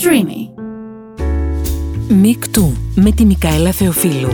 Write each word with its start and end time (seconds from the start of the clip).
Streamy. 0.00 0.62
Μικτού 2.08 2.76
με 2.94 3.12
τη 3.12 3.24
Μικαέλα 3.24 3.72
Θεοφίλου. 3.72 4.28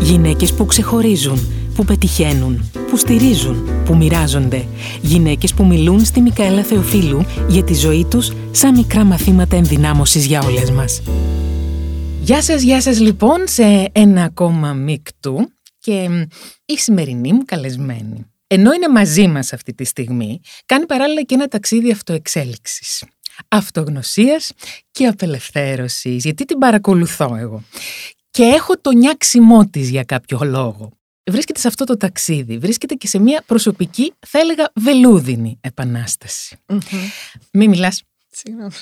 Γυναίκες 0.00 0.54
που 0.54 0.66
ξεχωρίζουν, 0.66 1.38
που 1.74 1.84
πετυχαίνουν, 1.84 2.70
που 2.90 2.96
στηρίζουν, 2.96 3.84
που 3.84 3.96
μοιράζονται. 3.96 4.66
Γυναίκες 5.02 5.54
που 5.54 5.66
μιλούν 5.66 6.04
στη 6.04 6.20
Μικαέλα 6.20 6.62
Θεοφίλου 6.62 7.26
για 7.48 7.64
τη 7.64 7.74
ζωή 7.74 8.04
τους 8.04 8.32
σαν 8.50 8.74
μικρά 8.74 9.04
μαθήματα 9.04 9.56
ενδυνάμωσης 9.56 10.26
για 10.26 10.42
όλες 10.42 10.70
μας. 10.70 11.02
Γεια 12.20 12.42
σας, 12.42 12.62
γεια 12.62 12.80
σας 12.80 13.00
λοιπόν 13.00 13.38
σε 13.44 13.88
ένα 13.92 14.22
ακόμα 14.22 14.72
Μικτού 14.72 15.52
και 15.78 16.08
η 16.64 16.78
σημερινή 16.78 17.32
μου 17.32 17.44
καλεσμένη. 17.44 18.26
Ενώ 18.46 18.72
είναι 18.72 18.88
μαζί 18.88 19.28
μας 19.28 19.52
αυτή 19.52 19.74
τη 19.74 19.84
στιγμή, 19.84 20.40
κάνει 20.66 20.86
παράλληλα 20.86 21.22
και 21.22 21.34
ένα 21.34 21.48
ταξίδι 21.48 21.90
αυτοεξέλιξης 21.90 23.04
αυτογνωσίας 23.48 24.52
και 24.90 25.06
απελευθέρωσης, 25.06 26.24
γιατί 26.24 26.44
την 26.44 26.58
παρακολουθώ 26.58 27.36
εγώ. 27.36 27.62
Και 28.30 28.42
έχω 28.42 28.78
το 28.80 28.90
νιάξιμό 28.90 29.66
της 29.66 29.90
για 29.90 30.02
κάποιο 30.02 30.40
λόγο. 30.42 30.92
Βρίσκεται 31.30 31.60
σε 31.60 31.68
αυτό 31.68 31.84
το 31.84 31.96
ταξίδι, 31.96 32.58
βρίσκεται 32.58 32.94
και 32.94 33.06
σε 33.06 33.18
μια 33.18 33.42
προσωπική, 33.46 34.12
θα 34.26 34.38
έλεγα, 34.38 34.70
βελούδινη 34.74 35.58
επανάσταση. 35.60 36.56
Μη 37.52 37.68
μιλάς. 37.68 38.02
Συγγνώμη. 38.30 38.72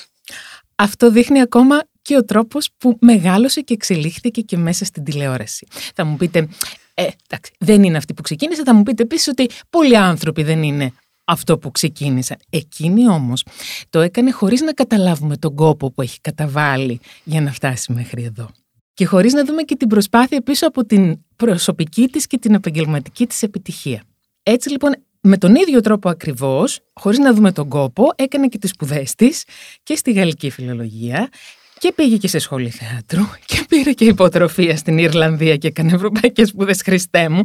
Αυτό 0.75 1.11
δείχνει 1.11 1.41
ακόμα 1.41 1.83
και 2.01 2.15
ο 2.15 2.25
τρόπος 2.25 2.69
που 2.77 2.97
μεγάλωσε 3.01 3.61
και 3.61 3.73
εξελίχθηκε 3.73 4.41
και 4.41 4.57
μέσα 4.57 4.85
στην 4.85 5.03
τηλεόραση. 5.03 5.67
Θα 5.95 6.03
μου 6.03 6.17
πείτε, 6.17 6.47
ε, 6.93 7.07
εντάξει, 7.29 7.51
δεν 7.59 7.83
είναι 7.83 7.97
αυτή 7.97 8.13
που 8.13 8.21
ξεκίνησε, 8.21 8.63
θα 8.63 8.73
μου 8.73 8.83
πείτε 8.83 9.03
επίσης 9.03 9.27
ότι 9.27 9.49
πολλοί 9.69 9.97
άνθρωποι 9.97 10.43
δεν 10.43 10.63
είναι 10.63 10.93
αυτό 11.27 11.57
που 11.57 11.71
ξεκίνησαν. 11.71 12.37
Εκείνη 12.49 13.09
όμως 13.09 13.43
το 13.89 13.99
έκανε 13.99 14.31
χωρίς 14.31 14.61
να 14.61 14.73
καταλάβουμε 14.73 15.37
τον 15.37 15.55
κόπο 15.55 15.91
που 15.91 16.01
έχει 16.01 16.21
καταβάλει 16.21 16.99
για 17.23 17.41
να 17.41 17.51
φτάσει 17.51 17.93
μέχρι 17.93 18.23
εδώ. 18.23 18.49
Και 18.93 19.05
χωρίς 19.05 19.33
να 19.33 19.45
δούμε 19.45 19.61
και 19.61 19.75
την 19.75 19.87
προσπάθεια 19.87 20.41
πίσω 20.41 20.67
από 20.67 20.85
την 20.85 21.17
προσωπική 21.35 22.07
της 22.07 22.27
και 22.27 22.37
την 22.37 22.53
επαγγελματική 22.53 23.27
της 23.27 23.43
επιτυχία. 23.43 24.03
Έτσι 24.43 24.69
λοιπόν 24.69 24.95
με 25.21 25.37
τον 25.37 25.55
ίδιο 25.55 25.81
τρόπο 25.81 26.09
ακριβώς, 26.09 26.79
χωρίς 26.93 27.17
να 27.17 27.33
δούμε 27.33 27.51
τον 27.51 27.69
κόπο, 27.69 28.09
έκανε 28.15 28.47
και 28.47 28.57
τις 28.57 28.69
σπουδές 28.69 29.15
της 29.15 29.43
και 29.83 29.95
στη 29.95 30.11
γαλλική 30.11 30.49
φιλολογία 30.49 31.29
και 31.79 31.93
πήγε 31.95 32.17
και 32.17 32.27
σε 32.27 32.39
σχολή 32.39 32.69
θεάτρου 32.69 33.23
και 33.45 33.65
πήρε 33.69 33.91
και 33.91 34.05
υποτροφία 34.05 34.77
στην 34.77 34.97
Ιρλανδία 34.97 35.55
και 35.55 35.67
έκανε 35.67 35.93
ευρωπαϊκές 35.93 36.47
σπουδές 36.47 36.81
Χριστέ 36.81 37.29
μου. 37.29 37.41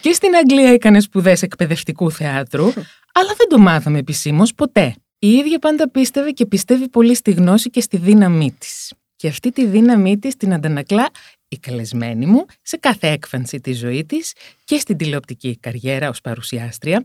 Και 0.00 0.12
στην 0.12 0.36
Αγγλία 0.36 0.72
έκανε 0.72 1.00
σπουδές 1.00 1.42
εκπαιδευτικού 1.42 2.10
θεάτρου, 2.10 2.66
αλλά 3.12 3.34
δεν 3.36 3.48
το 3.48 3.58
μάθαμε 3.58 3.98
επισήμως 3.98 4.54
ποτέ. 4.54 4.94
Η 5.18 5.28
ίδια 5.28 5.58
πάντα 5.58 5.90
πίστευε 5.90 6.30
και 6.30 6.46
πιστεύει 6.46 6.88
πολύ 6.88 7.14
στη 7.14 7.30
γνώση 7.30 7.70
και 7.70 7.80
στη 7.80 7.96
δύναμή 7.96 8.54
της. 8.58 8.92
Και 9.16 9.28
αυτή 9.28 9.52
τη 9.52 9.66
δύναμή 9.66 10.18
της 10.18 10.36
την 10.36 10.52
αντανακλά 10.52 11.10
η 11.48 11.58
καλεσμένη 11.58 12.26
μου 12.26 12.46
σε 12.62 12.76
κάθε 12.76 13.08
έκφανση 13.08 13.60
της 13.60 13.78
ζωή 13.78 14.04
της 14.04 14.32
και 14.64 14.78
στην 14.78 14.96
τηλεοπτική 14.96 15.56
καριέρα 15.56 16.08
ως 16.08 16.20
παρουσιάστρια. 16.20 17.04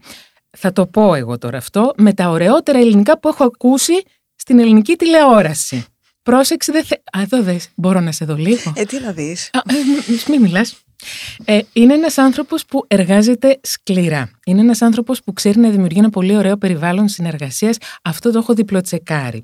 Θα 0.58 0.72
το 0.72 0.86
πω 0.86 1.14
εγώ 1.14 1.38
τώρα 1.38 1.58
αυτό 1.58 1.94
με 1.98 2.14
τα 2.14 2.30
ωραιότερα 2.30 2.80
ελληνικά 2.80 3.20
που 3.20 3.28
έχω 3.28 3.44
ακούσει 3.44 4.03
στην 4.36 4.59
ελληνική 4.59 4.96
τηλεόραση. 4.96 5.86
Πρόσεξε, 6.26 6.72
δεν 6.72 6.84
θε... 6.84 6.95
Α, 6.95 7.22
εδώ 7.22 7.42
δες. 7.42 7.70
Μπορώ 7.76 8.00
να 8.00 8.12
σε 8.12 8.26
δω 8.26 8.36
λίγο. 8.36 8.73
Ε, 8.76 8.84
τι 8.84 9.00
να 9.00 9.12
δεις. 9.12 9.50
Α, 9.54 9.59
ε, 9.66 10.31
μη 10.31 10.40
μιλάς. 10.40 10.84
Ε, 11.46 11.60
είναι 11.74 11.94
ένας 11.94 12.18
άνθρωπος 12.18 12.66
που 12.66 12.86
εργάζεται 12.88 13.60
σκληρά. 13.62 14.30
Είναι 14.46 14.62
ένας 14.62 14.82
άνθρωπος 14.82 15.24
που 15.24 15.34
ξέρει 15.34 15.60
να 15.60 15.70
δημιουργεί 15.70 16.00
ένα 16.00 16.10
πολύ 16.10 16.36
ωραίο 16.36 16.58
περιβάλλον 16.58 17.08
συνεργασίας. 17.08 17.78
Αυτό 18.02 18.32
το 18.32 18.38
έχω 18.38 18.54
διπλοτσεκάρει. 18.54 19.44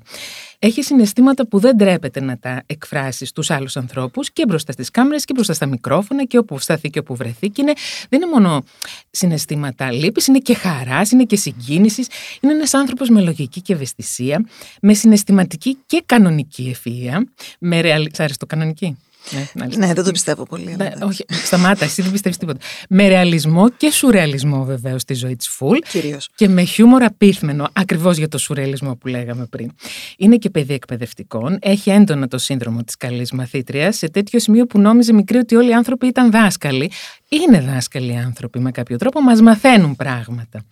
Έχει 0.58 0.82
συναισθήματα 0.82 1.46
που 1.46 1.58
δεν 1.58 1.76
τρέπεται 1.76 2.20
να 2.20 2.38
τα 2.38 2.62
εκφράσει 2.66 3.24
στους 3.24 3.50
άλλους 3.50 3.76
ανθρώπους 3.76 4.32
και 4.32 4.44
μπροστά 4.48 4.72
στις 4.72 4.90
κάμερες 4.90 5.24
και 5.24 5.32
μπροστά 5.32 5.52
στα 5.52 5.66
μικρόφωνα 5.66 6.24
και 6.24 6.38
όπου 6.38 6.58
σταθεί 6.58 6.90
και 6.90 6.98
όπου 6.98 7.16
βρεθεί. 7.16 7.48
Και 7.48 7.62
είναι, 7.62 7.72
δεν 8.08 8.22
είναι 8.22 8.30
μόνο 8.30 8.64
συναισθήματα 9.10 9.92
λύπης, 9.92 10.26
είναι 10.26 10.38
και 10.38 10.54
χαράς, 10.54 11.10
είναι 11.10 11.24
και 11.24 11.36
συγκίνησης. 11.36 12.06
Είναι 12.40 12.52
ένας 12.52 12.74
άνθρωπος 12.74 13.08
με 13.08 13.20
λογική 13.20 13.60
και 13.60 13.72
ευαισθησία, 13.72 14.46
με 14.80 14.94
συναισθηματική 14.94 15.76
και 15.86 16.02
κανονική 16.06 16.76
ευφυΐα. 16.76 17.18
Με 17.58 17.80
ρεαλ... 17.80 18.06
Σ' 18.12 18.20
άρεσε 18.20 18.38
το 18.38 18.46
κανονική; 18.46 18.96
Ναι, 19.30 19.66
ναι, 19.76 19.92
δεν 19.92 20.04
το 20.04 20.10
πιστεύω 20.10 20.46
πολύ. 20.46 20.74
Ναι, 20.76 20.90
όχι, 21.02 21.24
σταμάτα, 21.28 21.84
εσύ 21.84 22.02
δεν 22.02 22.10
πιστεύεις 22.10 22.38
τίποτα. 22.38 22.58
Με 22.88 23.08
ρεαλισμό 23.08 23.70
και 23.70 23.90
σουρεαλισμό 23.90 24.64
βεβαίως 24.64 25.02
στη 25.02 25.14
ζωή 25.14 25.36
της 25.36 25.48
Φουλ. 25.48 25.78
Κυρίως. 25.88 26.28
Και 26.34 26.48
με 26.48 26.62
χιούμορ 26.62 27.02
απίθμενο, 27.02 27.68
ακριβώς 27.72 28.16
για 28.16 28.28
το 28.28 28.38
σουρεαλισμό 28.38 28.96
που 28.96 29.08
λέγαμε 29.08 29.46
πριν. 29.46 29.70
Είναι 30.16 30.36
και 30.36 30.50
παιδί 30.50 30.74
εκπαιδευτικών, 30.74 31.58
έχει 31.60 31.90
έντονα 31.90 32.28
το 32.28 32.38
σύνδρομο 32.38 32.82
της 32.82 32.96
καλής 32.96 33.32
μαθήτριας, 33.32 33.96
σε 33.96 34.10
τέτοιο 34.10 34.38
σημείο 34.38 34.66
που 34.66 34.78
νόμιζε 34.78 35.12
μικρή 35.12 35.38
ότι 35.38 35.54
όλοι 35.54 35.70
οι 35.70 35.74
άνθρωποι 35.74 36.06
ήταν 36.06 36.30
δάσκαλοι. 36.30 36.90
Είναι 37.28 37.60
δάσκαλοι 37.60 38.16
άνθρωποι 38.16 38.58
με 38.58 38.70
κάποιο 38.70 38.96
τρόπο, 38.96 39.20
μας 39.20 39.40
μαθαίνουν 39.40 39.96
πράγματα. 39.96 40.64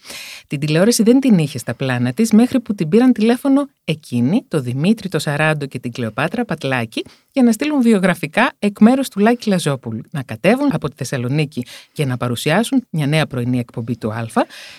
Την 0.47 0.61
τηλεόραση 0.61 1.03
δεν 1.03 1.21
την 1.21 1.39
είχε 1.39 1.59
στα 1.59 1.75
πλάνα 1.75 2.13
της 2.13 2.33
μέχρι 2.33 2.61
που 2.61 2.75
την 2.75 2.89
πήραν 2.89 3.13
τηλέφωνο 3.13 3.69
εκείνη, 3.85 4.45
το 4.49 4.61
Δημήτρη, 4.61 5.09
το 5.09 5.19
Σαράντο 5.19 5.67
και 5.67 5.79
την 5.79 5.93
Κλεοπάτρα 5.93 6.45
Πατλάκη, 6.45 7.05
για 7.33 7.43
να 7.43 7.53
στείλουν 7.53 7.83
βιογραφικά 7.83 8.40
εκ 8.59 8.81
μέρους 8.81 9.09
του 9.09 9.19
Λάκη 9.19 9.49
Λαζόπουλου. 9.49 10.01
Να 10.11 10.23
κατέβουν 10.23 10.69
από 10.73 10.89
τη 10.89 10.95
Θεσσαλονίκη 10.97 11.67
και 11.93 12.05
να 12.05 12.17
παρουσιάσουν 12.17 12.87
μια 12.91 13.07
νέα 13.07 13.27
πρωινή 13.27 13.59
εκπομπή 13.59 13.97
του 13.97 14.13
Α. 14.13 14.27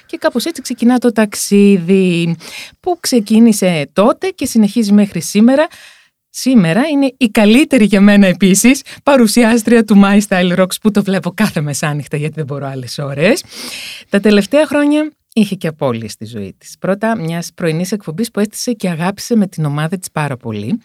Και 0.06 0.18
κάπως 0.18 0.46
έτσι 0.46 0.62
ξεκινά 0.62 0.98
το 0.98 1.12
ταξίδι 1.12 2.36
που 2.80 2.98
ξεκίνησε 3.00 3.90
τότε 3.94 4.30
και 4.30 4.46
συνεχίζει 4.46 4.92
μέχρι 4.94 5.22
σήμερα. 5.22 5.68
Σήμερα 6.34 6.82
είναι 6.88 7.14
η 7.18 7.30
καλύτερη 7.30 7.86
για 7.86 8.02
μένα 8.02 8.28
επίσης 8.28 8.82
παρουσιάστρια 9.04 9.84
του 9.84 10.02
My 10.04 10.20
Style 10.28 10.58
Rocks 10.60 10.76
που 10.82 10.92
το 10.92 11.04
βλέπω 11.04 11.32
κάθε 11.32 11.62
μεσάνυχτα 11.62 12.18
γιατί 12.18 12.34
δεν 12.36 12.46
μπορώ 12.46 12.68
άλλες 12.68 12.98
ώρες. 12.98 13.44
Τα 14.10 14.20
τελευταία 14.20 14.68
χρόνια 14.68 15.12
είχε 15.34 15.56
και 15.56 15.68
απώλειε 15.68 16.08
στη 16.08 16.25
ζωή 16.25 16.53
της. 16.58 16.78
Πρώτα 16.80 17.18
μιας 17.18 17.52
πρωινής 17.53 17.92
εκπομπής 17.92 18.31
που 18.31 18.40
έστησε 18.40 18.74
και 18.74 18.90
αγάπησε 18.90 19.36
με 19.36 19.47
την 19.47 19.66
ομάδα 19.66 19.97
της 19.97 20.12
πάρα 20.12 20.38
πολύ. 20.38 20.81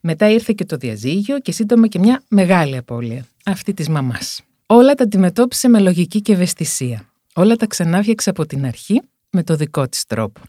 Μετά 0.00 0.30
ήρθε 0.30 0.52
και 0.56 0.64
το 0.64 0.76
διαζύγιο 0.76 1.38
και 1.38 1.52
σύντομα 1.52 1.86
και 1.86 1.98
μια 1.98 2.22
μεγάλη 2.28 2.76
απώλεια, 2.76 3.26
αυτή 3.44 3.74
της 3.74 3.88
μαμάς. 3.88 4.40
Όλα 4.66 4.94
τα 4.94 5.02
αντιμετώπισε 5.04 5.68
με 5.68 5.78
λογική 5.78 6.20
και 6.20 6.32
ευαισθησία. 6.32 7.10
Όλα 7.34 7.56
τα 7.56 7.66
ξανάφτιαξε 7.66 8.30
από 8.30 8.46
την 8.46 8.66
αρχή 8.66 9.00
με 9.30 9.42
το 9.42 9.56
δικό 9.56 9.88
της 9.88 10.06
τρόπο. 10.06 10.40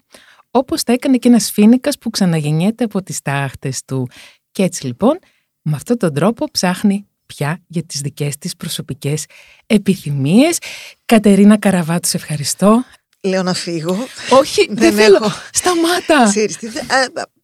Όπως 0.51 0.83
τα 0.83 0.93
έκανε 0.93 1.17
και 1.17 1.27
ένας 1.27 1.51
φίνικας 1.51 1.97
που 1.97 2.09
ξαναγεννιέται 2.09 2.83
από 2.83 3.03
τις 3.03 3.21
τάχτες 3.21 3.81
του. 3.85 4.09
Και 4.51 4.63
έτσι 4.63 4.85
λοιπόν, 4.85 5.19
με 5.61 5.75
αυτόν 5.75 5.97
τον 5.97 6.13
τρόπο 6.13 6.45
ψάχνει 6.51 7.05
πια 7.25 7.61
για 7.67 7.83
τις 7.83 8.01
δικές 8.01 8.37
της 8.37 8.55
προσωπικές 8.55 9.25
επιθυμίες. 9.65 10.57
Κατερίνα 11.05 11.57
Καραβάτου, 11.57 12.07
σε 12.07 12.17
ευχαριστώ. 12.17 12.83
Λέω 13.27 13.43
να 13.43 13.53
φύγω. 13.53 13.97
Όχι, 14.29 14.67
δεν, 14.71 14.93
θέλω. 14.93 15.31
Σταμάτα. 15.51 16.33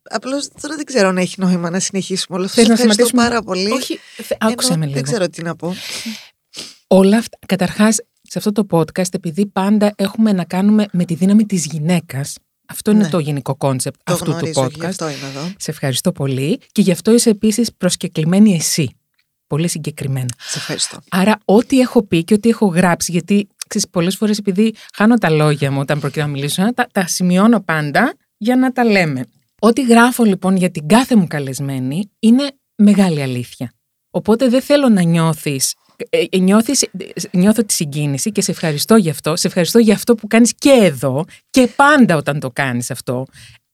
Απλώς 0.10 0.48
τώρα 0.62 0.76
δεν 0.76 0.86
ξέρω 0.86 1.08
αν 1.08 1.18
έχει 1.18 1.36
νόημα 1.38 1.70
να 1.70 1.80
συνεχίσουμε 1.80 2.38
όλο 2.38 2.46
αυτό. 2.46 2.62
Θέλω 2.62 2.74
να 2.74 2.76
σταματήσουμε; 2.76 3.24
πάρα 3.24 3.42
πολύ. 3.42 3.72
Όχι, 3.72 4.00
άκουσέ 4.40 4.78
με 4.78 4.86
λίγο. 4.86 4.96
Δεν 4.96 5.04
ξέρω 5.04 5.30
τι 5.30 5.42
να 5.44 5.56
πω. 5.56 5.76
Όλα 6.88 7.18
αυτά. 7.18 7.38
Καταρχάς, 7.46 7.96
σε 8.22 8.38
αυτό 8.38 8.52
το 8.52 8.68
podcast, 8.72 9.14
επειδή 9.14 9.46
πάντα 9.46 9.94
έχουμε 9.96 10.32
να 10.32 10.44
κάνουμε 10.44 10.86
με 10.92 11.06
τη 11.06 11.14
δύναμη 11.14 11.46
της 11.46 11.66
γυναίκας, 11.66 12.36
αυτό 12.68 12.92
είναι 12.92 13.04
ναι. 13.04 13.10
το 13.10 13.20
γενικό 13.20 13.56
κόνσεπτ 13.56 14.00
αυτού 14.04 14.32
του 14.32 14.50
podcast. 14.54 14.86
αυτό 14.86 15.10
είμαι 15.10 15.28
εδώ. 15.36 15.52
Σε 15.58 15.72
ευχαριστώ 15.72 16.12
πολύ. 16.12 16.60
Και 16.72 16.82
γι' 16.82 16.92
αυτό 16.92 17.14
είσαι 17.14 17.30
επίσης 17.30 17.74
προσκεκλημένη 17.74 18.56
εσύ. 18.56 18.96
Πολύ 19.48 19.68
συγκεκριμένα. 19.68 20.34
Σε 20.38 20.58
ευχαριστώ. 20.58 21.00
Άρα, 21.10 21.38
ό,τι 21.46 21.80
έχω 21.80 22.04
πει 22.04 22.24
και 22.24 22.34
ό,τι 22.34 22.50
έχω 22.50 22.66
γράψει, 22.66 23.12
γιατί 23.12 23.48
πολλές 23.92 24.16
φορές 24.16 24.38
επειδή 24.38 24.76
χάνω 24.94 25.16
τα 25.16 25.30
λόγια 25.30 25.72
μου 25.72 25.80
όταν 25.80 26.00
προκειμένου 26.00 26.32
να 26.32 26.38
μιλήσω, 26.38 26.74
τα, 26.74 26.88
τα 26.92 27.08
σημειώνω 27.08 27.62
πάντα 27.62 28.14
για 28.38 28.56
να 28.56 28.72
τα 28.72 28.84
λέμε. 28.86 29.26
Ό,τι 29.60 29.84
γράφω 29.84 30.24
λοιπόν 30.24 30.56
για 30.56 30.72
την 30.72 30.88
κάθε 30.88 31.16
μου 31.16 31.28
καλεσμένη 31.28 32.12
είναι 32.20 32.52
μεγάλη 32.76 33.22
αλήθεια. 33.22 33.72
Οπότε 34.10 34.50
δεν 34.50 34.62
θέλω 34.62 34.90
να 34.90 35.02
νιώθεις 35.02 35.74
ε, 36.10 36.24
ε, 36.30 36.38
νιώθεις, 36.38 36.90
νιώθω 37.32 37.64
τη 37.64 37.74
συγκίνηση 37.74 38.32
και 38.32 38.42
σε 38.42 38.52
ευχαριστώ 38.52 38.96
γι' 38.96 39.10
αυτό. 39.10 39.36
Σε 39.36 39.48
ευχαριστώ 39.48 39.80
για 39.80 39.94
αυτό 39.94 40.16
που 40.16 40.28
κάνεις 40.28 40.54
και 40.58 40.80
εδώ 40.82 41.26
και 41.50 41.68
πάντα 41.76 42.16
όταν 42.16 42.40
το 42.40 42.52
κάνεις 42.52 42.92
αυτό. 42.92 43.26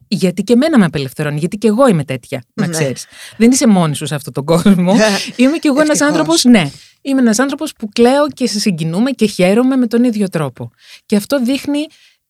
Γιατί 0.07 0.44
και 0.44 0.54
εμένα 0.54 0.78
με 0.80 0.86
απελευθερώνει, 0.86 1.40
γιατί 1.40 1.57
και 1.57 1.68
εγώ 1.68 1.88
είμαι 1.88 2.04
τέτοια, 2.04 2.44
να 2.54 2.66
ναι. 2.66 2.72
ξέρεις. 2.72 3.06
Δεν 3.38 3.52
είσαι 3.52 3.68
μόνη 3.68 3.95
σου 3.95 4.06
σε 4.06 4.16
αυτόν 4.16 4.34
τον 4.34 4.45
κόσμο. 4.45 4.95
είμαι 5.36 5.57
κι 5.57 5.68
εγώ 5.68 5.81
ένας 5.81 6.02
άνθρωπος, 6.02 6.44
ναι. 6.44 6.72
Είμαι 7.01 7.22
ένας 7.22 7.40
άνθρωπος 7.40 7.74
που 7.74 7.90
κλαίω 7.90 8.28
και 8.28 8.48
σε 8.48 8.60
συγκινούμε 8.60 9.12
και 9.12 9.25
χαίρομαι 9.25 9.75
με 9.75 9.88
τον 9.88 10.04
ίδιο 10.04 10.28
τρόπο. 10.30 10.72
Και 11.06 11.16
αυτό 11.16 11.44
δείχνει 11.44 11.86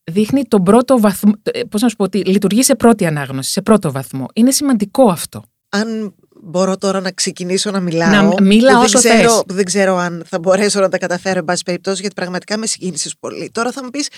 δείχνει 0.10 0.44
τον 0.48 0.64
πρώτο 0.64 1.00
βαθμό. 1.00 1.32
Ε, 1.44 1.64
Πώς 1.64 1.82
να 1.82 1.90
σου 1.90 1.96
πω, 1.96 2.04
ότι 2.04 2.18
λειτουργεί 2.18 2.64
σε 2.64 2.76
πρώτη 2.76 3.06
ανάγνωση, 3.06 3.52
σε 3.52 3.62
πρώτο 3.62 3.92
βαθμό. 3.92 4.26
Είναι 4.34 4.52
σημαντικό 4.52 5.10
αυτό. 5.10 5.44
Αν 5.70 6.16
μπορώ 6.42 6.78
τώρα 6.78 7.00
να 7.00 7.12
ξεκινήσω 7.12 7.72
να 7.72 7.80
μιλάω. 7.80 8.34
Να 8.34 8.42
μιλάω 8.42 8.82
όσο 8.82 9.00
δεν 9.00 9.18
ξέρω, 9.18 9.44
δεν 9.48 9.66
ξέρω 9.66 9.96
αν 9.96 10.24
θα 10.26 10.40
μπορέσω 10.40 10.80
να 10.80 10.90
τα 10.90 10.98
καταφέρω, 10.98 11.40
εν 11.40 11.46
πάση 11.46 11.64
περιπτώσει, 11.64 12.00
γιατί 12.02 12.16
πραγματικά 12.16 12.58
με 12.58 12.66
συγκίνησες 12.66 13.16
πολύ. 13.20 13.50
Τώρα 13.52 13.72
θα 13.72 13.84
μου 13.84 13.90
πεις, 13.90 14.10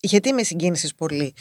γιατί 0.00 0.32
με 0.32 0.42
συγκίνησες 0.42 0.94
πολύ; 0.94 1.34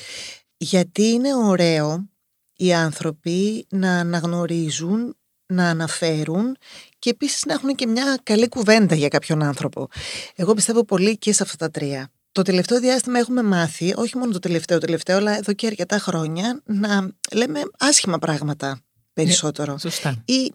Γιατί 0.57 1.03
είναι 1.03 1.35
ωραίο 1.35 2.09
οι 2.55 2.73
άνθρωποι 2.73 3.67
να 3.69 3.99
αναγνωρίζουν, 3.99 5.17
να 5.47 5.69
αναφέρουν 5.69 6.57
και 6.99 7.09
επίσης 7.09 7.45
να 7.45 7.53
έχουν 7.53 7.75
και 7.75 7.87
μια 7.87 8.19
καλή 8.23 8.49
κουβέντα 8.49 8.95
για 8.95 9.07
κάποιον 9.07 9.43
άνθρωπο. 9.43 9.87
Εγώ 10.35 10.53
πιστεύω 10.53 10.83
πολύ 10.83 11.17
και 11.17 11.33
σε 11.33 11.43
αυτά 11.43 11.57
τα 11.57 11.71
τρία. 11.71 12.09
Το 12.31 12.41
τελευταίο 12.41 12.79
διάστημα 12.79 13.19
έχουμε 13.19 13.43
μάθει, 13.43 13.93
όχι 13.95 14.17
μόνο 14.17 14.31
το 14.31 14.39
τελευταίο 14.39 14.77
τελευταίο, 14.77 15.17
αλλά 15.17 15.37
εδώ 15.37 15.53
και 15.53 15.67
αρκετά 15.67 15.99
χρόνια, 15.99 16.61
να 16.65 17.09
λέμε 17.33 17.61
άσχημα 17.79 18.19
πράγματα 18.19 18.79
περισσότερο. 19.13 19.73
Ναι, 19.73 19.79
σωστά. 19.79 20.21
Ή 20.25 20.53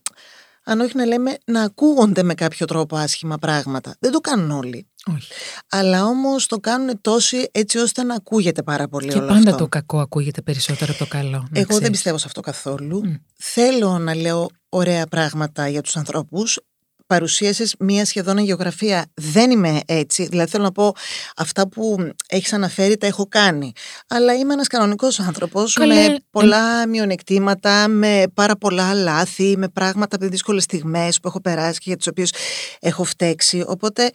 αν 0.65 0.81
όχι 0.81 0.97
να 0.97 1.05
λέμε 1.05 1.39
να 1.45 1.63
ακούγονται 1.63 2.23
με 2.23 2.35
κάποιο 2.35 2.67
τρόπο 2.67 2.97
άσχημα 2.97 3.39
πράγματα. 3.39 3.97
Δεν 3.99 4.11
το 4.11 4.21
κάνουν 4.21 4.51
όλοι. 4.51 4.90
Όχι. 5.07 5.33
Αλλά 5.71 6.05
όμως 6.05 6.47
το 6.47 6.59
κάνουν 6.59 7.01
τόσοι 7.01 7.49
έτσι 7.53 7.79
ώστε 7.79 8.03
να 8.03 8.15
ακούγεται 8.15 8.63
πάρα 8.63 8.89
πολύ 8.89 9.09
Και 9.09 9.19
όλο 9.19 9.27
πάντα 9.27 9.51
αυτό. 9.51 9.57
το 9.63 9.69
κακό 9.69 9.99
ακούγεται 10.01 10.43
περισσότερο 10.43 10.93
από 10.95 11.05
το 11.05 11.11
καλό. 11.11 11.31
να 11.31 11.37
Εγώ 11.39 11.51
δεν 11.53 11.67
ξέρεις. 11.69 11.91
πιστεύω 11.91 12.19
σε 12.19 12.25
αυτό 12.27 12.41
καθόλου. 12.41 13.01
Μμ. 13.05 13.15
Θέλω 13.39 13.99
να 13.99 14.15
λέω 14.15 14.51
ωραία 14.69 15.07
πράγματα 15.07 15.69
για 15.69 15.81
τους 15.83 15.97
ανθρώπους. 15.97 16.59
Παρουσίασες 17.07 17.75
μία 17.79 18.05
σχεδόν 18.05 18.39
γεωγραφία. 18.39 19.07
Δεν 19.15 19.51
είμαι 19.51 19.81
έτσι. 19.87 20.27
Δηλαδή 20.27 20.51
θέλω 20.51 20.63
να 20.65 20.73
πω 20.73 20.93
αυτά 21.37 21.69
που 21.69 22.11
έχεις 22.29 22.53
αναφέρει 22.53 22.97
τα 22.97 23.07
έχω 23.07 23.27
κάνει. 23.29 23.73
Αλλά 24.09 24.35
είμαι 24.35 24.53
ένας 24.53 24.67
κανονικός 24.67 25.21
άνθρωπος 25.21 25.75
Καλέ, 25.75 25.95
με 26.09 26.17
πολλά 26.31 26.87
μειονεκτήματα, 26.89 27.89
με 27.89 28.25
πάρα 28.35 28.57
πολλά 28.57 28.95
λάθη, 28.95 29.57
με 29.57 29.69
πράγματα 29.69 30.17
από 30.17 30.27
δύσκολες 30.29 30.63
στιγμές 30.63 31.21
που 31.21 31.29
έχω 31.29 31.41
περάσει 31.41 31.79
και 31.79 31.85
για 31.87 31.97
τις 31.97 32.07
οποίες 32.07 32.33
έχω 32.81 33.05
φταίξει. 33.05 33.65
Οπότε 33.67 34.11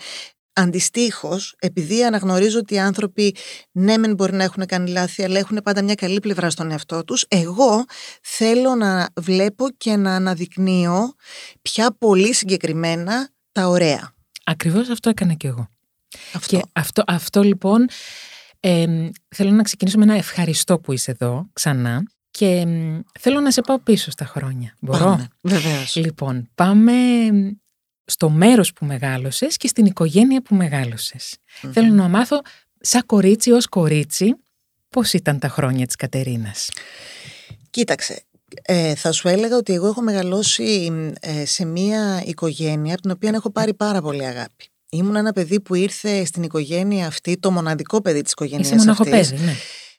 Αντιστοίχως, 0.58 1.56
επειδή 1.60 2.04
αναγνωρίζω 2.04 2.60
ότι 2.60 2.74
οι 2.74 2.80
άνθρωποι 2.80 3.36
ναι, 3.72 3.98
μεν 3.98 4.14
μπορεί 4.14 4.34
να 4.34 4.44
έχουν 4.44 4.66
κάνει 4.66 4.90
λάθη, 4.90 5.24
αλλά 5.24 5.40
έχουν 5.40 5.60
πάντα 5.64 5.84
μια 5.84 5.96
καλή 5.96 6.20
πλευρά 6.20 6.50
στον 6.50 6.72
εαυτό 6.72 7.04
τους, 7.04 7.26
εγώ 7.28 7.86
θέλω 8.22 8.76
να 8.76 9.10
βλέπω 9.16 9.70
και 9.78 9.96
να 9.96 10.16
αναδεικνύω 10.16 11.14
πια 11.62 11.96
πολύ 12.00 12.34
συγκεκριμένα 12.34 13.30
τα 13.52 13.68
ωραία. 13.68 14.14
Ακριβώς 14.44 14.90
αυτό 14.90 15.10
έκανα 15.10 15.34
και 15.34 15.48
εγώ. 15.48 15.68
Αυτό. 16.34 16.58
Και 16.58 16.64
αυτό, 16.74 17.04
αυτό 17.08 17.42
λοιπόν 17.42 17.88
εμ, 18.60 19.10
θέλω 19.36 19.52
να 19.52 19.64
ξεκινήσω 19.64 19.98
με 19.98 20.04
ένα 20.04 20.16
ευχαριστώ 20.16 20.80
που 20.80 20.92
είσαι 20.92 21.12
εδώ 21.12 21.50
ξανά 21.54 22.04
και 22.32 22.46
εμ, 22.46 23.00
θέλω 23.20 23.40
να 23.40 23.52
σε 23.52 23.62
πάω 23.62 23.80
πίσω 23.80 24.12
στα 24.12 24.26
χρόνια. 24.26 24.76
Μπορώ; 24.80 25.06
Πάμε. 25.06 25.28
Βεβαίως. 25.42 25.96
Λοιπόν, 25.96 26.50
πάμε 26.56 26.92
εμ, 27.26 27.52
στο 28.06 28.30
μέρος 28.30 28.74
που 28.74 28.86
μεγάλωσες 28.86 29.58
και 29.58 29.68
στην 29.68 29.86
οικογένεια 29.86 30.42
που 30.42 30.56
μεγαλωσες 30.56 31.38
Μμμ. 31.62 31.72
Θέλω 31.72 31.94
να 31.94 32.08
μάθω 32.08 32.42
σαν 32.80 33.06
κορίτσι 33.06 33.52
ως 33.52 33.68
κορίτσι 33.68 34.36
πώς 34.90 35.14
ήταν 35.14 35.40
τα 35.40 35.48
χρόνια 35.48 35.86
της 35.86 35.96
Κατερίνας; 35.96 36.70
Κοίταξε, 37.70 38.24
ε, 38.62 38.96
θα 38.96 39.12
σου 39.12 39.28
έλεγα 39.28 39.58
ότι 39.58 39.74
εγώ 39.74 39.88
έχω 39.88 40.02
μεγαλώσει 40.02 40.92
ε, 41.20 41.46
σε 41.46 41.66
μια 41.66 42.24
οικογένεια 42.26 42.94
από 42.94 43.02
την 43.02 43.12
οποία 43.12 43.32
έχω 43.34 43.52
πάρει 43.52 43.74
πάρα 43.74 44.02
πολύ 44.02 44.26
αγάπη. 44.26 44.70
Ήμουν 44.90 45.16
ένα 45.16 45.32
παιδί 45.32 45.60
που 45.60 45.76
ήρθε 45.76 46.26
στην 46.26 46.44
οικογένεια 46.44 47.08
αυτή, 47.08 47.38
το 47.38 47.52
μοναδικό 47.52 48.02
παιδί 48.02 48.22
της 48.22 48.32
οικογένειας 48.32 48.68
Είσαι 48.68 48.76
αυτής. 48.76 48.86
μοναχοπέδι, 48.88 49.44
ναι. 49.44 49.54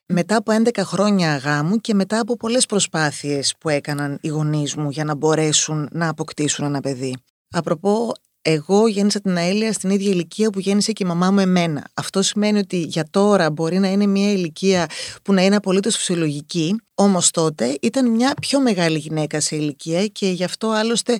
μετά 0.07 0.37
από 0.37 0.53
11 0.53 0.83
χρόνια 0.85 1.37
γάμου 1.37 1.77
και 1.77 1.95
μετά 1.95 2.21
από 2.21 2.37
πολλές 2.37 2.67
προσπάθειες 2.67 3.55
που 3.59 3.69
έκαναν 3.69 4.19
οι 4.21 4.29
γονείς 4.29 4.75
μου 4.75 4.91
για 4.91 5.05
να 5.05 5.15
μπορέσουν 5.15 5.89
να 5.93 6.09
αποκτήσουν 6.09 6.65
ένα 6.65 6.81
παιδί. 6.81 7.17
Απροπό, 7.59 8.13
εγώ 8.43 8.89
γέννησα 8.89 9.21
την 9.21 9.37
Αέλεια 9.37 9.73
στην 9.73 9.91
ίδια 9.91 10.11
ηλικία 10.11 10.51
που 10.51 10.61
γέννησε 10.61 10.93
και 10.93 11.05
η 11.05 11.07
μαμά 11.07 11.31
μου 11.31 11.39
εμένα. 11.39 11.85
Αυτό 11.95 12.23
σημαίνει 12.23 12.59
ότι 12.59 12.79
για 12.79 13.07
τώρα 13.11 13.51
μπορεί 13.51 13.79
να 13.79 13.89
είναι 13.89 14.07
μια 14.07 14.33
ηλικία 14.33 14.87
που 15.23 15.33
να 15.33 15.43
είναι 15.43 15.57
απολύτως 15.57 15.97
φυσιολογική, 15.97 16.81
όμως 16.95 17.31
τότε 17.31 17.79
ήταν 17.83 18.11
μια 18.11 18.35
πιο 18.41 18.61
μεγάλη 18.61 18.99
γυναίκα 18.99 19.41
σε 19.41 19.57
ηλικία 19.57 20.07
και 20.07 20.29
γι' 20.29 20.45
αυτό 20.45 20.71
άλλωστε 20.71 21.19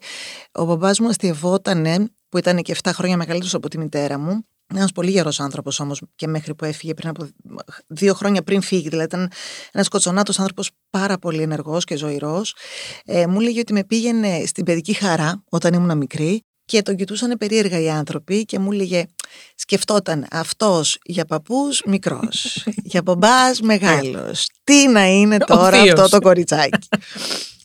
ο 0.53 0.65
μπαμπάς 0.65 0.99
μου 0.99 1.09
αστειευότανε, 1.09 2.09
που 2.29 2.39
ήταν 2.39 2.63
και 2.63 2.77
7 2.83 2.91
χρόνια 2.93 3.17
μεγαλύτερος 3.17 3.55
από 3.55 3.69
τη 3.69 3.79
μητέρα 3.79 4.19
μου, 4.19 4.47
ένας 4.75 4.93
πολύ 4.93 5.11
γερός 5.11 5.41
άνθρωπος 5.41 5.81
όμως 5.81 6.03
και 6.15 6.27
μέχρι 6.27 6.55
που 6.55 6.65
έφυγε 6.65 6.95
πριν 6.95 7.09
από 7.09 7.29
δύο 7.87 8.15
χρόνια 8.15 8.43
πριν 8.43 8.61
φύγει. 8.61 8.89
Δηλαδή 8.89 9.07
ήταν 9.07 9.31
ένας 9.73 9.89
κοτσονάτος 9.89 10.39
άνθρωπος 10.39 10.71
πάρα 10.91 11.19
πολύ 11.19 11.43
ενεργός 11.43 11.85
και 11.85 11.97
ζωηρός. 11.97 12.55
Ε, 13.05 13.27
μου 13.27 13.41
έλεγε 13.41 13.61
ότι 13.61 13.73
με 13.73 13.85
πήγαινε 13.85 14.43
στην 14.47 14.65
παιδική 14.65 14.93
χαρά 14.93 15.43
όταν 15.49 15.75
ήμουν 15.75 15.97
μικρή 15.97 16.45
και 16.65 16.83
τον 16.83 16.97
κοιτούσαν 16.97 17.37
περίεργα 17.39 17.81
οι 17.81 17.91
άνθρωποι 17.91 18.45
και 18.45 18.59
μου 18.59 18.73
έλεγε 18.73 19.05
σκεφτόταν 19.55 20.27
αυτός 20.31 20.99
για 21.05 21.25
παππούς 21.25 21.83
μικρός, 21.87 22.65
για 22.93 23.03
μπαμπάς 23.03 23.61
μεγάλος. 23.61 24.51
Τι 24.65 24.89
να 24.89 25.07
είναι 25.07 25.37
τώρα 25.37 25.83
θείος. 25.83 26.01
αυτό 26.01 26.09
το 26.09 26.21
κοριτσάκι. 26.21 26.79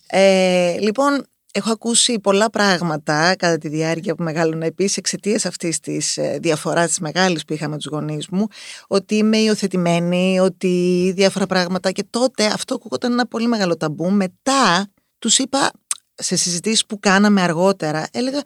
ε, 0.07 0.77
λοιπόν, 0.79 1.25
έχω 1.51 1.71
ακούσει 1.71 2.19
πολλά 2.19 2.49
πράγματα 2.49 3.35
κατά 3.35 3.57
τη 3.57 3.67
διάρκεια 3.67 4.15
που 4.15 4.23
μεγάλωνα 4.23 4.65
επίσης 4.65 4.97
εξαιτίας 4.97 5.45
αυτής 5.45 5.79
της 5.79 6.17
ε, 6.17 6.37
διαφοράς 6.41 6.87
της 6.87 6.99
μεγάλης 6.99 7.45
που 7.45 7.53
είχαμε 7.53 7.75
τους 7.77 7.85
γονείς 7.85 8.27
μου 8.27 8.47
ότι 8.87 9.15
είμαι 9.15 9.37
υιοθετημένη, 9.37 10.39
ότι 10.39 11.11
διάφορα 11.15 11.45
πράγματα 11.45 11.91
και 11.91 12.03
τότε 12.09 12.45
αυτό 12.45 12.73
ακούγονταν 12.75 13.11
ένα 13.11 13.27
πολύ 13.27 13.47
μεγάλο 13.47 13.77
ταμπού. 13.77 14.11
Μετά 14.11 14.87
τους 15.19 15.37
είπα 15.37 15.71
σε 16.15 16.35
συζητήσεις 16.35 16.85
που 16.85 16.99
κάναμε 16.99 17.41
αργότερα, 17.41 18.07
έλεγα 18.11 18.41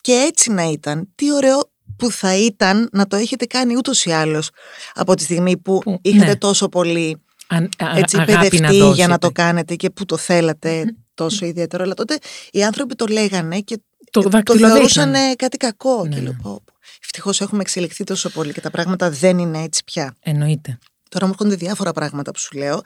και 0.00 0.12
έτσι 0.12 0.50
να 0.50 0.62
ήταν, 0.62 1.08
τι 1.14 1.32
ωραίο 1.32 1.70
που 1.96 2.10
θα 2.10 2.36
ήταν 2.36 2.88
να 2.92 3.06
το 3.06 3.16
έχετε 3.16 3.46
κάνει 3.46 3.76
ούτως 3.76 4.04
ή 4.04 4.10
άλλως 4.10 4.50
από 4.94 5.14
τη 5.14 5.22
στιγμή 5.22 5.56
που, 5.58 5.78
Που, 5.78 5.98
είχατε 6.02 6.24
ναι. 6.26 6.36
τόσο 6.36 6.68
πολύ 6.68 7.22
Αν, 7.46 7.68
α- 7.78 7.96
έτσι, 7.98 8.16
αγάπη 8.16 8.32
να 8.32 8.38
παιδευτεί 8.40 8.78
δώσετε. 8.78 8.94
για 8.94 9.08
να 9.08 9.18
το 9.18 9.30
κάνετε 9.30 9.74
και 9.74 9.90
που 9.90 10.04
το 10.04 10.16
θέλατε 10.16 10.84
τόσο 11.14 11.46
ιδιαίτερο. 11.46 11.82
Αλλά 11.82 11.94
τότε 11.94 12.18
οι 12.50 12.64
άνθρωποι 12.64 12.94
το 12.94 13.06
λέγανε 13.06 13.60
και 13.60 13.80
Το 14.10 14.20
το 14.20 14.28
δακτυλοδείχνανε. 14.28 14.74
θεωρούσαν 14.74 15.14
ε, 15.14 15.34
κάτι 15.34 15.56
κακό. 15.56 16.02
Ναι, 16.02 16.08
και 16.08 16.14
ναι. 16.14 16.22
λέω, 16.22 16.36
πω, 16.42 16.62
πω. 16.64 16.72
Ευτυχώς 17.04 17.40
έχουμε 17.40 17.60
εξελιχθεί 17.60 18.04
τόσο 18.04 18.30
πολύ 18.30 18.52
και 18.52 18.60
τα 18.60 18.70
πράγματα 18.70 19.10
δεν 19.10 19.38
είναι 19.38 19.62
έτσι 19.62 19.84
πια. 19.84 20.14
Εννοείται. 20.20 20.78
Τώρα 21.08 21.26
μου 21.26 21.32
έρχονται 21.38 21.54
διάφορα 21.54 21.92
πράγματα 21.92 22.30
που 22.30 22.38
σου 22.38 22.58
λέω, 22.58 22.80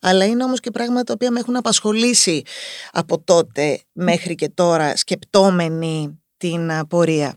αλλά 0.00 0.24
είναι 0.24 0.44
όμως 0.44 0.60
και 0.60 0.70
πράγματα 0.70 1.04
τα 1.04 1.12
οποία 1.12 1.30
με 1.30 1.40
έχουν 1.40 1.56
απασχολήσει 1.56 2.42
από 2.92 3.20
τότε 3.20 3.80
μέχρι 3.92 4.34
και 4.34 4.48
τώρα, 4.48 4.96
σκεπτόμενοι 4.96 6.22
την 6.36 6.70
α, 6.70 6.86
πορεία. 6.86 7.34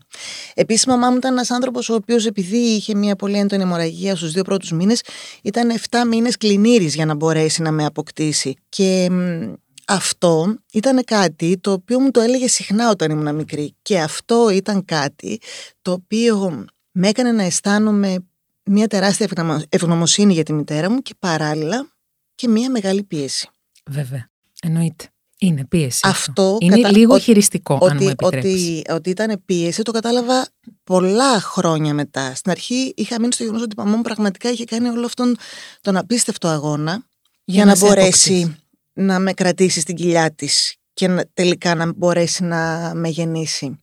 Επίσης 0.54 0.84
η 0.84 0.88
μαμά 0.88 1.10
μου 1.10 1.16
ήταν 1.16 1.32
ένας 1.32 1.50
άνθρωπος 1.50 1.88
ο 1.88 1.94
οποίος 1.94 2.26
επειδή 2.26 2.56
είχε 2.56 2.94
μια 2.94 3.16
πολύ 3.16 3.38
έντονη 3.38 3.62
αιμορραγία 3.62 4.16
στους 4.16 4.32
δύο 4.32 4.42
πρώτους 4.42 4.72
μήνες, 4.72 5.02
ήταν 5.42 5.70
7 5.90 5.98
μήνες 6.08 6.36
κλινήρης 6.36 6.94
για 6.94 7.06
να 7.06 7.14
μπορέσει 7.14 7.62
να 7.62 7.70
με 7.70 7.84
αποκτήσει. 7.84 8.54
Και 8.68 9.08
μ, 9.10 9.52
αυτό 9.88 10.56
ήταν 10.72 11.04
κάτι 11.04 11.58
το 11.60 11.72
οποίο 11.72 12.00
μου 12.00 12.10
το 12.10 12.20
έλεγε 12.20 12.48
συχνά 12.48 12.90
όταν 12.90 13.10
ήμουν 13.10 13.34
μικρή. 13.34 13.74
Και 13.82 14.00
αυτό 14.00 14.50
ήταν 14.50 14.84
κάτι 14.84 15.40
το 15.82 15.92
οποίο 15.92 16.64
με 16.92 17.08
έκανε 17.08 17.32
να 17.32 17.42
αισθάνομαι 17.42 18.16
μια 18.64 18.86
τεράστια 18.86 19.26
ευγνωμο- 19.30 19.62
ευγνωμοσύνη 19.68 20.32
για 20.32 20.42
τη 20.42 20.52
μητέρα 20.52 20.90
μου 20.90 20.98
και 20.98 21.14
παράλληλα 21.18 21.88
και 22.34 22.48
μια 22.48 22.70
μεγάλη 22.70 23.02
πίεση. 23.02 23.48
Βέβαια. 23.90 24.30
Εννοείται. 24.62 25.08
Είναι 25.38 25.64
πίεση. 25.64 26.00
Αυτό 26.04 26.58
Είναι 26.60 26.76
κατα- 26.76 26.90
λίγο 26.96 27.14
ότι- 27.14 27.22
χειριστικό, 27.22 27.74
αν 27.74 27.80
μου 27.82 27.88
Ότι, 27.94 28.06
επιτρέπεις. 28.06 28.52
ότι, 28.52 28.82
ότι 28.92 29.10
ήταν 29.10 29.42
πίεση 29.44 29.82
το 29.82 29.90
κατάλαβα 29.92 30.48
πολλά 30.84 31.40
χρόνια 31.40 31.94
μετά. 31.94 32.34
Στην 32.34 32.50
αρχή 32.50 32.92
είχα 32.96 33.20
μείνει 33.20 33.32
στο 33.32 33.42
γεγονός 33.42 33.64
ότι 33.64 33.74
η 33.78 33.82
μαμά 33.82 33.96
μου 33.96 34.02
πραγματικά 34.02 34.50
είχε 34.50 34.64
κάνει 34.64 34.88
όλο 34.88 35.06
αυτόν 35.06 35.36
τον 35.80 35.96
απίστευτο 35.96 36.48
αγώνα 36.48 37.04
για, 37.44 37.64
να, 37.64 37.74
σε 37.74 37.86
μπορέσει 37.86 38.32
αποκτήσει. 38.42 38.56
Να 38.96 39.18
με 39.18 39.32
κρατήσει 39.32 39.80
στην 39.80 39.94
κοιλιά 39.94 40.34
της 40.34 40.76
και 40.94 41.08
να, 41.08 41.24
τελικά 41.34 41.74
να 41.74 41.92
μπορέσει 41.92 42.44
να 42.44 42.92
με 42.94 43.08
γεννήσει. 43.08 43.80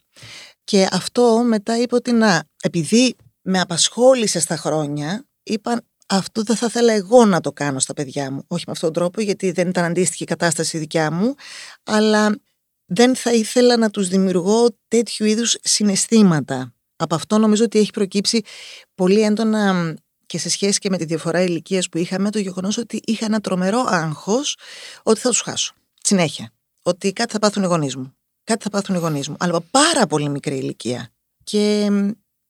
Και 0.64 0.88
αυτό 0.92 1.44
μετά 1.44 1.78
είπε 1.78 1.96
ότι 1.96 2.12
να, 2.12 2.44
επειδή 2.62 3.16
με 3.42 3.60
απασχόλησε 3.60 4.40
στα 4.40 4.58
χρόνια, 4.58 5.28
είπα 5.44 5.82
αυτό 6.08 6.44
δεν 6.44 6.56
θα 6.56 6.66
ήθελα 6.66 6.94
εγώ 6.94 7.26
να 7.26 7.40
το 7.40 7.52
κάνω 7.52 7.80
στα 7.80 7.94
παιδιά 7.94 8.32
μου. 8.32 8.44
Όχι 8.48 8.64
με 8.68 8.72
αυτόν 8.72 8.94
τον 8.94 9.02
τρόπο, 9.02 9.22
γιατί 9.22 9.52
δεν 9.52 9.68
ήταν 9.68 9.84
αντίστοιχη 9.84 10.24
η 10.24 10.26
κατάσταση 10.26 10.78
δικιά 10.78 11.12
μου, 11.12 11.36
αλλά 11.84 12.40
δεν 12.86 13.16
θα 13.16 13.34
ήθελα 13.34 13.78
να 13.78 13.90
τους 13.90 14.08
δημιουργώ 14.08 14.68
τέτοιου 14.88 15.26
είδους 15.26 15.58
συναισθήματα. 15.62 16.74
Από 16.96 17.16
αυτό 17.16 17.38
νομίζω 17.38 17.64
ότι 17.64 17.80
έχει 17.80 17.92
προκύψει 17.92 18.42
πολύ 18.96 19.22
έντονα 19.22 19.74
μ, 19.74 19.94
και 20.34 20.40
σε 20.40 20.50
σχέση 20.50 20.80
και 20.80 20.90
με 20.90 20.98
τη 20.98 21.06
διαφορά 21.06 21.42
ηλικίας 21.42 21.90
που 21.90 21.98
είχαμε, 21.98 22.30
το 22.32 22.40
γεγονός 22.40 22.78
ότι 22.78 23.02
είχα 23.06 23.26
ένα 23.26 23.40
τρομερό 23.40 23.84
άγχος 23.88 24.58
ότι 25.04 25.20
θα 25.20 25.30
τους 25.30 25.42
χάσω. 25.42 25.74
Συνέχεια. 26.04 26.52
Ότι 26.82 27.14
κάτι 27.14 27.32
θα 27.32 27.40
πάθουν 27.40 27.64
οι 27.64 27.66
γονείς 27.66 27.96
μου. 27.96 28.14
Κάτι 28.44 28.64
θα 28.64 28.70
πάθουν 28.70 28.96
οι 28.96 28.98
γονείς 28.98 29.30
μου. 29.30 29.36
Αλλά 29.40 29.58
από 29.58 29.66
πάρα 29.72 30.08
πολύ 30.08 30.30
μικρή 30.30 30.58
ηλικία. 30.58 31.10
Και 31.44 31.90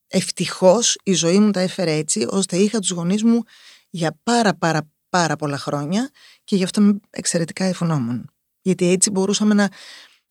ευτυχώς 0.08 0.98
η 1.04 1.13
ζωή 1.13 1.40
μου 1.40 1.52
τα 1.52 1.60
έφερε 1.60 1.92
έτσι, 1.92 2.28
ώστε 2.30 2.58
είχα 2.58 2.80
τους 2.80 2.90
γονείς 2.90 3.24
μου 3.24 3.44
για 3.90 4.20
πάρα 4.24 4.54
πάρα 4.56 4.90
πάρα 5.10 5.36
πολλά 5.36 5.58
χρόνια 5.58 6.10
και 6.44 6.56
γι' 6.56 6.63
αυτό 6.63 6.82
είμαι 6.82 7.00
εξαιρετικά 7.10 7.66
ευγνώμων. 7.66 8.25
Γιατί 8.62 8.92
έτσι 8.92 9.10
μπορούσαμε 9.10 9.54
να 9.54 9.70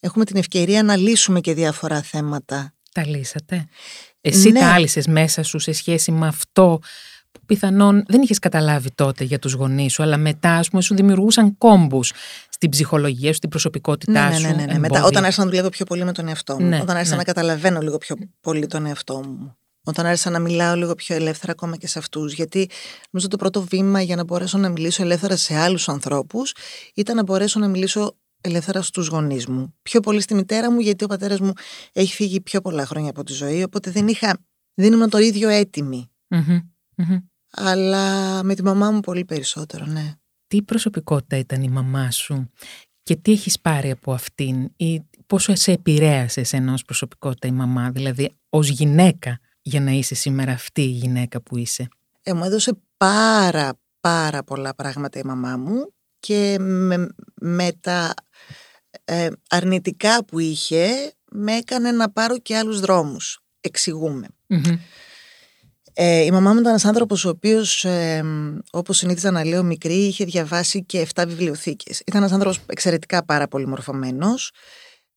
έχουμε 0.00 0.24
την 0.24 0.36
ευκαιρία 0.36 0.82
να 0.82 0.96
λύσουμε 0.96 1.40
και 1.40 1.54
διάφορα 1.54 2.02
θέματα. 2.02 2.74
Τα 2.92 3.06
λύσατε. 3.06 3.66
Εσύ 4.20 4.50
Ναι. 4.50 4.60
τα 4.60 4.72
άλυσες 4.72 5.06
μέσα 5.06 5.42
σου 5.42 5.58
σε 5.58 5.72
σχέση 5.72 6.12
με 6.12 6.26
αυτό 6.26 6.80
που 7.32 7.40
πιθανόν 7.46 8.04
δεν 8.06 8.22
είχες 8.22 8.38
καταλάβει 8.38 8.90
τότε 8.90 9.24
για 9.24 9.38
τους 9.38 9.52
γονείς 9.52 9.92
σου, 9.92 10.02
αλλά 10.02 10.16
μετά, 10.16 10.50
ας 10.50 10.68
πούμε, 10.68 10.82
σου 10.82 10.94
δημιουργούσαν 10.94 11.58
κόμπους 11.58 12.12
στην 12.48 12.70
ψυχολογία 12.70 13.28
σου, 13.28 13.34
στην 13.34 13.48
προσωπικότητά 13.48 14.28
ναι, 14.28 14.34
σου. 14.34 14.42
Ναι, 14.42 14.52
ναι, 14.52 14.64
ναι. 14.64 14.78
Μετά, 14.78 15.04
όταν 15.04 15.22
άρχισα 15.22 15.44
να 15.44 15.50
δουλεύω 15.50 15.68
πιο 15.68 15.84
πολύ 15.84 16.04
με 16.04 16.12
τον 16.12 16.28
εαυτό 16.28 16.60
μου, 16.60 16.66
Ναι, 16.66 16.80
όταν 16.80 16.96
άρχισα 16.96 17.12
ναι. 17.12 17.16
να 17.16 17.24
καταλαβαίνω 17.24 17.80
λίγο 17.80 17.98
πιο 17.98 18.16
πολύ 18.40 18.66
τον 18.66 18.86
εαυτό 18.86 19.22
μου. 19.26 19.56
Όταν 19.84 20.06
άρχισα 20.06 20.30
να 20.30 20.38
μιλάω 20.38 20.74
λίγο 20.74 20.94
πιο 20.94 21.14
ελεύθερα 21.14 21.52
ακόμα 21.52 21.76
και 21.76 21.86
σε 21.86 21.98
αυτούς. 21.98 22.32
Γιατί 22.32 22.70
νομίζω 23.10 23.28
το 23.28 23.36
πρώτο 23.36 23.62
βήμα 23.62 24.00
για 24.00 24.16
να 24.16 24.24
μπορέσω 24.24 24.58
να 24.58 24.68
μιλήσω 24.68 25.02
ελεύθερα 25.02 25.36
σε 25.36 25.58
άλλους 25.58 25.88
ανθρώπους 25.88 26.54
ήταν 26.94 27.16
να 27.16 27.22
μπορέσω 27.22 27.60
να 27.60 27.68
μιλήσω 27.68 28.16
ελεύθερα 28.40 28.82
στους 28.82 29.06
γονείς 29.06 29.46
μου. 29.46 29.74
Πιο 29.82 30.00
πολύ 30.00 30.20
στη 30.20 30.34
μητέρα 30.34 30.70
μου, 30.70 30.80
γιατί 30.80 31.04
ο 31.04 31.06
πατέρας 31.06 31.40
μου 31.40 31.52
έχει 31.92 32.14
φύγει 32.14 32.40
πιο 32.40 32.60
πολλά 32.60 32.86
χρόνια 32.86 33.10
από 33.10 33.24
τη 33.24 33.32
ζωή, 33.32 33.62
οπότε 33.62 33.90
δεν, 33.90 34.08
είχα, 34.08 34.38
δεν 34.74 34.92
ήμουν 34.92 35.08
το 35.08 35.18
ίδιο 35.18 35.48
έτοιμη. 35.48 36.10
Μμμ, 36.28 36.58
μμμ. 37.08 37.18
Αλλά 37.50 38.42
με 38.42 38.54
τη 38.54 38.62
μαμά 38.62 38.90
μου 38.90 39.00
πολύ 39.00 39.24
περισσότερο, 39.24 39.84
ναι. 39.86 40.14
Τι 40.46 40.62
προσωπικότητα 40.62 41.36
ήταν 41.36 41.62
η 41.62 41.68
μαμά 41.68 42.10
σου 42.10 42.50
και 43.02 43.16
τι 43.16 43.32
έχεις 43.32 43.60
πάρει 43.60 43.90
από 43.90 44.12
αυτήν 44.12 44.68
ή 44.76 45.02
πόσο 45.26 45.54
σε 45.54 45.72
επηρέασε 45.72 46.40
εσένα 46.40 46.72
ως 46.72 46.82
προσωπικότητα 46.82 47.46
η 47.46 47.52
μαμά, 47.52 47.90
δηλαδή 47.90 48.32
ως 48.48 48.68
γυναίκα 48.68 49.40
για 49.62 49.80
να 49.80 49.90
είσαι 49.90 50.14
σήμερα 50.14 50.52
αυτή 50.52 50.82
η 50.82 50.90
γυναίκα 50.90 51.40
που 51.40 51.56
είσαι; 51.56 51.88
Ε, 52.22 52.32
μου 52.32 52.44
έδωσε 52.44 52.72
πάρα 52.96 53.78
πάρα 54.00 54.42
πολλά 54.42 54.74
πράγματα 54.74 55.18
η 55.18 55.22
μαμά 55.24 55.56
μου 55.56 55.92
και 56.20 56.56
με, 56.60 57.08
με 57.34 57.72
τα 57.80 58.14
ε, 59.04 59.28
αρνητικά 59.48 60.24
που 60.24 60.38
είχε 60.38 61.12
με 61.30 61.56
έκανε 61.56 61.90
να 61.90 62.10
πάρω 62.10 62.38
και 62.38 62.56
άλλους 62.56 62.80
δρόμους. 62.80 63.40
Εξηγούμε. 63.60 64.26
Μμμ. 64.46 64.78
Ε, 65.94 66.20
η 66.20 66.30
μαμά 66.30 66.52
μου 66.52 66.58
ήταν 66.58 66.70
ένας 66.70 66.84
άνθρωπος 66.84 67.24
ο 67.24 67.28
οποίος, 67.28 67.84
ε, 67.84 68.24
όπως 68.70 68.96
συνήθιζα 68.96 69.30
να 69.30 69.44
λέω 69.44 69.62
μικρή, 69.62 69.94
είχε 69.94 70.24
διαβάσει 70.24 70.84
και 70.84 71.00
7 71.14 71.26
βιβλιοθήκες. 71.26 72.00
Ήταν 72.00 72.20
ένας 72.20 72.32
άνθρωπος 72.32 72.60
εξαιρετικά 72.66 73.24
πάρα 73.24 73.48
πολύ 73.48 73.66
μορφωμένος, 73.66 74.52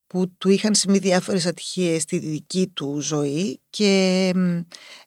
που 0.06 0.36
του 0.38 0.48
είχαν 0.48 0.74
συμβεί 0.74 0.98
διάφορες 0.98 1.46
ατυχίες 1.46 2.02
στη 2.02 2.18
δική 2.18 2.70
του 2.74 3.00
ζωή 3.00 3.60
και 3.70 4.32
μ, 4.34 4.58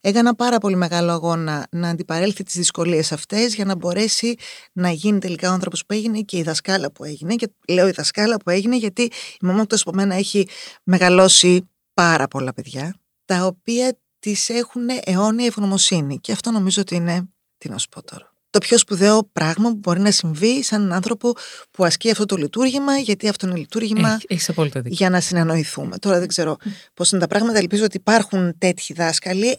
έκανα 0.02 0.36
πάρα 0.36 0.58
πολύ 0.58 0.76
μεγάλο 0.76 1.12
αγώνα 1.12 1.68
να 1.72 1.90
αντιπαρέλθει 1.90 2.44
τις 2.44 2.56
δυσκολίες 2.56 3.12
αυτές 3.12 3.56
για 3.56 3.66
να 3.66 3.76
μπορέσει 3.76 4.36
να 4.74 4.90
γίνει 4.90 5.20
τελικά 5.20 5.50
ο 5.50 5.54
άνθρωπος 5.54 5.86
που 5.86 5.94
έγινε 5.94 6.22
και 6.22 6.38
η 6.38 6.44
δασκάλα 6.44 6.92
που 6.92 7.04
έγινε. 7.04 7.36
Και 7.36 7.52
λέω 7.68 7.88
η 7.88 7.92
δασκάλα 7.92 8.38
που 8.38 8.50
έγινε 8.50 8.78
γιατί 8.78 9.02
η 9.02 9.12
μαμά 9.42 9.56
μου 9.56 9.62
εκτός 9.62 9.82
από 9.82 9.92
μένα 9.94 10.16
έχει 10.16 10.48
μεγαλώσει 10.84 11.70
πάρα 11.94 12.28
πολλά 12.28 12.54
παιδιά 12.54 12.96
τα 13.26 13.46
οποία 13.46 13.98
τις 14.20 14.50
έχουν 14.50 14.82
αιώνια 15.04 15.46
ευγνωμοσύνη 15.46 16.20
και 16.20 16.32
αυτό 16.32 16.52
νομίζω 16.52 16.82
ότι 16.82 16.96
είναι, 16.96 17.30
τι 17.58 17.70
να 17.70 17.78
σου 17.78 17.90
πω 17.90 18.04
τώρα, 18.04 18.34
το 18.50 18.60
πιο 18.60 18.78
σπουδαίο 18.78 19.30
πράγμα 19.34 19.70
που 19.70 19.76
μπορεί 19.76 20.00
να 20.00 20.12
συμβεί 20.12 20.64
σαν 20.64 20.82
έναν 20.82 20.94
άνθρωπο 20.94 21.34
που 21.72 21.84
ασκεί 21.86 22.12
αυτό 22.12 22.26
το 22.26 22.36
λειτουργήμα 22.36 22.98
γιατί 22.98 23.30
αυτό 23.30 23.48
είναι 23.48 23.56
λειτουργήμα 23.58 24.10
Έχει, 24.10 24.26
έχεις 24.28 24.50
απόλυτο 24.50 24.80
δίκιο. 24.82 24.96
για 25.00 25.10
να 25.10 25.20
συνεννοηθούμε. 25.20 25.98
Τώρα 25.98 26.20
δεν 26.20 26.28
ξέρω 26.28 26.58
πώς 26.94 27.12
είναι 27.12 27.22
τα 27.22 27.28
πράγματα, 27.28 27.58
ελπίζω 27.58 27.84
ότι 27.84 27.98
υπάρχουν 27.98 28.58
τέτοιοι 28.58 28.94
δάσκαλοι. 28.94 29.58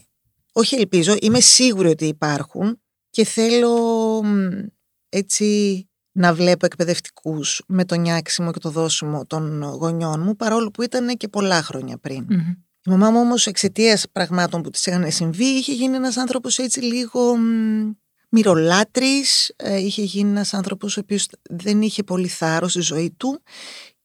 Όχι 0.53 0.75
ελπίζω, 0.75 1.17
είμαι 1.21 1.41
σίγουρη 1.41 1.89
ότι 1.89 2.07
υπάρχουν 2.07 2.81
και 3.11 3.25
θέλω 3.25 3.73
μ, 4.23 4.49
έτσι 5.09 5.85
να 6.13 6.35
βλέπω 6.35 6.67
εκπαιδευτικούς 6.67 7.63
με 7.67 7.85
το 7.85 7.95
νιάξιμο 7.95 8.53
και 8.53 8.59
το 8.59 8.71
δώσιμο 8.71 9.27
των 9.27 9.63
γονιών 9.63 10.21
μου 10.23 10.37
παρόλο 10.37 10.71
που 10.71 10.83
ήταν 10.83 11.17
και 11.17 11.29
πολλά 11.29 11.63
χρόνια 11.63 11.99
πριν. 11.99 12.27
Μμμ. 12.29 12.53
Η 12.87 12.91
μαμά 12.91 13.11
μου 13.11 13.21
όμως 13.21 13.47
εξαιτίας 13.47 14.07
πραγμάτων 14.13 14.63
που 14.63 14.71
της 14.71 14.87
είχαν 14.87 15.11
συμβεί 15.11 15.45
είχε 15.45 15.73
γίνει 15.73 15.97
ένας 15.97 16.17
άνθρωπος 16.17 16.59
έτσι 16.59 16.81
λίγο 16.81 17.37
μ, 17.37 17.91
μυρολάτρης, 18.29 19.53
ε, 19.57 19.77
είχε 19.77 20.03
γίνει 20.03 20.31
ένας 20.31 20.55
άνθρωπος 20.55 20.97
ο 20.97 21.01
οποίος 21.01 21.29
δεν 21.51 21.83
είχε 21.83 22.03
πολύ 22.03 22.29
θάρρος 22.29 22.71
στη 22.71 22.81
ζωή 22.81 23.11
του 23.17 23.43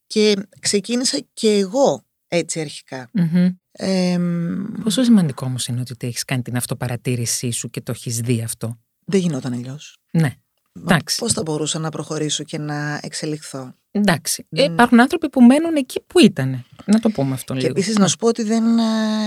και 0.06 0.36
ξεκίνησα 0.60 1.18
και 1.32 1.50
εγώ 1.50 2.04
έτσι 2.28 2.60
αρχικά. 2.60 3.10
Μμμ. 3.12 3.48
Ε, 3.72 4.18
μ, 4.18 4.82
Πόσο 4.82 5.02
σημαντικό 5.02 5.46
όμως 5.46 5.66
είναι 5.66 5.80
ότι 5.90 6.06
έχεις 6.06 6.24
κάνει 6.24 6.42
την 6.42 6.56
αυτοπαρατήρησή 6.56 7.50
σου 7.50 7.70
και 7.70 7.80
το 7.80 7.92
έχεις 7.92 8.20
δει 8.20 8.42
αυτό; 8.42 8.78
δεν 9.04 9.20
γινόταν 9.20 9.52
αλλιώς. 9.52 9.98
Ναι, 10.10 10.34
εντάξει. 10.72 11.18
Πώς 11.18 11.32
θα 11.32 11.42
μπορούσα 11.42 11.78
να 11.78 11.90
προχωρήσω 11.90 12.44
και 12.44 12.58
να 12.58 13.00
εξελιχθώ; 13.02 13.74
Εντάξει. 13.96 14.46
Ε, 14.50 14.62
Δεν- 14.62 14.72
υπάρχουν 14.72 15.00
άνθρωποι 15.00 15.28
που 15.28 15.42
μένουν 15.42 15.74
εκεί 15.76 16.00
που 16.06 16.18
ήταν. 16.18 16.64
Να 16.84 17.00
το 17.00 17.10
πούμε 17.10 17.34
αυτό 17.34 17.52
Και 17.54 17.58
λίγο. 17.60 17.70
επίσης 17.70 17.96
να 17.96 18.08
σου 18.08 18.16
πω 18.16 18.26
ότι 18.28 18.42
δεν 18.42 18.78
ε, 18.78 18.82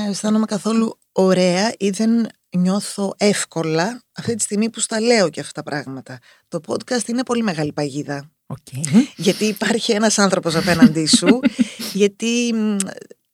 αισθάνομαι 0.09 0.45
καθόλου 0.45 0.99
ωραία 1.11 1.73
ή 1.77 1.89
δεν 1.89 2.27
νιώθω 2.57 3.13
εύκολα 3.17 4.01
αυτή 4.17 4.35
τη 4.35 4.43
στιγμή 4.43 4.69
που 4.69 4.79
στα 4.79 4.99
λέω 5.01 5.29
και 5.29 5.39
αυτά 5.39 5.61
τα 5.63 5.69
πράγματα. 5.69 6.19
Το 6.47 6.59
podcast 6.67 7.07
είναι 7.07 7.23
πολύ 7.23 7.43
μεγάλη 7.43 7.73
παγίδα. 7.73 8.31
ΟΚ. 8.47 8.57
Γιατί 9.15 9.45
υπάρχει 9.45 9.91
ένας 9.91 10.17
άνθρωπος 10.19 10.55
απέναντί 10.55 11.05
σου, 11.05 11.39
γιατί 11.93 12.53
μ, 12.53 12.75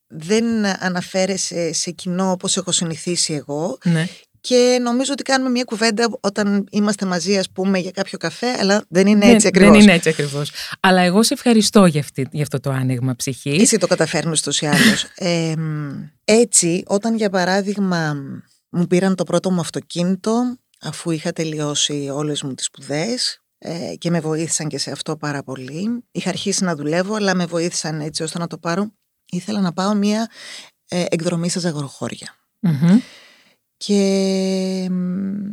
δεν 0.06 0.44
αναφέρεσαι 0.66 1.72
σε 1.72 1.90
κοινό 1.90 2.30
όπως 2.30 2.56
έχω 2.56 2.72
συνηθίσει 2.72 3.34
εγώ 3.34 3.78
Ναι. 3.84 4.08
Και 4.46 4.78
νομίζω 4.82 5.12
ότι 5.12 5.22
κάνουμε 5.22 5.50
μια 5.50 5.64
κουβέντα 5.64 6.08
όταν 6.20 6.66
είμαστε 6.70 7.06
μαζί 7.06 7.38
ας 7.38 7.50
πούμε 7.50 7.78
για 7.78 7.90
κάποιο 7.90 8.18
καφέ 8.18 8.46
αλλά 8.58 8.84
δεν 8.88 9.06
είναι 9.06 9.26
Δεν- 9.26 9.34
έτσι 9.34 9.46
ακριβώς. 9.46 9.72
Δεν 9.72 9.80
είναι 9.80 9.92
έτσι 9.92 10.08
ακριβώς. 10.08 10.50
Αλλά 10.80 11.00
εγώ 11.00 11.22
σε 11.22 11.34
ευχαριστώ 11.34 11.86
για, 11.86 12.00
αυτή, 12.00 12.28
για 12.30 12.42
αυτό 12.42 12.60
το 12.60 12.70
άνοιγμα 12.70 13.14
ψυχής. 13.16 13.62
Εσύ 13.62 13.78
το 13.78 13.86
καταφέρνεις 13.86 14.40
τόσο 14.40 14.66
ή 14.66 14.68
άλλως. 14.68 15.04
Ε, 15.14 15.56
μ, 15.56 15.90
έτσι, 16.24 16.82
όταν 16.86 17.16
για 17.16 17.30
παράδειγμα 17.30 18.16
μου 18.68 18.86
πήραν 18.86 19.14
το 19.14 19.24
πρώτο 19.24 19.50
μου 19.50 19.60
αυτοκίνητο, 19.60 20.56
αφού 20.80 21.10
είχα 21.10 21.32
τελειώσει 21.32 22.08
όλες 22.12 22.42
μου 22.42 22.54
τις 22.54 22.64
σπουδές 22.64 23.40
ε, 23.58 23.94
και 23.98 24.10
με 24.10 24.20
βοήθησαν 24.20 24.68
και 24.68 24.78
σε 24.78 24.90
αυτό 24.90 25.16
πάρα 25.16 25.42
πολύ. 25.42 26.04
Είχα 26.12 26.28
αρχίσει 26.28 26.64
να 26.64 26.74
δουλεύω, 26.76 27.14
αλλά 27.14 27.34
με 27.34 27.46
βοήθησαν 27.46 28.00
έτσι 28.00 28.22
ώστε 28.22 28.38
να 28.38 28.46
το 28.46 28.58
πάρω. 28.58 28.92
Ήθελα 29.30 29.60
να 29.60 29.72
πάω 29.72 29.94
μία 29.94 30.30
ε, 30.88 31.04
εκδρομή 31.08 31.48
στα 31.48 31.60
Ζαγοροχώρια. 31.60 32.34
Μμμ. 32.60 32.98
Και 33.76 34.88
μ, 34.90 35.50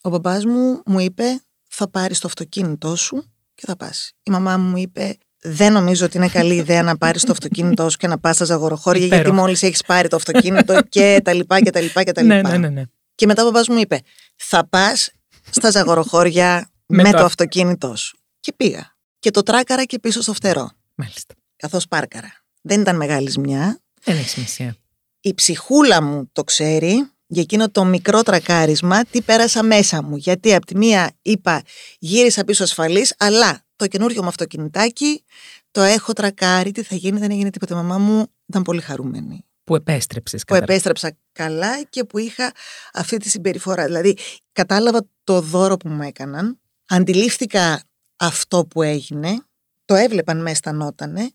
ο 0.00 0.08
μπαμπάς 0.10 0.44
μου 0.44 0.82
μου 0.86 0.98
είπε 1.00 1.24
θα 1.68 1.88
πάρεις 1.90 2.18
το 2.18 2.26
αυτοκίνητό 2.28 2.96
σου 2.96 3.32
και 3.54 3.62
θα 3.66 3.76
πας. 3.76 4.12
Η 4.22 4.30
μαμά 4.30 4.56
μου 4.56 4.68
μου 4.68 4.76
είπε 4.76 5.18
δεν 5.42 5.72
νομίζω 5.72 6.04
ότι 6.06 6.16
είναι 6.16 6.28
καλή 6.28 6.54
ιδέα 6.54 6.82
να 6.82 6.96
πάρεις 6.96 7.24
το 7.24 7.32
αυτοκίνητό 7.32 7.90
σου 7.90 7.96
και 7.96 8.06
να 8.06 8.18
πας 8.18 8.34
στα 8.36 8.44
ζαγοροχώρια 8.44 9.00
γιατί 9.00 9.14
Υπέροχο. 9.20 9.36
μόλις 9.40 9.62
έχεις 9.62 9.82
πάρει 9.82 10.08
το 10.08 10.16
αυτοκίνητο 10.16 10.82
και 10.88 11.20
τα 11.24 11.32
λοιπά 11.32 11.60
και 11.60 11.70
τα 11.70 11.80
λοιπά 11.80 12.02
και 12.02 12.12
τα 12.12 12.22
Ναι, 12.22 12.36
λοιπά. 12.36 12.48
ναι, 12.50 12.56
ναι, 12.58 12.68
ναι. 12.68 12.82
Και 13.14 13.26
μετά 13.26 13.42
ο 13.42 13.44
μπαμπάς 13.44 13.68
μου 13.68 13.78
είπε 13.78 14.00
θα 14.36 14.66
πας 14.68 15.10
στα 15.50 15.70
ζαγοροχώρια 15.70 16.70
Με 16.92 16.96
με, 16.96 17.02
το 17.02 17.10
το 17.10 17.16
αυ- 17.16 17.26
αυτοκίνητό 17.26 17.96
σου. 17.96 18.18
Και 18.40 18.52
πήγα. 18.52 18.96
Και 19.18 19.30
το 19.30 19.42
τράκαρα 19.42 19.84
και 19.84 19.98
πίσω 19.98 20.22
στο 20.22 20.32
φτερό 20.32 20.70
Μάλιστα. 20.94 21.34
καθώς 21.56 21.88
πάρκαρα. 21.88 22.32
Δεν 22.62 22.80
ήταν 22.80 22.96
μεγάλης 22.96 23.32
ζημιά. 23.32 23.80
Δεν 24.04 24.16
έχεις 24.16 24.30
σημασία. 24.30 24.76
η 25.20 25.34
ψυχούλα 25.34 26.02
μου 26.02 26.28
το 26.32 26.44
ξέρει 26.44 27.10
για 27.32 27.42
εκείνο 27.42 27.70
το 27.70 27.84
μικρό 27.84 28.22
τρακάρισμα 28.22 29.04
τι 29.04 29.22
πέρασα 29.22 29.62
μέσα 29.62 30.02
μου. 30.02 30.16
Γιατί 30.16 30.54
από 30.54 30.66
τη 30.66 30.76
μία 30.76 31.12
είπα 31.22 31.62
γύρισα 31.98 32.44
πίσω 32.44 32.62
ασφαλής, 32.62 33.14
αλλά 33.18 33.64
το 33.76 33.86
καινούριο 33.86 34.22
μου 34.22 34.28
αυτοκινητάκι 34.28 35.24
το 35.70 35.80
έχω 35.80 36.12
τρακάρει, 36.12 36.72
τι 36.72 36.82
θα 36.82 36.94
γίνει, 36.94 37.18
δεν 37.18 37.30
έγινε 37.30 37.50
τίποτα. 37.50 37.74
Η 37.74 37.76
μαμά 37.76 37.98
μου 37.98 38.26
ήταν 38.46 38.62
πολύ 38.62 38.80
χαρούμενη. 38.80 39.44
Που 39.64 39.74
επέστρεψες. 39.74 40.44
Που 40.44 40.54
επέστρεψα 40.54 41.16
καλά 41.32 41.82
και 41.82 42.04
που 42.04 42.18
είχα 42.18 42.52
αυτή 42.92 43.16
τη 43.16 43.28
συμπεριφορά. 43.28 43.84
Δηλαδή 43.84 44.16
κατάλαβα 44.52 45.08
το 45.24 45.40
δώρο 45.40 45.76
που 45.76 45.88
μου 45.88 46.02
έκαναν, 46.02 46.60
αντιλήφθηκα 46.88 47.82
αυτό 48.16 48.66
που 48.66 48.82
έγινε, 48.82 49.44
το 49.84 49.94
έβλεπαν 49.94 50.42
μες 50.42 50.52
αισθανότανε, 50.52 51.30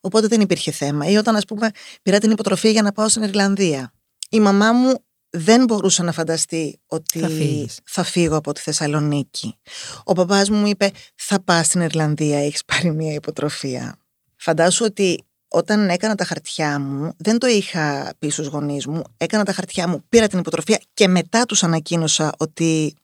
οπότε 0.00 0.26
δεν 0.26 0.40
υπήρχε 0.40 0.70
θέμα. 0.70 1.06
Ή 1.06 1.16
όταν, 1.16 1.36
ας 1.36 1.44
πούμε, 1.44 1.70
πήρα 2.02 2.18
την 2.18 2.30
υποτροφία 2.30 2.70
για 2.70 2.82
να 2.82 2.92
πάω 2.92 3.08
στην 3.08 3.22
Ιρλανδία. 3.22 3.92
Η 4.30 4.40
μαμά 4.40 4.72
μου 4.72 4.94
δεν 5.30 5.64
μπορούσε 5.64 6.02
να 6.02 6.12
φανταστεί 6.12 6.80
ότι 6.86 7.18
Θα 7.18 7.28
φύγεις. 7.28 7.78
θα 7.84 8.02
φύγω 8.02 8.36
από 8.36 8.52
τη 8.52 8.60
Θεσσαλονίκη. 8.60 9.54
Ο 10.04 10.12
παπάς 10.12 10.50
μου 10.50 10.56
μου 10.56 10.66
είπε 10.66 10.90
θα 11.14 11.40
πας 11.40 11.66
στην 11.66 11.80
Ιρλανδία, 11.80 12.38
έχεις 12.38 12.64
πάρει 12.64 12.90
μια 12.90 13.12
υποτροφία. 13.12 13.96
Φαντάσου 14.36 14.84
ότι 14.84 15.22
όταν 15.48 15.88
έκανα 15.88 16.14
τα 16.14 16.24
χαρτιά 16.24 16.78
μου, 16.78 17.12
δεν 17.16 17.38
το 17.38 17.46
είχα 17.46 18.14
πει 18.18 18.28
στους 18.28 18.46
γονείς 18.46 18.86
μου, 18.86 19.02
έκανα 19.16 19.44
τα 19.44 19.52
χαρτιά 19.52 19.88
μου, 19.88 20.04
πήρα 20.08 20.26
την 20.26 20.38
υποτροφία 20.38 20.80
και 20.94 21.08
μετά 21.08 21.44
τους 21.44 21.62
ανακοίνωσα 21.62 22.32
ότι 22.38 22.94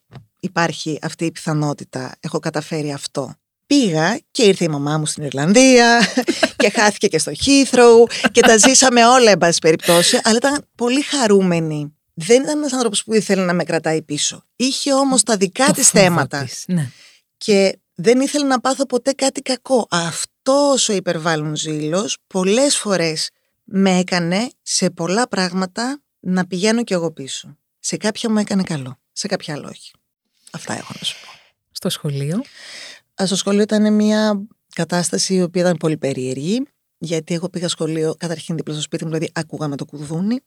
υπάρχει 0.40 0.98
αυτή 1.02 1.24
η 1.24 1.30
πιθανότητα, 1.32 2.12
έχω 2.20 2.38
καταφέρει 2.38 2.92
αυτό. 2.92 3.34
Πήγα 3.66 4.20
και 4.30 4.42
ήρθε 4.42 4.64
η 4.64 4.68
μαμά 4.68 4.98
μου 4.98 5.06
στην 5.06 5.22
Ιρλανδία 5.24 6.00
και 6.56 6.70
χάθηκε 6.70 7.06
και 7.06 7.18
στο 7.18 7.32
Heathrow 7.44 8.28
και 8.32 8.40
τα 8.40 8.56
ζήσαμε 8.56 9.06
όλα 9.06 9.30
εν 9.30 9.38
πάση 9.38 9.58
περιπτώσει, 9.58 10.20
αλλά 10.22 10.36
ήταν 10.36 10.66
πολύ 10.74 11.02
χαρούμενη. 11.02 11.94
Δεν 12.14 12.42
ήταν 12.42 12.58
ένας 12.58 12.72
άνθρωπος 12.72 13.04
που 13.04 13.14
ήθελε 13.14 13.44
να 13.44 13.52
με 13.54 13.64
κρατάει 13.64 14.02
πίσω. 14.02 14.44
Είχε 14.56 14.92
όμως 14.92 15.22
τα 15.22 15.36
δικά 15.36 15.72
της 15.72 15.88
θέματα 15.90 16.48
Ναι. 16.66 16.90
και 17.36 17.78
δεν 17.94 18.20
ήθελε 18.20 18.46
να 18.46 18.60
πάθω 18.60 18.86
ποτέ 18.86 19.12
κάτι 19.12 19.40
κακό. 19.40 19.86
Αυτός 19.90 20.88
ο 20.88 20.92
υπερβάλλον 20.92 21.56
ζήλος 21.56 22.18
πολλές 22.26 22.76
φορές 22.76 23.30
με 23.64 23.98
έκανε 23.98 24.50
σε 24.62 24.90
πολλά 24.90 25.28
πράγματα 25.28 26.02
να 26.20 26.46
πηγαίνω 26.46 26.84
κι 26.84 26.92
εγώ 26.92 27.12
πίσω. 27.12 27.56
Σε 27.78 27.96
κάποια 27.96 28.30
μου 28.30 28.38
έκανε 28.38 28.62
καλό. 28.62 28.98
σε 29.12 29.26
κάποια 29.26 29.54
άλλα 29.54 29.68
όχι. 29.68 29.92
Αυτά 30.52 30.72
έχω 30.76 30.92
να 31.00 31.04
σου 31.06 31.16
πω. 31.24 31.30
Στο 31.70 31.88
σχολείο; 31.88 32.42
Στο 33.24 33.36
σχολείο 33.36 33.62
ήταν 33.62 33.94
μια 33.94 34.42
κατάσταση 34.74 35.34
η 35.34 35.42
οποία 35.42 35.62
ήταν 35.62 35.76
πολύ 35.76 35.96
περίεργη. 35.96 36.62
Γιατί 37.04 37.34
εγώ 37.34 37.48
πήγα 37.48 37.68
σχολείο 37.68 38.14
καταρχήν 38.18 38.56
δίπλα 38.56 38.74
στο 38.74 38.82
σπίτι 38.82 39.04
μου, 39.04 39.10
δηλαδή 39.10 39.30
άκουγα 39.34 39.68
με 39.68 39.76
το 39.76 39.84
κουδούνι. 39.84 40.40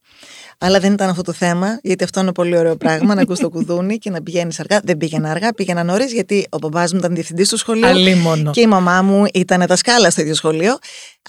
Αλλά 0.58 0.80
δεν 0.80 0.94
ήταν 0.94 1.10
αυτό 1.10 1.22
το 1.22 1.32
θέμα, 1.32 1.80
γιατί 1.84 2.04
αυτό 2.04 2.20
είναι 2.20 2.32
πολύ 2.32 2.58
ωραίο 2.58 2.76
πράγμα 2.76 3.16
να 3.16 3.22
ακούς 3.22 3.40
το 3.40 3.50
κουδούνι 3.50 3.98
και 3.98 4.10
να 4.10 4.24
πηγαίνεις 4.24 4.60
αργά. 4.60 4.80
Δεν 4.84 4.98
πήγαινα 4.98 5.32
αργά, 5.32 5.54
πήγαινα 5.54 5.84
νωρίς, 5.84 6.14
γιατί 6.14 6.48
ο 6.50 6.58
παπάς 6.58 6.92
μου 6.94 7.00
ήταν 7.00 7.14
διευθυντής 7.14 7.48
στο 7.48 7.58
σχολείο. 7.58 7.88
Αλίμονο. 7.88 8.52
Και 8.52 8.62
η 8.62 8.68
μαμά 8.68 9.02
μου 9.02 9.24
ήταν 9.34 9.66
δασκάλα 9.68 10.10
στο 10.10 10.22
ίδιο 10.22 10.34
σχολείο. 10.34 10.78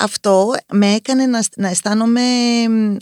Αυτό 0.00 0.54
με 0.72 0.94
έκανε 0.94 1.26
να, 1.26 1.40
να 1.56 1.68
αισθάνομαι 1.68 2.20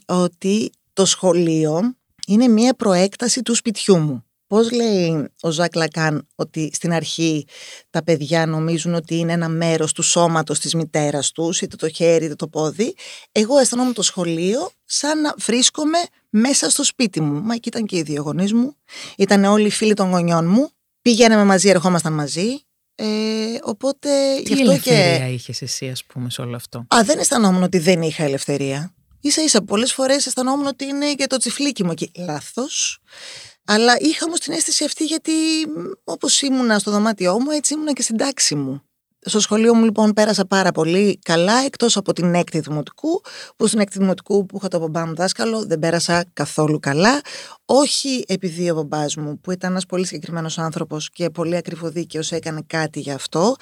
ότι 0.06 0.70
το 0.92 1.04
σχολείο 1.04 1.94
είναι 2.26 2.48
μια 2.48 2.74
προέκταση 2.74 3.42
του 3.42 3.54
σπιτιού 3.54 3.96
μου. 3.96 4.25
Πώς 4.46 4.70
λέει 4.70 5.28
ο 5.40 5.50
Ζακ 5.50 5.74
Λακάν 5.74 6.26
ότι 6.34 6.70
στην 6.74 6.92
αρχή 6.92 7.46
τα 7.90 8.02
παιδιά 8.02 8.46
νομίζουν 8.46 8.94
ότι 8.94 9.14
είναι 9.14 9.32
ένα 9.32 9.48
μέρος 9.48 9.92
του 9.92 10.02
σώματος 10.02 10.58
της 10.58 10.74
μητέρας 10.74 11.32
τους, 11.32 11.60
είτε 11.60 11.76
το 11.76 11.88
χέρι 11.88 12.24
είτε 12.24 12.34
το 12.34 12.48
πόδι. 12.48 12.94
Εγώ 13.32 13.58
αισθανόμουν 13.58 13.92
το 13.92 14.02
σχολείο 14.02 14.70
σαν 14.84 15.20
να 15.20 15.34
βρίσκομαι 15.38 15.98
μέσα 16.30 16.70
στο 16.70 16.84
σπίτι 16.84 17.20
μου. 17.20 17.40
Μα 17.42 17.54
εκεί 17.54 17.68
ήταν 17.68 17.86
και 17.86 17.96
οι 17.96 18.02
δύο 18.02 18.22
γονείς 18.22 18.52
μου, 18.52 18.76
ήταν 19.16 19.44
όλοι 19.44 19.66
οι 19.66 19.70
φίλοι 19.70 19.94
των 19.94 20.10
γονιών 20.10 20.46
μου, 20.46 20.70
πηγαίναμε 21.02 21.44
μαζί, 21.44 21.68
ερχόμασταν 21.68 22.12
μαζί. 22.12 22.60
Ε, 22.94 23.04
οπότε 23.62 24.08
Τι 24.44 24.52
γι' 24.52 24.52
αυτό 24.52 24.70
ελευθερία 24.70 25.26
και... 25.26 25.32
είχες 25.32 25.62
εσύ 25.62 25.88
ας 25.88 26.04
πούμε 26.04 26.30
σε 26.30 26.40
όλο 26.40 26.56
αυτό; 26.56 26.86
Α, 26.94 27.02
δεν 27.04 27.18
αισθανόμουν 27.18 27.62
ότι 27.62 27.78
δεν 27.78 28.02
είχα 28.02 28.24
ελευθερία. 28.24 28.94
Ίσα 29.20 29.42
ίσα 29.42 29.62
πολλές 29.62 29.92
φορές 29.92 30.26
αισθανόμουν 30.26 30.66
ότι 30.66 30.84
είναι 30.84 31.14
και 31.14 31.26
το 31.26 31.36
τσιφλίκι 31.36 31.84
μου 31.84 31.90
εκεί. 31.90 32.10
Λάθος. 32.16 33.00
Αλλά 33.66 33.96
είχα 33.98 34.24
όμως 34.26 34.38
την 34.38 34.52
αίσθηση 34.52 34.84
αυτή 34.84 35.04
γιατί 35.04 35.32
όπως 36.04 36.42
ήμουνα 36.42 36.78
στο 36.78 36.90
δωμάτιό 36.90 37.40
μου, 37.40 37.50
έτσι 37.50 37.74
ήμουνα 37.74 37.92
και 37.92 38.02
στην 38.02 38.16
τάξη 38.16 38.54
μου. 38.54 38.80
Στο 39.28 39.40
σχολείο 39.40 39.74
μου 39.74 39.84
λοιπόν 39.84 40.12
πέρασα 40.12 40.44
πάρα 40.44 40.72
πολύ 40.72 41.18
καλά, 41.22 41.64
εκτός 41.64 41.96
από 41.96 42.12
την 42.12 42.34
έκτη 42.34 42.60
δημοτικού, 42.60 43.20
που 43.56 43.66
στην 43.66 43.80
έκτη 43.80 43.98
δημοτικού 43.98 44.46
που 44.46 44.56
είχα 44.56 44.68
το 44.68 44.78
μπαμπά 44.78 45.06
μου 45.06 45.14
δάσκαλο 45.14 45.64
δεν 45.64 45.78
πέρασα 45.78 46.24
καθόλου 46.32 46.78
καλά. 46.78 47.20
Όχι 47.64 48.24
επειδή 48.26 48.70
ο 48.70 48.74
μπαμπάς 48.74 49.16
μου, 49.16 49.40
που 49.40 49.50
ήταν 49.50 49.70
ένας 49.70 49.86
πολύ 49.86 50.06
συγκεκριμένος 50.06 50.58
άνθρωπος 50.58 51.10
και 51.10 51.30
πολύ 51.30 51.56
ακριβοδίκαιος 51.56 52.32
έκανε 52.32 52.62
κάτι 52.66 53.00
γι' 53.00 53.10
αυτό, 53.10 53.56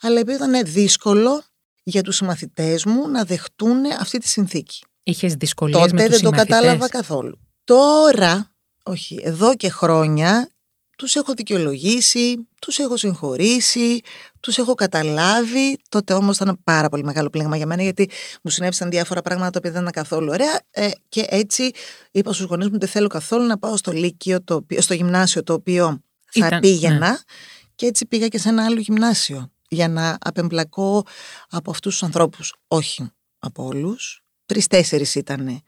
αλλά 0.00 0.20
επειδή 0.20 0.36
ήταν 0.36 0.64
δύσκολο 0.64 1.42
για 1.82 2.02
τους 2.02 2.16
συμμαθητές 2.16 2.84
μου 2.84 3.08
να 3.08 3.24
δεχτούν 3.24 3.84
αυτή 4.00 4.18
τη 4.18 4.28
συνθήκη. 4.28 4.84
Είχες 5.02 5.34
δυσκολίες 5.34 5.80
Τότε 5.80 5.92
με 5.92 6.08
τους 6.08 6.20
δεν 6.20 6.30
το 6.30 6.36
κατάλαβα 6.36 6.88
καθόλου. 6.88 7.38
Τώρα 7.64 8.55
όχι, 8.86 9.20
εδώ 9.22 9.54
και 9.54 9.70
χρόνια 9.70 10.50
τους 10.96 11.14
έχω 11.14 11.34
δικαιολογήσει, 11.34 12.48
τους 12.60 12.78
έχω 12.78 12.96
συγχωρήσει, 12.96 14.00
τους 14.40 14.58
έχω 14.58 14.74
καταλάβει. 14.74 15.78
Τότε 15.88 16.12
όμως 16.12 16.36
ήταν 16.36 16.58
πάρα 16.64 16.88
πολύ 16.88 17.04
μεγάλο 17.04 17.30
πλήγμα 17.30 17.56
για 17.56 17.66
μένα 17.66 17.82
γιατί 17.82 18.10
μου 18.42 18.50
συνέβησαν 18.50 18.90
διάφορα 18.90 19.22
πράγματα 19.22 19.50
τα 19.50 19.58
οποία 19.58 19.70
δεν 19.70 19.80
ήταν 19.80 19.92
καθόλου 19.92 20.28
ωραία 20.30 20.60
ε, 20.70 20.90
και 21.08 21.24
έτσι 21.28 21.70
είπα 22.10 22.32
στους 22.32 22.46
γονείς 22.46 22.64
μου 22.66 22.72
ότι 22.74 22.84
δεν 22.84 22.94
θέλω 22.94 23.08
καθόλου 23.08 23.46
να 23.46 23.58
πάω 23.58 23.76
στο 23.76 23.92
λύκειο, 23.92 24.42
το 24.42 24.54
οποίο, 24.54 24.80
στο 24.80 24.94
γυμνάσιο 24.94 25.42
το 25.42 25.52
οποίο 25.52 26.00
θα 26.30 26.46
ήταν, 26.46 26.60
πήγαινα 26.60 27.10
ναι. 27.10 27.16
και 27.74 27.86
έτσι 27.86 28.06
πήγα 28.06 28.28
και 28.28 28.38
σε 28.38 28.48
ένα 28.48 28.64
άλλο 28.64 28.80
γυμνάσιο 28.80 29.52
για 29.68 29.88
να 29.88 30.18
απεμπλακώ 30.20 31.06
από 31.48 31.70
αυτούς 31.70 31.92
τους 31.92 32.02
ανθρώπους. 32.02 32.54
Όχι 32.68 33.10
από 33.38 33.64
όλους, 33.64 34.22
τρεις-τέσσερις 34.46 35.14
ήτανε. 35.14 35.60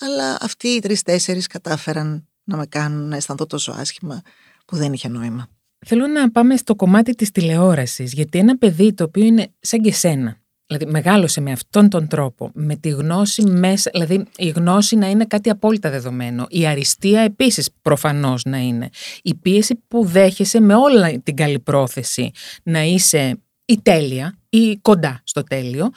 Αλλά 0.00 0.36
αυτοί 0.40 0.68
οι 0.68 0.80
τρεις-τέσσερις 0.80 1.46
κατάφεραν 1.46 2.26
να 2.44 2.56
με 2.56 2.66
κάνουν 2.66 3.08
να 3.08 3.16
αισθανθώ 3.16 3.46
τόσο 3.46 3.72
άσχημα 3.72 4.22
που 4.66 4.76
δεν 4.76 4.92
είχε 4.92 5.08
νόημα. 5.08 5.48
Θέλω 5.86 6.06
να 6.06 6.30
πάμε 6.30 6.56
στο 6.56 6.74
κομμάτι 6.74 7.14
της 7.14 7.30
τηλεόρασης, 7.30 8.12
γιατί 8.12 8.38
ένα 8.38 8.58
παιδί 8.58 8.94
το 8.94 9.04
οποίο 9.04 9.24
είναι 9.24 9.52
σαν 9.60 9.80
και 9.80 9.92
σένα, 9.92 10.36
δηλαδή 10.66 10.86
μεγάλωσε 10.86 11.40
με 11.40 11.52
αυτόν 11.52 11.88
τον 11.88 12.08
τρόπο, 12.08 12.50
με 12.54 12.76
τη 12.76 12.88
γνώση 12.88 13.42
μέσα, 13.42 13.90
δηλαδή 13.92 14.24
η 14.36 14.48
γνώση 14.48 14.96
να 14.96 15.10
είναι 15.10 15.24
κάτι 15.24 15.50
απόλυτα 15.50 15.90
δεδομένο, 15.90 16.46
η 16.48 16.66
αριστεία 16.66 17.20
επίσης 17.20 17.70
προφανώς 17.82 18.44
να 18.44 18.58
είναι, 18.58 18.88
η 19.22 19.34
πίεση 19.34 19.82
που 19.88 20.04
δέχεσαι 20.04 20.60
με 20.60 20.74
όλα 20.74 21.18
την 21.18 21.36
καλή 21.36 21.58
πρόθεση 21.58 22.30
να 22.62 22.82
είσαι 22.82 23.40
η 23.64 23.80
τέλεια 23.82 24.38
ή 24.48 24.76
κοντά 24.76 25.20
στο 25.24 25.42
τέλειο, 25.42 25.90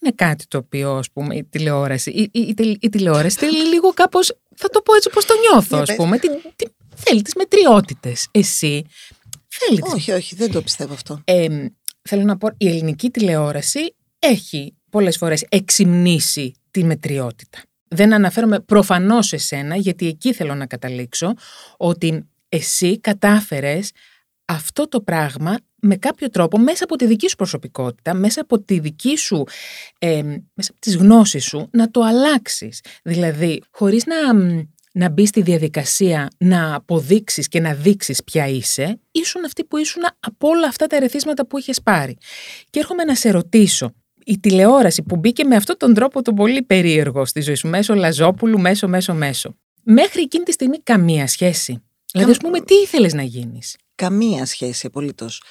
είναι 0.00 0.12
κάτι 0.14 0.46
το 0.46 0.58
οποίο, 0.58 0.96
ας 0.96 1.10
πούμε, 1.10 1.36
η 1.36 1.44
τηλεόραση, 1.44 2.10
η, 2.10 2.30
η, 2.32 2.40
η, 2.40 2.78
η 2.80 2.88
τηλεόραση 2.88 3.38
θέλει 3.38 3.66
λίγο 3.66 3.92
κάπως 3.92 4.32
θα 4.56 4.68
το 4.68 4.80
πω 4.80 4.94
έτσι 4.94 5.08
όπως 5.08 5.24
το 5.24 5.34
νιώθω, 5.50 5.78
ας 5.78 5.94
πούμε. 5.94 6.18
Τι, 6.18 6.28
τι, 6.56 6.66
θέλει 6.96 7.22
τις 7.22 7.34
μετριότητες. 7.34 8.28
Εσύ 8.30 8.84
θέλει 9.48 9.80
Όχι, 9.94 10.12
όχι, 10.12 10.34
δεν 10.34 10.50
το 10.50 10.62
πιστεύω 10.62 10.92
αυτό. 10.92 11.20
Ε, 11.24 11.66
θέλω 12.02 12.22
να 12.22 12.36
πω, 12.36 12.48
η 12.56 12.68
ελληνική 12.68 13.10
τηλεόραση 13.10 13.94
έχει 14.18 14.74
πολλές 14.90 15.16
φορές 15.16 15.44
εξυμνήσει 15.48 16.54
τη 16.70 16.84
μετριότητα. 16.84 17.58
Δεν 17.88 18.14
αναφέρομαι 18.14 18.60
προφανώς 18.60 19.26
σε 19.26 19.36
σένα, 19.36 19.76
γιατί 19.76 20.06
εκεί 20.06 20.32
θέλω 20.32 20.54
να 20.54 20.66
καταλήξω, 20.66 21.34
ότι 21.76 22.28
εσύ 22.48 23.00
κατάφερες 23.00 23.90
αυτό 24.44 24.88
το 24.88 25.00
πράγμα 25.00 25.56
με 25.80 25.96
κάποιο 25.96 26.30
τρόπο 26.30 26.58
μέσα 26.58 26.84
από 26.84 26.96
τη 26.96 27.06
δική 27.06 27.28
σου 27.28 27.36
προσωπικότητα, 27.36 28.14
μέσα 28.14 28.40
από 28.40 28.60
τη 28.60 28.78
δική 28.78 29.16
σου, 29.16 29.44
ε, 29.98 30.22
μέσα 30.54 30.70
από 30.70 30.80
τις 30.80 30.96
γνώσεις 30.96 31.44
σου, 31.44 31.68
να 31.72 31.90
το 31.90 32.00
αλλάξεις. 32.00 32.80
Δηλαδή, 33.02 33.62
χωρίς 33.70 34.04
να, 34.06 34.32
να 34.92 35.08
μπει 35.08 35.26
στη 35.26 35.42
διαδικασία 35.42 36.28
να 36.38 36.74
αποδείξεις 36.74 37.48
και 37.48 37.60
να 37.60 37.74
δείξεις 37.74 38.24
ποια 38.24 38.46
είσαι, 38.46 39.00
ήσουν 39.10 39.44
αυτή 39.44 39.64
που 39.64 39.76
ήσουν 39.76 40.02
από 40.20 40.48
όλα 40.48 40.66
αυτά 40.66 40.86
τα 40.86 40.96
ερεθίσματα 40.96 41.46
που 41.46 41.58
είχες 41.58 41.82
πάρει. 41.82 42.16
Και 42.70 42.78
έρχομαι 42.78 43.04
να 43.04 43.14
σε 43.14 43.30
ρωτήσω, 43.30 43.92
η 44.24 44.38
τηλεόραση 44.38 45.02
που 45.02 45.16
μπήκε 45.16 45.44
με 45.44 45.56
αυτόν 45.56 45.76
τον 45.76 45.94
τρόπο 45.94 46.22
τον 46.22 46.34
πολύ 46.34 46.62
περίεργο 46.62 47.24
στη 47.24 47.40
ζωή 47.40 47.54
σου, 47.54 47.68
μέσω 47.68 47.94
Λαζόπουλου, 47.94 48.60
μέσω, 48.60 48.88
μέσω, 48.88 49.14
μέσω. 49.14 49.56
Μέχρι 49.82 50.22
εκείνη 50.22 50.44
τη 50.44 50.52
στιγμή 50.52 50.82
καμία 50.82 51.26
σχέση. 51.26 51.82
Δηλαδή, 52.12 52.30
ας 52.30 52.36
πούμε, 52.36 52.60
τι 52.60 52.74
ήθελες 52.74 53.14
να 53.14 53.22
γίνεις; 53.22 53.76
Καμία 53.98 54.46
σχέση 54.46 54.86
απολύτως. 54.86 55.42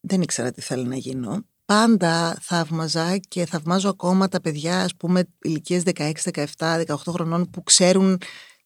Δεν 0.00 0.22
ήξερα 0.22 0.52
τι 0.52 0.60
θέλω 0.60 0.84
να 0.84 0.96
γίνω. 0.96 1.44
Πάντα 1.64 2.38
θαύμαζα 2.40 3.16
και 3.16 3.46
θαυμάζω 3.46 3.88
ακόμα 3.88 4.28
τα 4.28 4.40
παιδιά, 4.40 4.80
ας 4.80 4.96
πούμε, 4.96 5.28
ηλικίες 5.42 5.82
16, 5.84 6.12
17, 6.32 6.84
18 6.86 6.94
χρονών 7.08 7.50
που 7.50 7.62
ξέρουν 7.62 8.18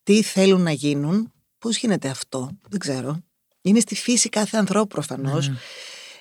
τι 0.03 0.23
θέλουν 0.23 0.63
να 0.63 0.71
γίνουν. 0.71 1.33
Πώς 1.59 1.77
γίνεται 1.77 2.09
αυτό, 2.09 2.51
δεν 2.69 2.79
ξέρω. 2.79 3.23
Είναι 3.61 3.81
στη 3.81 3.95
φύση 3.95 4.29
κάθε 4.29 4.57
ανθρώπου 4.57 4.87
προφανώς. 4.87 5.49
Ναι. 5.49 5.57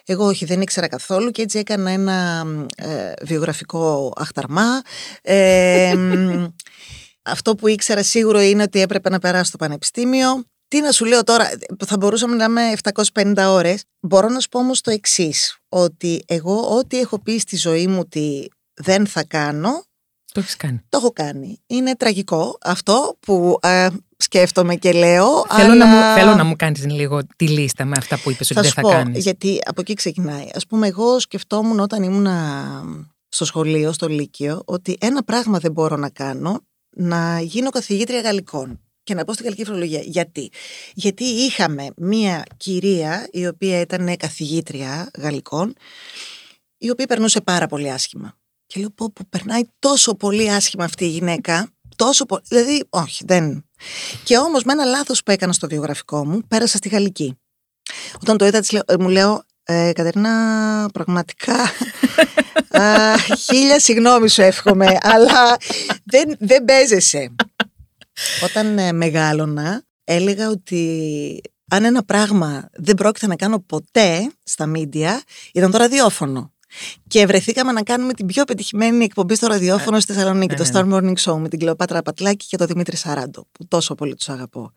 Εγώ 0.06 0.26
όχι, 0.26 0.46
δεν 0.46 0.62
ήξερα 0.62 0.88
καθόλου 0.88 1.32
και 1.32 1.42
έτσι 1.42 1.60
έκανα 1.60 1.90
ένα 1.90 2.46
ε, 2.76 3.14
βιογραφικό 3.22 4.14
αχταρμά. 4.16 4.82
Ε, 5.22 5.96
αυτό 7.22 7.56
που 7.56 7.68
ήξερα 7.68 8.04
σίγουρο 8.04 8.42
είναι 8.42 8.64
ότι 8.64 8.82
έπρεπε 8.82 9.10
να 9.10 9.20
περάσω 9.20 9.44
στο 9.44 9.58
πανεπιστήμιο. 9.58 10.44
Τι 10.74 10.82
να 10.82 10.92
σου 10.92 11.06
λέω 11.06 11.24
τώρα, 11.24 11.50
θα 11.86 11.98
μπορούσαμε 11.98 12.36
να 12.36 12.44
είμαι 12.44 12.74
750 13.14 13.34
ώρες. 13.48 13.84
Μπορώ 14.00 14.30
να 14.30 14.40
σου 14.40 14.50
πω 14.50 14.60
όμως 14.60 14.82
το 14.82 14.92
εξής 14.92 15.58
ότι 15.70 16.24
εγώ 16.28 16.78
ό,τι 16.78 17.00
έχω 17.00 17.20
πει 17.20 17.38
στη 17.38 17.58
ζωή 17.58 17.88
μου 17.88 18.00
ότι 18.00 18.52
δεν 18.74 19.08
θα 19.08 19.24
κάνω, 19.24 19.84
το 20.32 20.40
έχεις 20.40 20.56
κάνει. 20.56 20.82
Το 20.90 20.98
έχω 20.98 21.12
κάνει. 21.12 21.62
Είναι 21.68 21.96
τραγικό 21.96 22.58
αυτό 22.62 23.18
που 23.20 23.58
ε, 23.62 23.88
σκέφτομαι 24.18 24.76
και 24.76 24.92
λέω. 24.92 25.46
Θέλω, 25.50 25.72
αλλά... 25.72 25.76
να 25.76 25.86
μου, 25.86 26.16
θέλω 26.18 26.36
να 26.36 26.44
μου 26.44 26.56
κάνεις 26.56 26.86
λίγο 26.86 27.22
τη 27.36 27.48
λίστα 27.48 27.86
με 27.86 27.96
αυτά 27.98 28.20
που 28.20 28.32
είπες 28.32 28.52
ότι 28.52 28.62
δεν 28.62 28.72
θα 28.72 28.82
κάνεις. 28.82 29.24
Γιατί 29.24 29.62
από 29.66 29.82
εκεί 29.82 29.94
ξεκινάει. 29.94 30.48
Ας 30.54 30.68
πούμε, 30.68 30.88
εγώ 30.88 31.20
σκεφτόμουν 31.20 31.80
όταν 31.80 32.04
ήμουν 32.04 32.28
στο 33.28 33.46
σχολείο, 33.46 33.92
στο 33.92 34.08
Λύκειο, 34.08 34.62
ότι 34.66 34.98
ένα 35.00 35.24
πράγμα 35.24 35.60
δεν 35.60 35.72
μπορώ 35.72 35.96
να 35.96 36.10
κάνω, 36.10 36.62
να 36.96 37.40
γίνω 37.40 37.70
καθηγήτρια 37.70 38.22
γαλλικών 38.22 38.80
και 39.04 39.14
να 39.14 39.24
πω 39.24 39.34
στην 39.34 39.46
γαλλική 39.46 39.64
φιλολογία. 39.66 40.02
Γιατί; 40.04 40.52
Γιατί 40.94 41.24
είχαμε 41.24 41.88
μία 41.98 42.44
κυρία 42.58 43.28
η 43.32 43.48
οποία 43.48 43.80
ήταν 43.80 44.18
καθηγήτρια 44.18 45.12
γαλλικών, 45.18 45.76
η 46.78 46.90
οποία 46.90 47.06
περνούσε 47.06 47.42
πάρα 47.42 47.68
πολύ 47.68 47.92
άσχημα. 47.92 48.38
Και 48.66 48.80
λέω 48.80 48.90
πω, 48.90 49.12
που 49.12 49.26
περνάει 49.30 49.62
τόσο 49.80 50.16
πολύ 50.16 50.52
άσχημα 50.52 50.84
αυτή 50.84 51.06
η 51.06 51.10
γυναίκα, 51.10 51.70
τόσο 51.96 52.26
πολύ, 52.26 52.42
δηλαδή 52.48 52.86
όχι 52.90 53.24
δεν. 53.28 53.66
Και 54.24 54.38
όμως 54.38 54.64
με 54.64 54.72
ένα 54.72 54.86
λάθος 54.86 55.24
που 55.24 55.32
έκανα 55.32 55.54
στο 55.54 55.68
βιογραφικό 55.68 56.26
μου, 56.26 56.42
πέρασα 56.48 56.78
στη 56.78 56.90
γαλλική. 56.90 57.38
Όταν 58.22 58.38
το 58.38 58.46
είδα 58.46 58.64
ε, 58.86 58.98
μου 59.00 59.10
λέω, 59.10 59.44
ε, 59.64 59.92
Κατερίνα, 59.94 60.90
πραγματικά 60.94 61.56
α, 62.82 63.18
χίλια 63.38 63.80
συγγνώμη 63.80 64.30
σου 64.30 64.42
εύχομαι, 64.42 64.98
αλλά 65.02 65.58
δεν, 66.04 66.36
δεν 66.40 66.66
παίζεσαι. 66.66 67.36
Όταν 68.44 68.78
ε, 68.78 68.92
μεγάλωνα, 68.92 69.84
έλεγα 70.04 70.50
ότι 70.50 71.42
αν 71.70 71.86
ένα 71.86 72.04
πράγμα 72.04 72.70
δεν 72.74 72.96
πρόκειται 72.96 73.28
να 73.28 73.36
κάνω 73.36 73.60
ποτέ 73.60 74.32
στα 74.44 74.66
μίντια, 74.66 75.24
ήταν 75.54 75.72
το 75.72 75.78
ραδιόφωνο. 75.78 76.52
Και 77.08 77.26
βρεθήκαμε 77.26 77.72
να 77.72 77.84
κάνουμε 77.84 78.14
την 78.14 78.26
πιο 78.26 78.44
πετυχημένη 78.44 79.04
εκπομπή 79.04 79.36
στο 79.36 79.48
ραδιόφωνο 79.48 80.00
στη 80.00 80.14
Θεσσαλονίκη, 80.14 80.56
ναι, 80.56 80.64
το 80.70 80.84
ναι. 80.84 80.92
Star 80.92 80.94
Morning 80.94 81.32
Show, 81.32 81.38
με 81.38 81.50
την 81.50 81.60
Κλεοπάτρα 81.60 82.02
Πατλάκη 82.02 82.48
και 82.48 82.58
τον 82.58 82.68
Δημήτρη 82.68 82.96
Σαράντο, 82.96 83.48
που 83.52 83.68
τόσο 83.68 83.96
πολύ 83.96 84.16
τους 84.16 84.30
αγαπώ. 84.30 84.72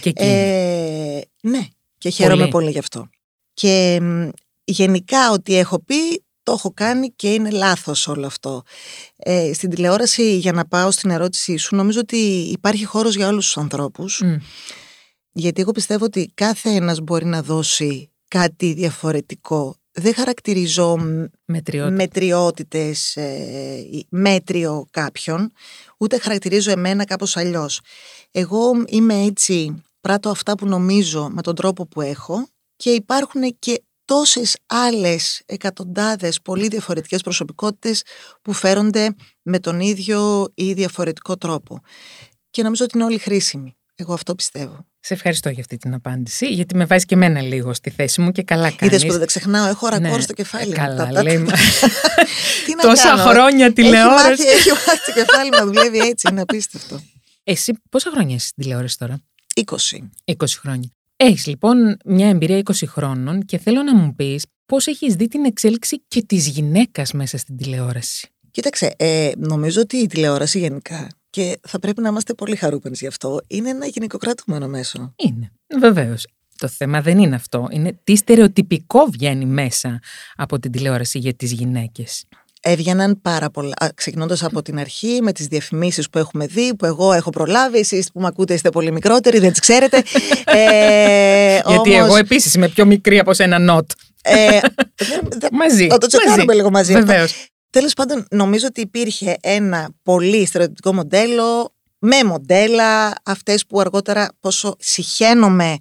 Και 0.00 0.08
εκεί. 0.08 0.22
Ε, 0.22 1.20
ναι, 1.40 1.66
και 1.98 2.08
χαίρομαι 2.08 2.36
πολύ. 2.36 2.50
Πολύ. 2.50 2.70
γι' 2.70 2.78
αυτό. 2.78 3.08
Και 3.54 3.98
μ, 4.02 4.28
γενικά 4.64 5.30
ό,τι 5.30 5.56
έχω 5.56 5.82
πει 5.82 6.24
το 6.46 6.52
έχω 6.52 6.72
κάνει 6.74 7.12
και 7.16 7.34
είναι 7.34 7.50
λάθος 7.50 8.08
όλο 8.08 8.26
αυτό. 8.26 8.62
Ε, 9.16 9.52
στην 9.52 9.70
τηλεόραση, 9.70 10.36
για 10.36 10.52
να 10.52 10.64
πάω 10.66 10.90
στην 10.90 11.10
ερώτησή 11.10 11.56
σου, 11.56 11.76
νομίζω 11.76 12.00
ότι 12.00 12.16
υπάρχει 12.52 12.84
χώρος 12.84 13.14
για 13.16 13.28
όλους 13.28 13.44
τους 13.44 13.56
ανθρώπους. 13.58 14.20
Μμ. 14.24 14.36
Γιατί 15.32 15.60
εγώ 15.60 15.72
πιστεύω 15.72 16.04
ότι 16.04 16.30
κάθε 16.34 16.70
ένας 16.70 17.00
μπορεί 17.00 17.24
να 17.24 17.42
δώσει 17.42 18.10
κάτι 18.28 18.72
διαφορετικό. 18.72 19.76
Δεν 19.92 20.14
χαρακτηρίζω 20.14 20.96
μ, 20.96 21.24
Μετριότητα. 21.44 21.94
μετριότητες, 21.94 23.16
ε, 23.16 23.76
ή 23.90 24.06
μέτριο 24.08 24.86
κάποιον, 24.90 25.52
ούτε 25.98 26.18
χαρακτηρίζω 26.18 26.70
εμένα 26.70 27.04
κάπως 27.04 27.36
αλλιώς. 27.36 27.80
Εγώ 28.30 28.70
είμαι 28.86 29.22
έτσι, 29.22 29.82
πράττω 30.00 30.30
αυτά 30.30 30.54
που 30.54 30.66
νομίζω 30.66 31.28
με 31.32 31.42
τον 31.42 31.54
τρόπο 31.54 31.86
που 31.86 32.00
έχω 32.00 32.46
και 32.76 32.90
υπάρχουν 32.90 33.56
και 33.58 33.82
τόσες 34.06 34.56
άλλες 34.66 35.42
εκατοντάδες 35.46 36.40
πολύ 36.42 36.68
διαφορετικές 36.68 37.20
προσωπικότητες 37.20 38.02
που 38.42 38.52
φέρονται 38.52 39.14
με 39.42 39.58
τον 39.58 39.80
ίδιο 39.80 40.48
ή 40.54 40.72
διαφορετικό 40.72 41.36
τρόπο. 41.36 41.80
Και 42.50 42.62
νομίζω 42.62 42.84
ότι 42.84 42.96
είναι 42.96 43.06
όλοι 43.06 43.18
χρήσιμοι. 43.18 43.76
Εγώ 43.98 44.12
αυτό 44.14 44.34
πιστεύω. 44.34 44.86
Σε 45.00 45.14
ευχαριστώ 45.14 45.48
για 45.48 45.60
αυτή 45.60 45.76
την 45.76 45.94
απάντηση, 45.94 46.46
γιατί 46.46 46.76
με 46.76 46.84
βάζει 46.84 47.04
και 47.04 47.14
εμένα 47.14 47.40
λίγο 47.40 47.74
στη 47.74 47.90
θέση 47.90 48.20
μου 48.20 48.32
και 48.32 48.42
καλά 48.42 48.70
κάνεις. 48.70 48.94
Είδες 48.96 49.12
που 49.12 49.18
δεν 49.18 49.26
ξεχνάω, 49.26 49.66
έχω 49.68 49.88
ρακόρ 49.88 50.16
Ναι, 50.16 50.20
στο 50.20 50.32
κεφάλι. 50.32 50.66
μου. 50.68 50.72
καλά, 50.74 50.96
Τα- 51.06 51.12
τα- 51.12 51.22
λέει, 51.22 51.36
τα- 51.36 51.40
μα. 51.42 51.50
Τι 52.66 52.74
να 52.74 52.82
Τόσα 52.82 53.08
κάνω, 53.08 53.22
χρόνια 53.22 53.64
Έχει 53.64 53.74
τηλεόρασης. 53.74 54.28
μάθει, 54.28 54.48
έχει 54.48 54.70
μάθει 54.70 55.12
το 55.12 55.12
κεφάλι 55.12 55.50
να 55.50 55.64
δουλεύει 55.66 55.98
έτσι, 55.98 56.28
είναι 56.30 56.40
απίστευτο. 56.40 57.00
Εσύ 57.44 57.72
πόσα 57.90 58.10
χρόνια 58.10 58.34
είσαι 58.36 58.46
στην 58.46 58.62
τηλεόραση 58.62 58.98
τώρα, 58.98 59.20
20. 59.54 59.64
20 60.24 60.34
χρόνια. 60.60 60.90
Έχεις 61.16 61.46
λοιπόν 61.46 61.96
μια 62.04 62.28
εμπειρία 62.28 62.62
20 62.64 62.72
χρόνων 62.86 63.44
και 63.44 63.58
θέλω 63.58 63.82
να 63.82 63.94
μου 63.94 64.14
πεις 64.14 64.46
πώς 64.66 64.86
έχεις 64.86 65.14
δει 65.14 65.28
την 65.28 65.44
εξέλιξη 65.44 66.02
και 66.08 66.22
της 66.22 66.48
γυναίκας 66.48 67.12
μέσα 67.12 67.38
στην 67.38 67.56
τηλεόραση. 67.56 68.28
Κοίταξε, 68.50 68.94
ε, 68.96 69.30
νομίζω 69.36 69.80
ότι 69.80 69.96
η 69.96 70.06
τηλεόραση 70.06 70.58
γενικά 70.58 71.08
και 71.30 71.58
θα 71.62 71.78
πρέπει 71.78 72.00
να 72.00 72.08
είμαστε 72.08 72.34
πολύ 72.34 72.56
χαρούμενοι 72.56 72.96
γι' 72.98 73.06
αυτό. 73.06 73.40
Είναι 73.46 73.68
ένα 73.68 73.86
γυναικοκρατούμενο 73.86 74.68
μέσο. 74.68 75.14
Είναι, 75.16 75.52
βεβαίως. 75.80 76.26
Το 76.58 76.68
θέμα 76.68 77.02
δεν 77.02 77.18
είναι 77.18 77.34
αυτό. 77.34 77.68
Είναι 77.70 78.00
τι 78.04 78.16
στερεοτυπικό 78.16 79.06
βγαίνει 79.10 79.44
μέσα 79.44 80.00
από 80.34 80.58
την 80.58 80.70
τηλεόραση 80.70 81.18
για 81.18 81.34
τις 81.34 81.52
γυναίκες. 81.52 82.24
Έβγαιναν 82.68 83.20
πάρα 83.22 83.50
πολλά. 83.50 83.74
Ξεκινώντας 83.94 84.42
από 84.42 84.62
την 84.62 84.78
αρχή 84.78 85.18
με 85.22 85.32
τις 85.32 85.46
διαφημίσεις 85.46 86.10
που 86.10 86.18
έχουμε 86.18 86.46
δει, 86.46 86.74
που 86.76 86.84
εγώ 86.86 87.12
έχω 87.12 87.30
προλάβει. 87.30 87.78
Εσείς 87.78 88.10
που 88.12 88.20
με 88.20 88.26
ακούτε 88.26 88.54
είστε 88.54 88.70
πολύ 88.70 88.92
μικρότεροι, 88.92 89.38
δεν 89.38 89.50
τις 89.50 89.60
ξέρετε. 89.60 90.02
ε, 90.44 91.58
Γιατί 91.68 91.90
όμως, 91.94 92.06
εγώ 92.06 92.16
επίσης 92.16 92.54
είμαι 92.54 92.68
πιο 92.68 92.84
μικρή 92.86 93.18
από 93.18 93.34
σένα 93.34 93.58
νότ. 93.58 93.90
Ε, 94.22 94.48
δεν- 94.50 94.60
δεν- 95.40 95.50
Μαζί. 95.52 95.86
Θα 95.88 95.98
το 95.98 96.06
τσεκάρουμε 96.06 96.54
λίγο 96.54 96.70
μαζί. 96.70 96.94
αυτό. 96.94 97.06
Βεβαίως. 97.06 97.46
Τέλος 97.70 97.92
πάντων, 97.92 98.26
νομίζω 98.30 98.66
ότι 98.66 98.80
υπήρχε 98.80 99.36
ένα 99.40 99.88
πολύ 100.02 100.46
στερεοτυπικό 100.46 100.94
μοντέλο 100.94 101.74
με 101.98 102.24
μοντέλα, 102.24 103.12
αυτές 103.24 103.66
που 103.66 103.80
αργότερα 103.80 104.28
πόσο 104.40 104.76
συχαίνομαι 104.78 105.76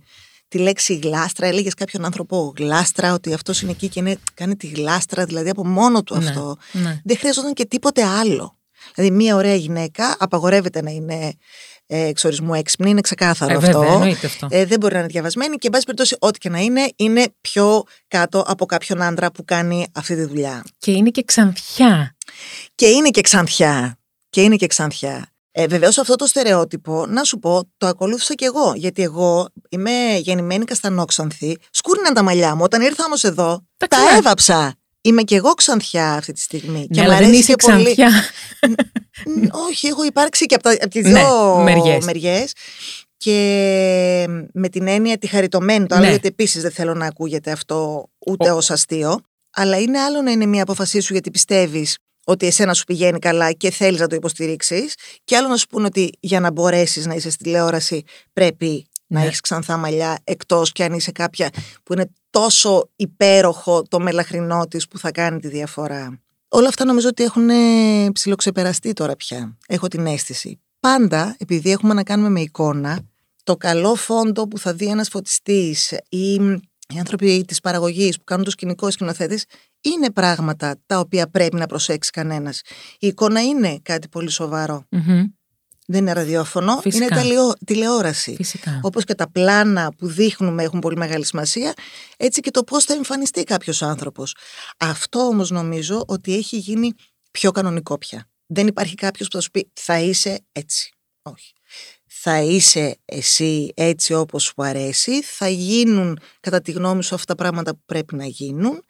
τη 0.57 0.61
λέξη 0.61 0.95
γλάστρα. 1.03 1.47
Έλεγες 1.47 1.73
κάποιον 1.73 2.05
άνθρωπο 2.05 2.53
γλάστρα, 2.57 3.13
ότι 3.13 3.33
αυτός 3.33 3.61
είναι 3.61 3.71
εκεί 3.71 3.87
και 3.87 3.99
είναι, 3.99 4.17
κάνει 4.33 4.55
τη 4.55 4.67
γλάστρα, 4.67 5.25
δηλαδή 5.25 5.49
από 5.49 5.65
μόνο 5.67 6.03
του 6.03 6.17
Ναι, 6.17 6.27
αυτό. 6.29 6.57
ναι. 6.71 7.01
Δεν 7.03 7.17
χρειαζόταν 7.17 7.53
και 7.53 7.65
τίποτε 7.65 8.03
άλλο. 8.03 8.57
Δηλαδή, 8.95 9.15
μια 9.15 9.35
ωραία 9.35 9.55
γυναίκα 9.55 10.15
απαγορεύεται 10.19 10.81
να 10.81 10.91
είναι 10.91 11.33
ε, 11.87 12.05
εξορισμού 12.07 12.53
έξυπνη, 12.53 12.89
είναι 12.89 13.01
ξεκάθαρο 13.01 13.53
Ε, 13.53 13.55
αυτό. 13.55 13.79
βέβαια, 13.79 13.93
εννοείται 13.93 14.25
αυτό. 14.25 14.47
Ε, 14.51 14.65
δεν 14.65 14.79
μπορεί 14.79 14.93
να 14.93 14.99
είναι 14.99 15.07
διαβασμένη 15.07 15.55
και, 15.55 15.67
εν 15.67 15.71
πάση 15.71 15.83
περιπτώσει, 15.85 16.15
ό,τι 16.19 16.39
και 16.39 16.49
να 16.49 16.59
είναι, 16.59 16.89
είναι 16.95 17.25
πιο 17.41 17.83
κάτω 18.07 18.43
από 18.47 18.65
κάποιον 18.65 19.01
άντρα 19.01 19.31
που 19.31 19.45
κάνει 19.45 19.87
αυτή 19.95 20.15
τη 20.15 20.23
δουλειά. 20.23 20.63
Και 20.77 20.91
είναι 20.91 21.09
και 21.09 21.23
ξανθιά. 21.23 22.15
Και 22.75 22.87
είναι 22.87 23.09
και 23.09 23.21
ξανθιά. 23.21 23.97
Και 24.29 24.41
είναι 24.41 24.55
και 24.55 24.67
ξανθιά. 24.67 25.29
Ε, 25.57 25.67
Βεβαίως 25.67 25.97
αυτό 25.97 26.15
το 26.15 26.25
στερεότυπο, 26.25 27.05
να 27.05 27.23
σου 27.23 27.39
πω, 27.39 27.69
το 27.77 27.87
ακολούθησα 27.87 28.33
κι 28.33 28.43
εγώ. 28.43 28.73
Γιατί 28.75 29.01
εγώ 29.03 29.47
είμαι 29.69 30.17
γεννημένη 30.17 30.65
καστανόξανθη. 30.65 31.57
Σκούριναν 31.71 32.13
τα 32.13 32.23
μαλλιά 32.23 32.55
μου. 32.55 32.61
Όταν 32.63 32.81
ήρθα 32.81 33.03
όμως 33.05 33.23
εδώ, 33.23 33.65
Τα 33.77 33.87
τα 33.87 33.95
ξανά. 33.97 34.17
έβαψα. 34.17 34.75
Είμαι 35.01 35.21
κι 35.23 35.35
εγώ 35.35 35.51
ξανθιά 35.53 36.13
αυτή 36.13 36.31
τη 36.33 36.41
στιγμή. 36.41 36.79
Ναι, 36.79 36.85
και 36.85 37.01
αλλά 37.01 37.13
μ' 37.13 37.17
δεν 37.17 37.25
αρέσει 37.27 37.39
είσαι 37.41 37.53
και 37.53 37.71
πολύ. 37.71 37.83
ξανθιά. 37.95 38.09
Ν- 39.25 39.49
Όχι, 39.69 39.87
έχω 39.87 40.03
υπάρξει 40.05 40.45
και 40.45 40.55
από, 40.55 40.63
τα, 40.63 40.71
από 40.71 40.89
τις 40.89 41.03
Ναι, 41.03 41.19
δύο 41.19 41.55
μεριές. 41.63 42.05
μεριές. 42.05 42.53
Και 43.17 44.25
με 44.53 44.69
την 44.69 44.87
έννοια 44.87 45.17
τη 45.17 45.27
χαριτωμένη, 45.27 45.85
το 45.85 45.95
άλλο 45.95 46.03
Ναι. 46.03 46.09
γιατί 46.09 46.27
επίσης 46.27 46.61
δεν 46.61 46.71
θέλω 46.71 46.93
να 46.93 47.05
ακούγεται 47.05 47.51
αυτό 47.51 48.07
ούτε 48.25 48.51
Ο- 48.51 48.55
ως 48.55 48.71
αστείο. 48.71 49.19
Αλλά 49.51 49.79
είναι 49.79 49.99
άλλο 49.99 50.21
να 50.21 50.31
είναι 50.31 50.45
μια 50.45 50.61
απόφασή 50.63 50.99
σου 50.99 51.13
γιατί 51.13 51.31
πιστεύεις 51.31 51.97
ότι 52.27 52.45
εσένα 52.45 52.73
σου 52.73 52.83
πηγαίνει 52.83 53.19
καλά 53.19 53.51
και 53.51 53.71
θέλεις 53.71 53.99
να 53.99 54.07
το 54.07 54.15
υποστηρίξεις 54.15 54.95
και 55.23 55.35
άλλο 55.37 55.47
να 55.47 55.57
σου 55.57 55.67
πούνε 55.67 55.85
ότι 55.85 56.09
για 56.19 56.39
να 56.39 56.51
μπορέσεις 56.51 57.05
να 57.05 57.13
είσαι 57.13 57.29
στη 57.29 57.43
τηλεόραση 57.43 58.03
πρέπει 58.33 58.85
να 59.07 59.19
Ναι. 59.19 59.25
έχεις 59.25 59.39
ξανθά 59.39 59.77
μαλλιά 59.77 60.17
εκτός 60.23 60.71
και 60.71 60.83
αν 60.83 60.93
είσαι 60.93 61.11
κάποια 61.11 61.49
που 61.83 61.93
είναι 61.93 62.09
τόσο 62.29 62.89
υπέροχο 62.95 63.83
το 63.83 63.99
μελαχρινό 63.99 64.67
της 64.67 64.87
που 64.87 64.97
θα 64.99 65.11
κάνει 65.11 65.39
τη 65.39 65.47
διαφορά. 65.47 66.19
Όλα 66.47 66.67
αυτά 66.67 66.85
νομίζω 66.85 67.07
ότι 67.07 67.23
έχουν 67.23 67.49
ε, 67.49 68.11
ψιλοξεπεραστεί 68.11 68.93
τώρα 68.93 69.15
πια. 69.15 69.57
Έχω 69.67 69.87
την 69.87 70.05
αίσθηση. 70.05 70.59
Πάντα, 70.79 71.35
επειδή 71.39 71.71
έχουμε 71.71 71.93
να 71.93 72.03
κάνουμε 72.03 72.29
με 72.29 72.41
εικόνα, 72.41 72.99
το 73.43 73.55
καλό 73.57 73.95
φόντο 73.95 74.47
που 74.47 74.59
θα 74.59 74.73
δει 74.73 74.85
ένας 74.85 75.07
φωτιστής 75.07 75.91
ή 76.09 76.33
οι 76.93 76.97
άνθρωποι 76.97 77.43
της 77.47 77.59
παραγωγής 77.59 78.17
που 78.17 78.23
κάνουν 78.23 78.43
το 78.43 78.51
σκηνικό 78.51 78.91
σκηνοθέτης 78.91 79.45
είναι 79.89 80.11
πράγματα 80.11 80.75
τα 80.85 80.99
οποία 80.99 81.29
πρέπει 81.29 81.55
να 81.55 81.65
προσέξει 81.65 82.09
κανένας. 82.11 82.61
Η 82.99 83.07
εικόνα 83.07 83.41
είναι 83.41 83.79
κάτι 83.81 84.07
πολύ 84.07 84.29
σοβαρό. 84.29 84.85
Μμμ, 84.89 85.23
Δεν 85.87 85.99
είναι 86.01 86.13
ραδιόφωνο, 86.13 86.77
Φυσικά. 86.81 87.05
είναι 87.05 87.15
ταλαιό- 87.15 87.57
τηλεόραση. 87.65 88.35
Φυσικά. 88.35 88.79
Όπως 88.83 89.03
και 89.03 89.15
τα 89.15 89.31
πλάνα 89.31 89.91
που 89.97 90.07
δείχνουμε 90.07 90.63
έχουν 90.63 90.79
πολύ 90.79 90.97
μεγάλη 90.97 91.25
σημασία, 91.25 91.73
έτσι 92.17 92.41
και 92.41 92.51
το 92.51 92.63
πώς 92.63 92.83
θα 92.83 92.93
εμφανιστεί 92.93 93.43
κάποιος 93.43 93.81
άνθρωπος. 93.81 94.35
Αυτό 94.77 95.19
όμως 95.19 95.51
νομίζω 95.51 96.03
ότι 96.07 96.35
έχει 96.35 96.57
γίνει 96.57 96.91
πιο 97.31 97.51
κανονικό 97.51 97.97
πια. 97.97 98.29
Δεν 98.45 98.67
υπάρχει 98.67 98.95
κάποιος 98.95 99.27
που 99.27 99.35
θα 99.35 99.41
σου 99.41 99.51
πει 99.51 99.71
θα 99.73 99.99
είσαι 99.99 100.45
έτσι. 100.51 100.89
Όχι. 101.21 101.53
Θα 102.05 102.41
είσαι 102.41 102.97
εσύ 103.05 103.71
έτσι 103.75 104.13
όπως 104.13 104.43
σου 104.43 104.53
αρέσει, 104.57 105.21
θα 105.21 105.47
γίνουν 105.49 106.19
κατά 106.39 106.61
τη 106.61 106.71
γνώμη 106.71 107.03
σου 107.03 107.15
αυτά 107.15 107.35
τα 107.35 107.43
πράγματα 107.43 107.71
που 107.71 107.81
πρέπει 107.85 108.15
να 108.15 108.25
γίνουν 108.25 108.83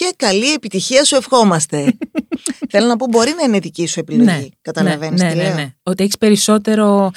και 0.00 0.12
καλή 0.16 0.52
επιτυχία 0.52 1.04
σου 1.04 1.16
ευχόμαστε. 1.16 1.96
Θέλω 2.70 2.86
να 2.86 2.96
πω 2.96 3.06
μπορεί 3.06 3.32
να 3.36 3.42
είναι 3.42 3.58
δική 3.58 3.86
σου 3.86 4.00
επιλογή. 4.00 4.52
Καταλαβαίνεις 4.62 5.20
ναι, 5.22 5.30
τι 5.30 5.36
ναι, 5.36 5.42
λέω; 5.42 5.54
ναι. 5.54 5.74
Ότι 5.82 6.02
έχεις 6.02 6.18
περισσότερο. 6.18 7.10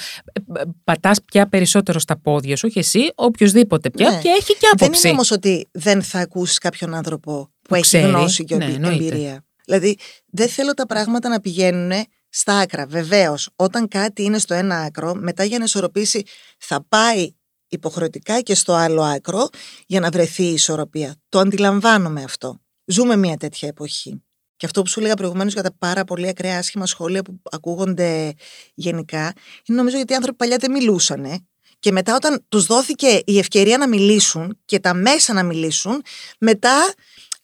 ε, 0.54 0.60
ε, 0.60 0.62
Πατάς 0.84 1.22
πια 1.24 1.48
περισσότερο 1.48 1.98
στα 1.98 2.18
πόδια 2.20 2.56
σου, 2.56 2.66
όχι 2.70 2.78
εσύ, 2.78 3.12
οποιοδήποτε 3.14 3.90
πια, 3.90 4.10
Ναι. 4.10 4.18
και 4.20 4.28
έχει 4.28 4.52
και 4.52 4.58
Δεν 4.60 4.70
άποψη. 4.72 5.00
είναι 5.06 5.10
όμως 5.16 5.30
ότι 5.30 5.68
δεν 5.72 6.02
θα 6.02 6.18
ακούσει 6.18 6.58
κάποιον 6.58 6.94
άνθρωπο 6.94 7.50
που, 7.68 7.74
έχει 7.74 7.82
ξέρει. 7.82 8.06
γνώση 8.08 8.44
και 8.44 8.56
Ναι, 8.56 8.64
εμπει- 8.64 8.74
εννοείται. 8.76 9.04
εμπειρία. 9.04 9.44
Δηλαδή, 9.64 9.96
δεν 10.26 10.48
θέλω 10.48 10.74
τα 10.74 10.86
πράγματα 10.86 11.28
να 11.28 11.40
πηγαίνουν 11.40 11.92
στα 12.28 12.58
άκρα. 12.58 12.86
Βεβαίως, 12.86 13.48
όταν 13.56 13.88
κάτι 13.88 14.22
είναι 14.22 14.38
στο 14.38 14.54
ένα 14.54 14.76
άκρο, 14.80 15.14
μετά 15.14 15.44
για 15.44 15.58
να 15.58 15.64
ισορροπήσει, 15.64 16.22
θα 16.58 16.84
πάει 16.88 17.30
υποχρεωτικά 17.68 18.40
και 18.40 18.54
στο 18.54 18.72
άλλο 18.72 19.02
άκρο 19.02 19.48
για 19.86 20.00
να 20.00 20.10
βρεθεί 20.10 20.42
η 20.44 20.52
ισορροπία. 20.52 21.14
Το 21.28 21.38
αντιλαμβάνομαι 21.38 22.22
αυτό. 22.22 22.58
Ζούμε 22.84 23.16
μια 23.16 23.36
τέτοια 23.36 23.68
εποχή. 23.68 24.22
Και 24.56 24.66
αυτό 24.66 24.82
που 24.82 24.88
σου 24.88 24.98
έλεγα 25.00 25.14
προηγουμένως 25.14 25.52
για 25.52 25.62
τα 25.62 25.74
πάρα 25.78 26.04
πολύ 26.04 26.28
ακραία 26.28 26.58
άσχημα 26.58 26.86
σχόλια 26.86 27.22
που 27.22 27.40
ακούγονται 27.50 28.34
γενικά, 28.74 29.32
είναι 29.64 29.78
νομίζω 29.78 29.96
γιατί 29.96 30.12
οι 30.12 30.16
άνθρωποι 30.16 30.36
παλιά 30.36 30.56
δεν 30.56 30.70
μιλούσαν. 30.70 31.46
Και 31.78 31.92
μετά, 31.92 32.14
όταν 32.14 32.44
τους 32.48 32.66
δόθηκε 32.66 33.20
η 33.24 33.38
ευκαιρία 33.38 33.78
να 33.78 33.88
μιλήσουν 33.88 34.58
και 34.64 34.78
τα 34.80 34.94
μέσα 34.94 35.32
να 35.32 35.42
μιλήσουν, 35.42 36.02
μετά 36.38 36.94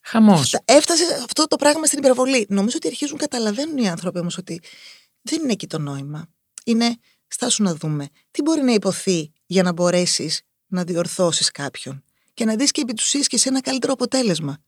Χαμός. 0.00 0.48
φτα- 0.48 0.62
έφτασε 0.64 1.04
αυτό 1.24 1.46
το 1.46 1.56
πράγμα 1.56 1.86
στην 1.86 1.98
υπερβολή. 1.98 2.46
Νομίζω 2.48 2.76
ότι 2.76 2.86
αρχίζουν 2.88 3.16
να 3.20 3.26
καταλαβαίνουν 3.26 3.76
οι 3.78 3.88
άνθρωποι 3.88 4.18
όμως 4.18 4.38
ότι 4.38 4.60
δεν 5.22 5.42
είναι 5.42 5.52
εκεί 5.52 5.66
το 5.66 5.78
νόημα. 5.78 6.28
Είναι, 6.64 6.96
στάσου 7.26 7.62
να 7.62 7.74
δούμε, 7.74 8.08
τι 8.30 8.42
μπορεί 8.42 8.62
να 8.62 8.72
υποθεί 8.72 9.32
για 9.46 9.62
να 9.62 9.72
μπορέσεις 9.72 10.42
να 10.66 10.84
διορθώσεις 10.84 11.50
κάποιον 11.50 12.04
και 12.34 12.44
να 12.44 12.56
δεις 12.56 12.70
και 12.70 12.80
επί 12.80 12.92
του 12.94 13.02
εις 13.12 13.26
και 13.26 13.38
σε 13.38 13.48
ένα 13.48 13.60
καλύτερο 13.60 13.92
αποτέλεσμα. 13.92 14.58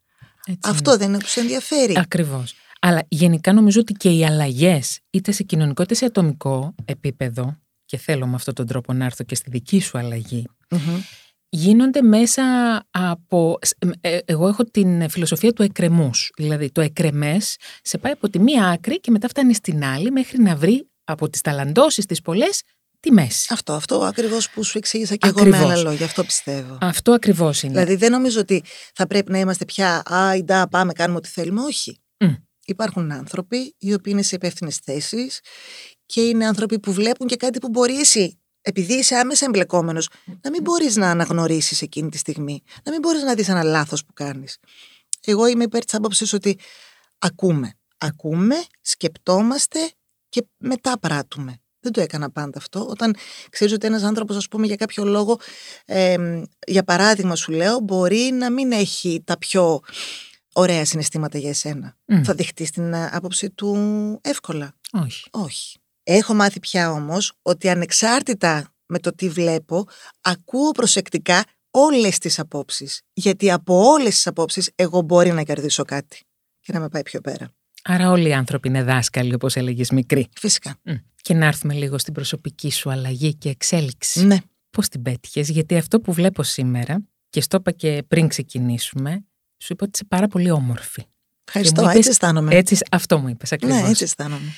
Αυτό 0.64 0.96
δεν 0.96 1.08
είναι 1.08 1.18
που 1.18 1.26
σε 1.26 1.40
ενδιαφέρει. 1.40 1.94
Ακριβώς. 1.98 2.54
Αλλά 2.80 3.02
γενικά 3.08 3.52
νομίζω 3.52 3.80
ότι 3.80 3.92
και 3.92 4.10
οι 4.10 4.24
αλλαγές, 4.24 4.98
είτε 5.10 5.32
σε 5.32 5.42
κοινωνικό 5.42 5.82
είτε 5.82 5.94
σε 5.94 6.04
ατομικό 6.04 6.74
επίπεδο, 6.84 7.56
και 7.84 7.96
θέλω 7.96 8.26
με 8.26 8.34
αυτόν 8.34 8.54
τον 8.54 8.66
τρόπο 8.66 8.92
να 8.92 9.04
έρθω 9.04 9.24
και 9.24 9.34
στη 9.34 9.50
δική 9.50 9.80
σου 9.80 9.98
αλλαγή, 9.98 10.46
Μμμ. 10.70 11.00
γίνονται 11.48 12.02
μέσα 12.02 12.42
από... 12.90 13.58
ε, 14.00 14.18
Εγώ 14.24 14.48
έχω 14.48 14.64
την 14.64 15.08
φιλοσοφία 15.10 15.52
του 15.52 15.62
εκρεμούς. 15.62 16.32
Δηλαδή 16.36 16.70
το 16.70 16.80
εκρεμές 16.80 17.56
σε 17.82 17.98
πάει 17.98 18.12
από 18.12 18.28
τη 18.28 18.38
μία 18.38 18.66
άκρη 18.66 19.00
και 19.00 19.10
μετά 19.10 19.28
φτάνει 19.28 19.54
στην 19.54 19.84
άλλη 19.84 20.10
μέχρι 20.10 20.42
να 20.42 20.56
βρει 20.56 20.88
από 21.04 21.28
τις 21.28 21.40
ταλαντώσεις 21.40 22.06
τις 22.06 22.20
πολλές 22.20 22.62
τη 23.02 23.12
μέση. 23.12 23.48
Αυτό, 23.52 23.72
αυτό 23.72 23.96
ακριβώς 24.04 24.50
που 24.50 24.64
σου 24.64 24.78
εξήγησα 24.78 25.16
και 25.16 25.28
εγώ 25.28 25.44
με 25.44 25.56
άλλα 25.56 25.76
λόγια. 25.76 26.06
Αυτό 26.06 26.24
πιστεύω. 26.24 26.78
Αυτό 26.80 27.12
ακριβώς 27.12 27.62
είναι. 27.62 27.72
Δηλαδή 27.72 27.94
δεν 27.94 28.10
νομίζω 28.10 28.40
ότι 28.40 28.64
θα 28.94 29.06
πρέπει 29.06 29.32
να 29.32 29.38
είμαστε 29.38 29.64
πια 29.64 30.02
Α, 30.12 30.42
ντά, 30.44 30.68
πάμε, 30.68 30.92
κάνουμε 30.92 31.18
ό,τι 31.18 31.28
θέλουμε. 31.28 31.62
Όχι. 31.62 32.00
Μμ. 32.18 32.32
Υπάρχουν 32.64 33.12
άνθρωποι 33.12 33.74
οι 33.78 33.94
οποίοι 33.94 34.12
είναι 34.16 34.22
σε 34.22 34.34
υπεύθυνες 34.34 34.76
θέσεις 34.76 35.40
και 36.06 36.20
είναι 36.20 36.46
άνθρωποι 36.46 36.78
που 36.78 36.92
βλέπουν 36.92 37.26
και 37.26 37.36
κάτι 37.36 37.58
που 37.58 37.68
μπορεί 37.68 38.00
εσύ, 38.00 38.40
επειδή 38.60 38.94
είσαι 38.94 39.14
άμεσα 39.14 39.44
εμπλεκόμενος, 39.44 40.08
να 40.40 40.50
μην 40.50 40.62
μπορείς 40.62 40.96
να 40.96 41.10
αναγνωρίσεις 41.10 41.82
εκείνη 41.82 42.08
τη 42.08 42.18
στιγμή. 42.18 42.62
Να 42.84 42.90
μην 42.90 43.00
μπορείς 43.00 43.22
να 43.22 43.34
δεις 43.34 43.48
ένα 43.48 43.62
λάθος 43.62 44.04
που 44.04 44.12
κάνεις. 44.12 44.58
Εγώ 45.24 45.46
είμαι 45.46 45.64
υπέρ 45.64 45.84
της 45.84 45.94
άποψης 45.94 46.32
ότι 46.32 46.58
ακούμε. 47.18 47.74
Ακούμε, 47.98 48.56
σκεπτόμαστε 48.80 49.78
και 50.28 50.46
μετά 50.58 50.98
πράττουμε. 50.98 51.61
Δεν 51.82 51.92
το 51.92 52.00
έκανα 52.00 52.30
πάντα 52.30 52.58
αυτό. 52.58 52.86
Όταν 52.88 53.16
ξέρεις 53.50 53.74
ότι 53.74 53.86
ένας 53.86 54.02
άνθρωπος, 54.02 54.36
ας 54.36 54.48
πούμε, 54.48 54.66
για 54.66 54.76
κάποιο 54.76 55.04
λόγο, 55.04 55.38
ε, 55.84 56.16
για 56.66 56.82
παράδειγμα, 56.84 57.36
σου 57.36 57.52
λέω, 57.52 57.78
μπορεί 57.78 58.30
να 58.32 58.50
μην 58.50 58.72
έχει 58.72 59.22
τα 59.24 59.38
πιο 59.38 59.80
ωραία 60.52 60.84
συναισθήματα 60.84 61.38
για 61.38 61.48
εσένα. 61.48 61.96
Μμ. 62.04 62.22
Θα 62.22 62.34
δεχτείς 62.34 62.70
την 62.70 62.92
ε, 62.92 63.10
άποψη 63.12 63.50
του 63.50 63.76
εύκολα. 64.22 64.74
Όχι. 64.92 65.28
Όχι. 65.30 65.78
Έχω 66.02 66.34
μάθει 66.34 66.60
πια 66.60 66.90
όμως 66.90 67.32
ότι 67.42 67.68
ανεξάρτητα 67.68 68.72
με 68.86 68.98
το 68.98 69.14
τι 69.14 69.28
βλέπω, 69.28 69.86
ακούω 70.20 70.70
προσεκτικά 70.70 71.44
όλες 71.70 72.18
τις 72.18 72.38
απόψεις. 72.38 73.02
Γιατί 73.12 73.50
από 73.50 73.84
όλες 73.84 74.14
τις 74.14 74.26
απόψεις 74.26 74.70
εγώ 74.74 75.00
μπορεί 75.00 75.30
να 75.32 75.42
κερδίσω 75.42 75.84
κάτι 75.84 76.22
και 76.60 76.72
να 76.72 76.80
με 76.80 76.88
πάει 76.88 77.02
πιο 77.02 77.20
πέρα. 77.20 77.52
Άρα 77.84 78.10
όλοι 78.10 78.28
οι 78.28 78.32
άνθρωποι 78.34 78.68
είναι 78.68 78.82
δάσκαλοι, 78.82 79.34
όπως 79.34 79.56
έλεγες 79.56 79.90
μικρή. 79.90 80.28
Φυσικά. 80.40 80.76
Μμ. 80.82 80.92
Και 81.22 81.34
να 81.34 81.46
έρθουμε 81.46 81.74
λίγο 81.74 81.98
στην 81.98 82.12
προσωπική 82.12 82.70
σου 82.70 82.90
αλλαγή 82.90 83.34
και 83.34 83.48
εξέλιξη. 83.48 84.24
Ναι. 84.26 84.36
Πώς 84.70 84.88
την 84.88 85.02
πέτυχες, 85.02 85.48
γιατί 85.48 85.76
αυτό 85.76 86.00
που 86.00 86.12
βλέπω 86.12 86.42
σήμερα, 86.42 87.02
και 87.30 87.40
στο 87.40 87.56
είπα 87.56 87.70
και 87.70 88.02
πριν 88.08 88.28
ξεκινήσουμε, 88.28 89.10
σου 89.58 89.72
είπα 89.72 89.84
ότι 89.84 89.90
είσαι 89.94 90.04
πάρα 90.08 90.26
πολύ 90.28 90.50
όμορφη. 90.50 91.02
Ευχαριστώ. 91.46 91.80
μου 91.82 91.86
Έτσι 91.88 91.98
είπες- 91.98 92.10
αισθάνομαι. 92.12 92.54
Έτσι, 92.54 92.76
αυτό 92.90 93.18
μου 93.18 93.28
είπες 93.28 93.52
ακριβώς. 93.52 93.82
ναι, 93.82 93.88
έτσι 93.88 94.04
αισθάνομαι. 94.04 94.52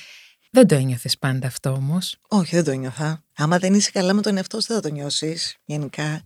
Δεν 0.51 0.67
το 0.67 0.75
ένιωθες 0.75 1.17
πάντα 1.17 1.47
αυτό 1.47 1.69
όμως; 1.71 2.17
Όχι, 2.29 2.55
δεν 2.55 2.63
το 2.63 2.71
νιώθα. 2.71 3.23
Άμα 3.35 3.57
δεν 3.57 3.73
είσαι 3.73 3.91
καλά 3.91 4.13
με 4.13 4.21
τον 4.21 4.37
εαυτό 4.37 4.59
σου, 4.61 4.67
δεν 4.67 4.75
θα 4.81 4.81
το 4.81 4.93
νιώσεις 4.93 5.55
γενικά. 5.65 6.21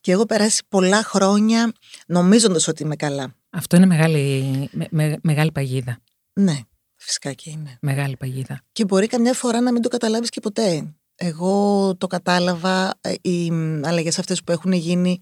Και 0.00 0.12
εγώ 0.12 0.26
περάσει 0.26 0.62
πολλά 0.68 1.02
χρόνια 1.02 1.72
νομίζοντας 2.06 2.68
ότι 2.68 2.82
είμαι 2.82 2.96
καλά. 2.96 3.34
Αυτό 3.50 3.76
είναι 3.76 3.86
μεγάλη, 3.86 4.42
με- 4.72 4.88
με- 4.90 5.18
μεγάλη 5.22 5.52
παγίδα. 5.52 5.98
Ναι, 6.32 6.60
φυσικά 6.96 7.32
και 7.32 7.50
είναι. 7.50 7.78
Μεγάλη 7.80 8.16
παγίδα. 8.16 8.62
Και 8.72 8.84
μπορεί 8.84 9.06
καμιά 9.06 9.34
φορά 9.34 9.60
να 9.60 9.72
μην 9.72 9.82
το 9.82 9.88
καταλάβεις 9.88 10.28
και 10.28 10.40
ποτέ. 10.40 10.94
Εγώ 11.14 11.94
το 11.96 12.06
κατάλαβα, 12.06 12.98
ε, 13.00 13.14
οι 13.20 13.50
μ, 13.50 13.84
αλλαγές 13.84 14.18
αυτές 14.18 14.42
που 14.42 14.52
έχουν 14.52 14.72
γίνει 14.72 15.20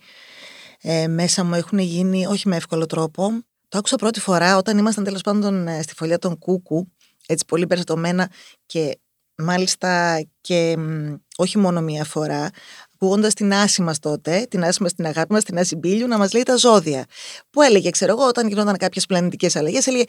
ε, 0.81 1.09
μέσα 1.09 1.45
μου 1.45 1.55
έχουν 1.55 1.79
γίνει 1.79 2.27
όχι 2.27 2.49
με 2.49 2.57
εύκολο 2.57 2.87
τρόπο. 2.87 3.31
Το 3.69 3.79
άκουσα 3.79 3.97
πρώτη 3.97 4.21
φορά 4.21 4.57
όταν 4.57 4.79
ήμασταν 4.79 5.05
τέλος 5.05 5.21
πάντων 5.21 5.69
ε, 5.69 5.83
στη 5.83 5.95
φωλιά 5.95 6.19
των 6.19 6.39
Κούκου, 6.39 6.93
έτσι 7.27 7.45
πολύ 7.45 7.67
περιστατωμένα 7.67 8.31
και 8.67 8.99
μάλιστα 9.35 10.21
και 10.41 10.77
μ, 10.77 11.15
όχι 11.37 11.59
μόνο 11.59 11.81
μία 11.81 12.05
φορά, 12.05 12.51
ακούγοντα 13.01 13.29
την 13.29 13.53
Άση 13.55 13.83
μας 13.83 13.99
τότε, 13.99 14.47
την 14.51 14.65
Άση 14.65 14.83
μας, 14.83 14.95
την 14.95 15.07
αγάπη 15.07 15.33
μας, 15.33 15.45
την 15.45 15.59
Άση 15.59 15.77
Μπίλιου, 15.77 16.07
να 16.07 16.19
μας 16.19 16.33
λέει 16.33 16.43
τα 16.43 16.57
ζώδια. 16.57 17.05
Που 17.51 17.63
έλεγε, 17.63 17.91
ξέρω 17.91 18.13
εγώ, 18.13 18.27
όταν 18.27 18.49
γινόταν 18.49 18.77
κάποιες 18.77 19.07
πλανητικές 19.07 19.57
αλλαγές, 19.57 19.87
έλεγε 19.87 20.05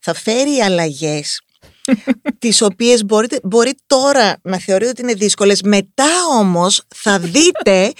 θα 0.00 0.14
φέρει 0.14 0.58
αλλαγές 0.64 1.40
τις 2.38 2.62
οποίες 2.62 3.04
μπορείτε, 3.04 3.38
μπορεί 3.42 3.72
τώρα 3.86 4.36
να 4.42 4.58
θεωρείτε 4.58 4.90
ότι 4.90 5.02
είναι 5.02 5.12
δύσκολες 5.12 5.62
μετά 5.62 6.04
όμως 6.38 6.82
θα 6.96 7.18
δείτε 7.18 7.92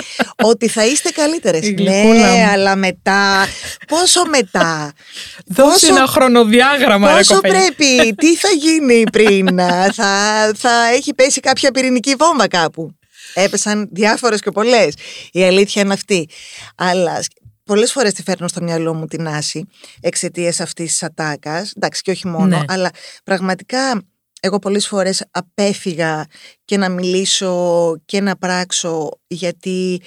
ότι 0.42 0.68
θα 0.68 0.86
είστε 0.86 1.10
καλύτερες 1.10 1.66
Η 1.66 1.70
ναι 1.72 1.82
γλυκούλα 1.82 2.32
μου. 2.32 2.44
αλλά 2.52 2.76
μετά 2.76 3.46
πόσο 3.88 4.24
μετά 4.26 4.92
Δώσε 5.56 5.70
Πόσο- 5.86 5.94
ένα 5.96 6.06
χρονοδιάγραμμα, 6.06 7.08
ρε 7.10 7.16
πόσο 7.16 7.34
κοπέλα. 7.34 7.54
πρέπει 7.58 8.14
τι 8.14 8.36
θα 8.36 8.48
γίνει 8.48 9.02
πριν 9.12 9.58
θα, 9.92 10.50
θα 10.56 10.86
έχει 10.92 11.14
πέσει 11.14 11.40
κάποια 11.40 11.70
πυρηνική 11.70 12.14
βόμβα 12.18 12.48
κάπου 12.48 12.90
έπεσαν 13.34 13.88
διάφορες 13.92 14.40
και 14.40 14.50
πολλές 14.50 14.94
η 15.32 15.44
αλήθεια 15.44 15.82
είναι 15.82 15.92
αυτή 15.92 16.28
αλλά 16.74 17.20
Πολλές 17.64 17.92
φορές 17.92 18.12
τη 18.12 18.22
φέρνω 18.22 18.48
στο 18.48 18.62
μυαλό 18.62 18.94
μου 18.94 19.06
την 19.06 19.28
Άση 19.28 19.64
εξαιτίας 20.00 20.60
αυτής 20.60 20.90
της 20.90 21.02
ατάκας. 21.02 21.72
Εντάξει, 21.76 22.02
και 22.02 22.10
όχι 22.10 22.26
μόνο, 22.26 22.46
Ναι. 22.46 22.64
αλλά 22.68 22.90
πραγματικά 23.24 24.02
εγώ 24.40 24.58
πολλές 24.58 24.86
φορές 24.86 25.24
απέφυγα 25.30 26.26
και 26.64 26.76
να 26.76 26.88
μιλήσω 26.88 27.94
και 28.04 28.20
να 28.20 28.36
πράξω 28.36 29.08
γιατί 29.26 30.00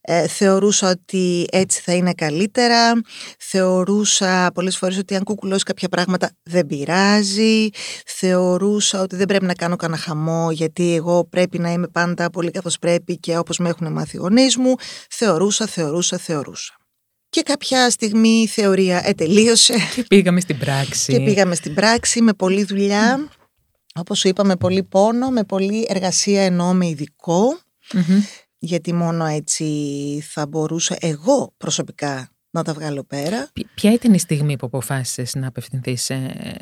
ε, 0.00 0.28
θεωρούσα 0.28 0.90
ότι 0.90 1.46
έτσι 1.52 1.80
θα 1.80 1.92
είναι 1.94 2.12
καλύτερα. 2.12 2.92
Θεωρούσα 3.38 4.50
πολλές 4.54 4.76
φορές 4.76 4.98
ότι 4.98 5.14
αν 5.14 5.22
κουκουλώσεις 5.22 5.62
κάποια 5.62 5.88
πράγματα 5.88 6.30
δεν 6.42 6.66
πειράζει. 6.66 7.68
Θεωρούσα 8.06 9.00
ότι 9.00 9.16
δεν 9.16 9.26
πρέπει 9.26 9.44
να 9.44 9.54
κάνω 9.54 9.76
κανένα 9.76 10.00
χαμό 10.00 10.50
γιατί 10.50 10.94
εγώ 10.94 11.24
πρέπει 11.24 11.58
να 11.58 11.72
είμαι 11.72 11.88
πάντα 11.88 12.30
πολύ 12.30 12.50
καθώς 12.50 12.78
πρέπει 12.78 13.18
και 13.18 13.38
όπως 13.38 13.58
με 13.58 13.68
έχουν 13.68 13.92
μάθει 13.92 14.16
οι 14.16 14.18
γονείς 14.18 14.56
μου. 14.56 14.74
Θεωρούσα, 15.10 15.66
θεωρούσα, 15.66 16.18
θεωρούσα. 16.18 16.74
Και 17.28 17.42
κάποια 17.42 17.90
στιγμή 17.90 18.28
η 18.42 18.46
θεωρία 18.46 19.02
ετελείωσε 19.04 19.74
Και 19.94 20.02
πήγαμε 20.02 20.40
στην 20.40 20.58
πράξη. 20.58 21.12
και 21.12 21.20
πήγαμε 21.20 21.54
στην 21.54 21.74
πράξη 21.74 22.20
με 22.22 22.32
πολλή 22.32 22.64
δουλειά. 22.64 23.28
Όπως 23.98 24.18
σου 24.18 24.28
είπα, 24.28 24.44
με 24.44 24.56
πολύ 24.56 24.82
πόνο, 24.82 25.30
με 25.30 25.44
πολλή 25.44 25.86
εργασία 25.88 26.42
ενώ 26.42 26.74
με 26.74 26.86
ειδικό, 26.88 27.58
Μμμ. 27.92 28.20
γιατί 28.58 28.92
μόνο 28.92 29.24
έτσι 29.24 29.64
θα 30.30 30.46
μπορούσα 30.46 30.96
εγώ 31.00 31.54
προσωπικά 31.56 32.30
να 32.50 32.62
τα 32.64 32.72
βγάλω 32.72 33.04
πέρα. 33.04 33.48
Ποι- 33.52 33.66
Ποια 33.74 33.92
ήταν 33.92 34.14
η 34.14 34.18
στιγμή 34.18 34.56
που 34.56 34.66
αποφάσισες 34.66 35.34
να 35.34 35.46
απευθυνθείς 35.46 36.02
σε 36.02 36.14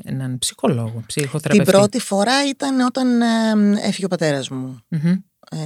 έναν 0.04 0.38
ψυχολόγο, 0.38 0.90
Την 0.96 1.06
ψυχοθεραπευτή. 1.06 1.70
πρώτη 1.72 1.98
φορά 2.00 2.48
ήταν 2.48 2.80
όταν 2.80 3.22
ε, 3.22 3.86
έφυγε 3.86 4.04
ο 4.04 4.08
πατέρας 4.08 4.48
μου 4.48 4.78
Μμμ. 4.88 5.06
ε, 5.50 5.58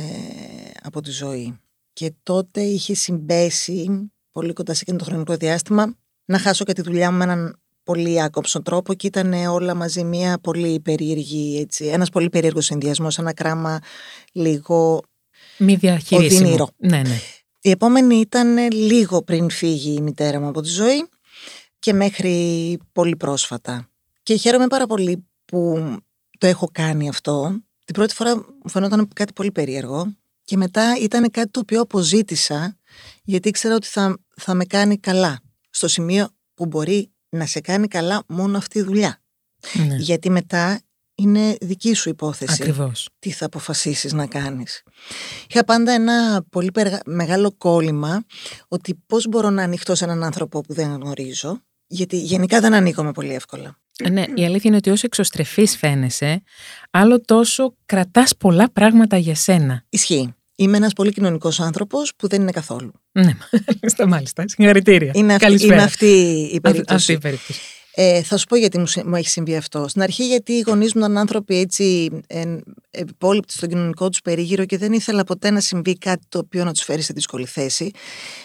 από 0.83 1.01
τη 1.01 1.11
ζωή. 1.11 1.59
Και 1.93 2.13
τότε 2.23 2.61
είχε 2.61 2.95
συμπέσει 2.95 4.11
πολύ 4.33 4.53
κοντά 4.53 4.75
σε 4.75 4.81
εκείνο 4.83 4.99
το 4.99 5.05
χρονικό 5.05 5.37
διάστημα 5.37 5.97
να 6.25 6.39
χάσω 6.39 6.65
και 6.65 6.73
τη 6.73 6.83
δουλειά 6.83 7.11
μου 7.11 7.17
με 7.19 7.25
έναν 7.25 7.61
πολύ 7.93 8.23
άκοψο 8.23 8.63
τρόπο 8.63 8.95
και 8.95 9.07
ήταν 9.07 9.33
όλα 9.33 9.75
μαζί 9.75 10.05
μια 10.05 10.39
πολύ 10.39 10.81
περίεργη, 10.81 11.59
έτσι, 11.61 11.85
ένας 11.85 12.11
πολύ 12.11 12.29
περίεργος 12.29 12.65
συνδυασμός, 12.65 13.19
ένα 13.19 13.33
κράμα 13.33 13.79
λίγο... 14.33 15.03
Μη 15.59 15.75
διαχειρίσιμο. 15.75 16.41
Οδυνηρό. 16.41 16.69
Ναι, 16.77 16.97
ναι. 16.97 17.21
Η 17.61 17.71
επόμενη 17.71 18.15
ήταν 18.15 18.73
λίγο 18.73 19.23
πριν 19.23 19.51
φύγει 19.51 19.95
η 19.95 20.01
μητέρα 20.01 20.41
μου 20.41 20.49
από 20.49 20.61
τη 20.61 20.69
ζωή 20.69 21.09
και 21.79 21.93
μέχρι 21.93 22.79
πολύ 22.93 23.17
πρόσφατα. 23.17 23.89
Και 24.23 24.35
χαίρομαι 24.35 24.67
πάρα 24.67 24.87
πολύ 24.87 25.27
που 25.45 25.79
το 26.39 26.47
έχω 26.47 26.69
κάνει 26.73 27.09
αυτό. 27.09 27.63
Την 27.85 27.95
πρώτη 27.95 28.15
φορά 28.15 28.37
μου 28.37 28.71
φαινόταν 28.71 29.09
κάτι 29.15 29.33
πολύ 29.33 29.53
περίεργο 29.53 30.17
και 30.45 30.57
μετά 30.57 30.97
ήταν 31.01 31.31
κάτι 31.31 31.51
το 31.51 31.61
οποίο 31.61 31.81
αποζήτησα 31.81 32.77
γιατί 33.23 33.49
ήξερα 33.49 33.75
ότι 33.75 33.87
θα, 33.87 34.19
θα 34.37 34.55
με 34.55 34.65
κάνει 34.65 34.99
καλά 34.99 35.41
στο 35.71 35.89
σημείο 35.89 36.29
που 36.55 36.67
μπορεί 36.67 37.13
να 37.29 37.47
σε 37.47 37.61
κάνει 37.61 37.89
καλά 37.89 38.23
μόνο 38.29 38.59
αυτή 38.59 38.79
η 38.79 38.83
δουλειά. 38.83 39.23
ναι. 39.87 39.97
Γιατί 39.97 40.31
μετά 40.31 40.81
είναι 41.15 41.57
δική 41.61 41.95
σου 41.95 42.09
υπόθεση 42.09 42.53
Ακριβώς. 42.63 43.09
τι 43.19 43.31
θα 43.31 43.47
αποφασίσεις 43.47 44.13
να 44.13 44.27
κάνεις. 44.27 44.83
Είχα 45.49 45.65
πάντα 45.65 45.93
ένα 45.93 46.43
πολύ 46.51 46.71
περγα- 46.71 47.03
μεγάλο 47.07 47.53
κόλλημα 47.59 48.25
ότι 48.69 48.95
πώς 49.07 49.27
μπορώ 49.29 49.51
να 49.51 49.63
ανοιχτώ 49.63 49.95
σε 49.95 50.05
έναν 50.05 50.25
άνθρωπο 50.25 50.61
που 50.61 50.75
δεν 50.75 50.93
γνωρίζω, 50.93 51.61
γιατί 51.87 52.19
γενικά 52.19 52.61
δεν 52.61 52.75
ανοίγομαι 52.75 53.13
πολύ 53.13 53.35
εύκολα. 53.35 53.79
Ε, 53.99 54.09
Ναι, 54.11 54.21
η 54.35 54.45
αλήθεια 54.45 54.63
είναι 54.65 54.77
ότι 54.77 54.91
όσο 54.91 55.07
εξωστρεφής 55.07 55.77
φαίνεσαι, 55.77 56.43
άλλο 56.91 57.21
τόσο 57.21 57.75
κρατάς 57.87 58.37
πολλά 58.37 58.71
πράγματα 58.73 59.17
για 59.17 59.35
σένα. 59.35 59.85
Ισχύει. 59.89 60.35
Είμαι 60.61 60.77
ένας 60.77 60.93
πολύ 60.93 61.13
κοινωνικός 61.13 61.61
άνθρωπος 61.61 62.13
που 62.17 62.29
δεν 62.29 62.41
είναι 62.41 62.51
καθόλου. 62.51 62.93
Ναι, 63.13 63.33
μάλιστα, 63.81 64.07
μάλιστα. 64.07 64.45
Συγχαρητήρια. 64.49 65.11
Είναι, 65.15 65.33
αυτή, 65.33 65.45
Καλησπέρα. 65.45 65.75
είναι 65.75 65.83
αυτή 65.83 66.07
η 66.07 66.53
Αυ- 66.55 66.61
περίπτωση. 66.63 66.95
Αυτή 66.95 67.13
η 67.13 67.19
περίπτωση. 67.19 67.61
Ε, 67.95 68.23
θα 68.23 68.37
σου 68.37 68.47
πω 68.47 68.57
γιατί 68.57 68.79
μου, 68.79 68.87
συ- 68.87 69.05
μου 69.05 69.15
έχει 69.17 69.29
συμβεί 69.29 69.57
αυτό. 69.57 69.89
Στην 69.89 70.03
αρχή 70.03 70.27
γιατί 70.27 70.53
οι 70.53 70.61
γονείς 70.67 70.95
μου 70.95 71.01
ήταν 71.01 71.19
άνθρωποι 71.19 71.57
έτσι 71.59 72.11
ε, 72.27 72.57
επιπόλοιπτοι 72.91 73.53
στον 73.53 73.69
κοινωνικό 73.69 74.09
τους 74.09 74.21
περίγυρο 74.21 74.65
και 74.65 74.79
δεν 74.79 74.93
ήθελα 74.93 75.25
ποτέ 75.25 75.51
να 75.51 75.61
συμβεί 75.61 75.99
κάτι 75.99 76.27
το 76.29 76.39
οποίο 76.39 76.65
να 76.65 76.73
τους 76.73 76.83
φέρει 76.83 77.03
σε 77.03 77.13
δύσκολη 77.13 77.47
θέση. 77.47 77.91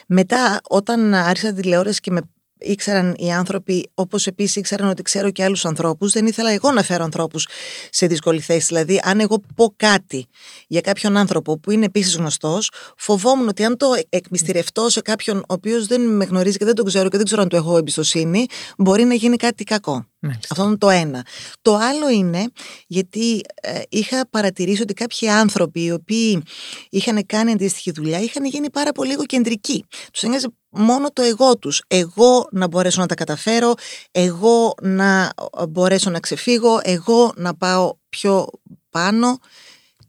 Μετά 0.08 0.60
όταν 0.69 1.13
άρχισα 1.13 1.54
τη 1.54 1.62
τηλεόραση 1.62 1.99
και 1.99 2.12
με 2.12 2.21
ήξεραν 2.63 3.15
οι 3.17 3.34
άνθρωποι, 3.34 3.89
όπως 3.93 4.28
επίσης 4.28 4.56
ήξεραν 4.56 4.89
ότι 4.89 5.02
ξέρω 5.02 5.32
και 5.32 5.43
άλλους 5.43 5.65
ανθρώπους, 5.65 6.12
δεν 6.12 6.26
ήθελα 6.26 6.52
εγώ 6.52 6.71
να 6.71 6.84
φέρω 6.84 7.04
ανθρώπους 7.04 7.47
σε 7.89 8.08
δύσκολη 8.08 8.39
θέση. 8.39 8.65
Δηλαδή, 8.67 8.99
αν 9.04 9.19
εγώ 9.19 9.41
πω 9.56 9.73
κάτι 9.76 10.26
για 10.67 10.82
κάποιον 10.82 11.17
άνθρωπο 11.17 11.60
που 11.60 11.71
είναι 11.71 11.86
επίσης 11.86 12.15
γνωστός, 12.15 12.71
φοβόμουν 12.97 13.47
ότι 13.47 13.63
αν 13.63 13.78
το 13.78 13.88
εκμυστηρευτώ 14.10 14.89
σε 14.89 15.02
κάποιον 15.02 15.38
ο 15.38 15.54
οποίος 15.54 15.88
δεν 15.88 16.02
με 16.02 16.26
γνωρίζει 16.26 16.58
και 16.58 16.65
δεν 16.65 16.76
τον 16.76 16.86
ξέρω 16.86 17.10
και 17.10 17.17
δεν 17.17 17.26
ξέρω 17.26 17.41
αν 17.41 17.49
του 17.49 17.56
έχω 17.56 17.78
εμπιστοσύνη, 17.78 18.45
μπορεί 18.78 19.04
να 19.04 19.13
γίνει 19.13 19.36
κάτι 19.36 19.63
κακό. 19.63 20.06
Μάλιστα. 20.26 20.48
Αυτό 20.50 20.64
είναι 20.64 20.78
το 20.78 20.90
ένα. 20.90 21.26
Το 21.62 21.76
άλλο 21.76 22.10
είναι 22.10 22.46
γιατί 22.88 23.42
ε, 23.62 23.82
είχα 23.90 24.28
παρατηρήσει 24.30 24.82
ότι 24.82 24.94
κάποιοι 24.94 25.30
άνθρωποι 25.30 25.84
οι 25.84 25.92
οποίοι 25.92 26.44
είχαν 26.90 27.26
κάνει 27.26 27.52
αντίστοιχη 27.52 27.92
δουλειά 27.92 28.20
είχαν 28.20 28.46
γίνει 28.46 28.70
πάρα 28.70 28.92
πολύ 28.92 29.12
εγωκεντρικοί. 29.12 29.86
Τους 30.12 30.22
ένοιαζε 30.22 30.48
μόνο 30.70 31.12
το 31.12 31.22
εγώ 31.22 31.58
τους. 31.58 31.84
Εγώ 31.88 32.48
να 32.52 32.68
μπορέσω 32.68 33.02
να 33.02 33.08
τα 33.08 33.16
καταφέρω, 33.16 33.74
εγώ 34.12 34.74
να 34.82 35.32
μπορέσω 35.70 36.10
να 36.10 36.20
ξεφύγω, 36.20 36.80
εγώ 36.84 37.34
να 37.36 37.56
πάω 37.56 37.94
πιο 38.10 38.48
πάνω. 38.90 39.38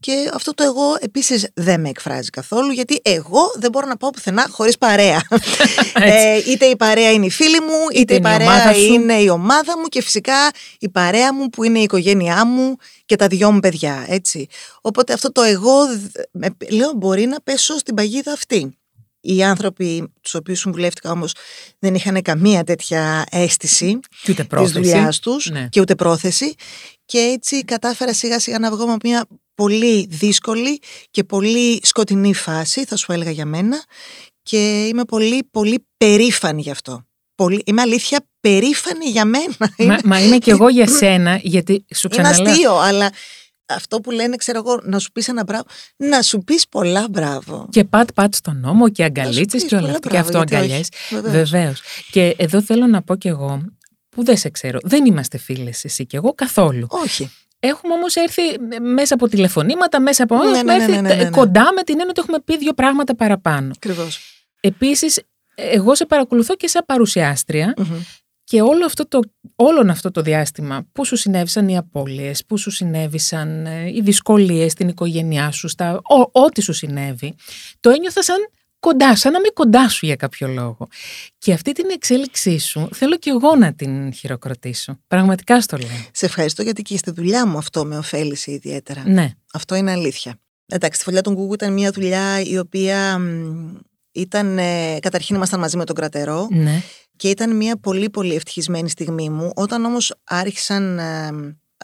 Και 0.05 0.31
αυτό 0.35 0.55
το 0.55 0.63
εγώ 0.65 0.97
επίσης 1.01 1.49
δεν 1.55 1.81
με 1.81 1.89
εκφράζει 1.89 2.31
καθόλου 2.31 2.71
γιατί 2.73 3.01
εγώ 3.03 3.53
δεν 3.55 3.71
μπορώ 3.71 3.87
να 3.87 3.97
πάω 3.97 4.11
πουθενά 4.11 4.47
χωρίς 4.51 4.79
παρέα. 4.79 5.23
ε, 5.95 6.37
είτε 6.51 6.65
η 6.67 6.77
παρέα 6.77 7.13
είναι 7.13 7.27
η 7.27 7.31
φίλη 7.31 7.61
μου, 7.61 7.79
είτε, 7.95 8.01
Είτε 8.01 8.15
η 8.15 8.17
είναι 8.17 8.29
η 8.29 8.33
παρέα 8.33 8.47
ομάδα 8.49 8.73
σου. 8.75 8.93
είναι 8.93 9.15
η 9.15 9.29
ομάδα 9.29 9.79
μου 9.79 9.85
και 9.87 10.03
φυσικά 10.03 10.35
η 10.79 10.89
παρέα 10.89 11.35
μου 11.35 11.49
που 11.49 11.65
είναι 11.65 11.79
η 11.79 11.83
οικογένειά 11.83 12.47
μου 12.47 12.77
και 13.05 13.17
τα 13.17 13.27
δυο 13.27 13.53
μου 13.53 13.61
παιδιά, 13.61 14.05
έτσι. 14.09 14.47
Οπότε 14.81 15.13
αυτό 15.13 15.33
το 15.33 15.43
εγώ, 15.43 15.87
δ- 15.87 16.17
με- 16.33 16.57
λέω, 16.71 16.93
μπορεί 16.93 17.27
να 17.27 17.41
πέσω 17.41 17.79
στην 17.79 17.95
παγίδα 17.95 18.33
αυτή. 18.33 18.79
Οι 19.27 19.43
άνθρωποι 19.45 20.13
τους 20.21 20.35
οποίους 20.35 20.59
συμβουλεύτηκα 20.59 21.11
όμως 21.11 21.33
δεν 21.79 21.95
είχαν 21.95 22.23
καμία 22.23 22.65
τέτοια 22.65 23.25
αίσθηση 23.31 23.99
Και 24.23 24.31
ούτε 24.31 24.41
της 24.43 24.47
πρόθεση. 24.47 24.73
δουλειάς 24.73 25.19
τους 25.19 25.51
Ναι. 25.51 25.69
και 25.71 25.81
ούτε 25.81 25.95
πρόθεση 25.95 26.55
και 27.05 27.19
έτσι 27.19 27.65
κατάφερα 27.65 28.15
σιγά 28.15 28.39
σιγά 28.41 28.59
να 28.59 28.71
βγω 28.71 28.83
από 28.85 28.97
μια 29.05 29.27
πολύ 29.55 30.07
δύσκολη 30.11 30.81
και 31.11 31.25
πολύ 31.25 31.81
σκοτεινή 31.83 32.35
φάση 32.35 32.85
θα 32.85 32.97
σου 32.97 33.13
έλεγα 33.13 33.31
για 33.31 33.47
μένα 33.47 33.85
και 34.43 34.87
είμαι 34.87 35.05
πολύ 35.05 35.49
πολύ 35.51 35.87
περήφανη 35.97 36.61
γι' 36.63 36.71
αυτό. 36.71 37.05
Πολύ, 37.35 37.63
είμαι 37.67 37.81
αλήθεια 37.81 38.27
περήφανη 38.41 39.07
για 39.07 39.25
μένα. 39.25 39.55
Μα, 39.59 39.69
Είναι- 39.77 39.99
μα 40.05 40.21
είμαι 40.21 40.39
και 40.39 40.51
εγώ 40.51 40.69
για 40.69 40.89
σένα, 40.89 41.41
γιατί 41.43 41.85
σου 41.95 42.09
είναι 42.13 42.23
ξαναλέω. 42.23 42.53
αστείο, 42.53 42.79
αλλά 42.79 43.11
αυτό 43.67 44.01
που 44.01 44.11
λένε, 44.11 44.37
ξέρω 44.37 44.59
εγώ, 44.59 44.81
να 44.83 44.99
σου 44.99 45.13
πεις 45.13 45.29
ένα 45.29 45.43
μπράβο, 45.45 45.65
να 45.97 46.23
σου 46.23 46.39
πεις 46.39 46.69
πολλά 46.69 47.07
μπράβο. 47.11 47.69
Και 47.71 47.85
πατ 47.85 48.09
πατ 48.15 48.35
στον 48.35 48.61
νόμο 48.61 48.89
και 48.89 49.05
αγκαλίτσες 49.05 49.61
πεις 49.61 49.65
και 49.71 49.75
όλα 49.77 49.85
πολλά 49.85 49.97
αυτά. 49.97 50.09
Και 50.09 50.15
μπράβο, 50.15 50.27
αυτό 50.27 50.39
γιατί 50.39 50.55
όχι. 50.55 50.65
αγκαλιές. 50.65 50.89
Βεβαίως. 51.11 51.51
Βεβαίως. 51.51 51.83
Και 52.11 52.35
εδώ 52.39 52.63
θέλω 52.63 52.87
να 52.87 53.03
πω 53.03 53.17
κι 53.17 53.29
εγώ, 53.29 53.63
που 54.15 54.25
δεν 54.25 54.37
σε 54.37 54.49
ξέρω, 54.49 54.79
δεν 54.83 55.05
είμαστε 55.05 55.39
φίλες 55.39 55.85
εσύ 55.85 56.07
και 56.07 56.17
εγώ 56.17 56.33
καθόλου. 56.35 56.87
Όχι. 56.91 57.31
Έχουμε 57.59 57.95
όμως 57.95 58.15
έρθει 58.15 58.43
μέσα 58.81 59.15
από 59.15 59.29
τηλεφωνήματα, 59.29 60.01
μέσα 60.01 60.23
από. 60.23 60.37
Ναι, 60.37 60.43
έχουμε 60.43 60.63
ναι, 60.63 60.77
ναι, 60.77 60.83
έρθει 60.83 61.01
ναι, 61.01 61.15
ναι, 61.15 61.23
ναι. 61.23 61.31
κοντά 61.31 61.73
με 61.75 61.83
την 61.83 61.95
έννοια 61.95 62.11
ότι 62.11 62.21
έχουμε 62.21 62.39
πει 62.45 62.59
δύο 62.59 62.73
πράγματα 62.73 63.17
παραπάνω. 63.17 63.73
Ακριβώς. 63.77 64.21
Επίσης, 64.61 65.23
εγώ 65.55 65.95
σε 65.95 66.07
παρακολουθώ 66.07 66.57
και 66.57 66.69
σαν 66.69 66.83
παρουσιάστρια 66.87 67.75
και 68.45 68.63
όλο 68.63 68.85
αυτό 68.85 69.09
το, 69.09 69.21
όλον 69.57 69.91
αυτό 69.91 70.11
το 70.11 70.23
διάστημα 70.23 70.87
που 70.93 71.05
σου 71.05 71.17
συνέβησαν 71.17 71.69
οι 71.69 71.77
απώλειες, 71.77 72.45
που 72.47 72.59
σου 72.59 72.71
συνέβησαν 72.71 73.67
ε, 73.67 73.89
οι 73.89 74.01
δυσκολίες 74.03 74.73
στην 74.73 74.89
οικογένειά 74.89 75.51
σου, 75.51 75.69
στα, 75.69 75.95
ό, 75.97 76.41
ό,τι 76.41 76.63
σου 76.63 76.73
συνέβη, 76.73 77.35
το 77.81 77.91
ένιωθα 77.91 78.23
σαν 78.23 78.37
κοντά, 78.85 79.17
σαν 79.17 79.33
να 79.33 79.39
είμαι 79.39 79.49
κοντά 79.55 79.89
σου 79.89 80.07
για 80.07 80.17
κάποιο 80.17 80.49
λόγο. 80.49 80.89
Και 81.39 81.53
αυτή 81.53 81.73
την 81.73 81.85
εξέλιξή 81.91 82.59
σου 82.59 82.89
θέλω 82.95 83.17
και 83.17 83.31
εγώ 83.31 83.57
να 83.57 83.75
την 83.75 84.13
χειροκροτήσω. 84.13 84.99
Πραγματικά 85.07 85.61
στο 85.61 85.77
λέω. 85.77 85.89
Σε 86.13 86.27
ευχαριστώ 86.27 86.63
γιατί 86.63 86.83
και 86.83 86.97
στη 86.97 87.11
δουλειά 87.11 87.47
μου 87.47 87.59
αυτό 87.59 87.85
με 87.85 87.99
ωφέλησε 87.99 88.53
ιδιαίτερα. 88.53 89.03
Ναι, 89.07 89.31
Αυτό 89.53 89.75
είναι 89.75 89.91
αλήθεια. 89.91 90.39
Εντάξει, 90.67 90.99
τη 90.99 91.05
φωλιά 91.05 91.21
των 91.23 91.37
Google 91.39 91.53
ήταν 91.53 91.73
μια 91.73 91.91
δουλειά 91.91 92.41
η 92.41 92.59
οποία 92.59 93.19
μ, 93.19 93.75
ήταν. 94.13 94.59
ε, 94.59 94.99
καταρχήν 95.01 95.37
ήμασταν 95.37 95.61
μαζί 95.61 95.77
με 95.77 95.85
τον 95.85 95.95
κρατερό 95.95 96.49
ναι. 96.51 96.83
και 97.17 97.29
ήταν 97.29 97.57
μια 97.57 97.77
πολύ 97.77 98.11
πολύ 98.11 98.35
ευτυχισμένη 98.35 98.89
στιγμή 98.91 99.31
μου. 99.31 99.51
Όταν 99.55 99.85
όμως 99.85 100.15
άρχισαν 100.25 100.99
ε, 100.99 101.31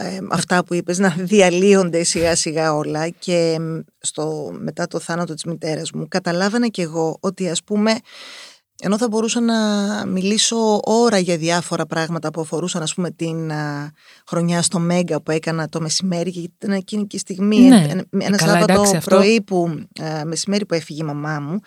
ε, 0.00 0.18
αυτά 0.30 0.64
που 0.64 0.74
είπες 0.74 0.98
να 0.98 1.14
διαλύονται 1.18 2.02
σιγά 2.02 2.34
σιγά 2.36 2.74
όλα 2.74 3.08
και 3.08 3.56
μ, 3.60 3.78
στο, 3.98 4.50
μετά 4.58 4.86
το 4.86 4.98
θάνατο 4.98 5.34
της 5.34 5.44
μητέρας 5.44 5.92
μου 5.92 6.08
καταλάβανα 6.08 6.68
κι 6.68 6.80
εγώ 6.80 7.16
ότι 7.20 7.48
ας 7.48 7.62
πούμε 7.64 7.92
ενώ 8.82 8.98
θα 8.98 9.08
μπορούσα 9.08 9.40
να 9.40 9.56
μιλήσω 10.06 10.80
ώρα 10.84 11.18
για 11.18 11.36
διάφορα 11.36 11.86
πράγματα 11.86 12.30
που 12.30 12.40
αφορούσαν 12.40 12.82
ας 12.82 12.94
πούμε 12.94 13.10
την 13.10 13.52
α, 13.52 13.92
χρονιά 14.26 14.62
στο 14.62 14.78
Μέγκα 14.78 15.22
που 15.22 15.30
έκανα 15.30 15.68
το 15.68 15.80
μεσημέρι 15.80 16.30
και 16.30 16.40
ήταν 16.40 16.70
εκείνη 16.70 17.06
και 17.06 17.16
η 17.16 17.18
στιγμή 17.18 17.58
Ναι. 17.58 17.86
ένα, 17.90 18.04
ένα 18.18 18.36
Καλά, 18.36 18.52
Σάββατο 18.52 18.72
εντάξει, 18.72 18.96
αυτό- 18.96 19.16
πρωί 19.16 19.42
που 19.42 19.84
α, 20.02 20.24
μεσημέρι 20.24 20.66
που 20.66 20.74
έφυγε 20.74 21.02
η 21.02 21.06
μαμά 21.06 21.40
μου 21.40 21.58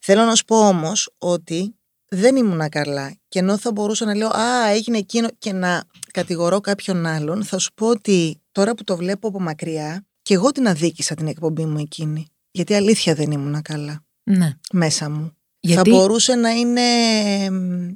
θέλω 0.00 0.22
να 0.24 0.34
σου 0.34 0.44
πω 0.44 0.66
όμως 0.68 1.10
ότι 1.18 1.74
δεν 2.08 2.36
ήμουνα 2.36 2.68
καλά 2.68 3.14
και 3.28 3.38
ενώ 3.38 3.58
θα 3.58 3.72
μπορούσα 3.72 4.04
να 4.04 4.14
λέω 4.14 4.28
«Α, 4.28 4.68
έγινε 4.74 4.98
εκείνο» 4.98 5.28
και 5.38 5.52
να 5.52 5.82
κατηγορώ 6.12 6.60
κάποιον 6.60 7.06
άλλον 7.06 7.44
θα 7.44 7.58
σου 7.58 7.72
πω 7.74 7.88
ότι 7.88 8.40
τώρα 8.52 8.74
που 8.74 8.84
το 8.84 8.96
βλέπω 8.96 9.28
από 9.28 9.40
μακριά 9.40 10.06
και 10.22 10.34
εγώ 10.34 10.50
την 10.50 10.68
αδίκησα 10.68 11.14
την 11.14 11.26
εκπομπή 11.26 11.64
μου 11.64 11.78
εκείνη 11.78 12.26
γιατί 12.50 12.74
αλήθεια 12.74 13.14
δεν 13.14 13.30
ήμουνα 13.30 13.62
καλά 13.62 14.04
ναι. 14.22 14.56
μέσα 14.72 15.10
μου 15.10 15.36
Γιατί; 15.60 15.90
θα 15.90 15.96
μπορούσε 15.96 16.34
να 16.34 16.50
είναι 16.50 16.80
μ, 17.50 17.88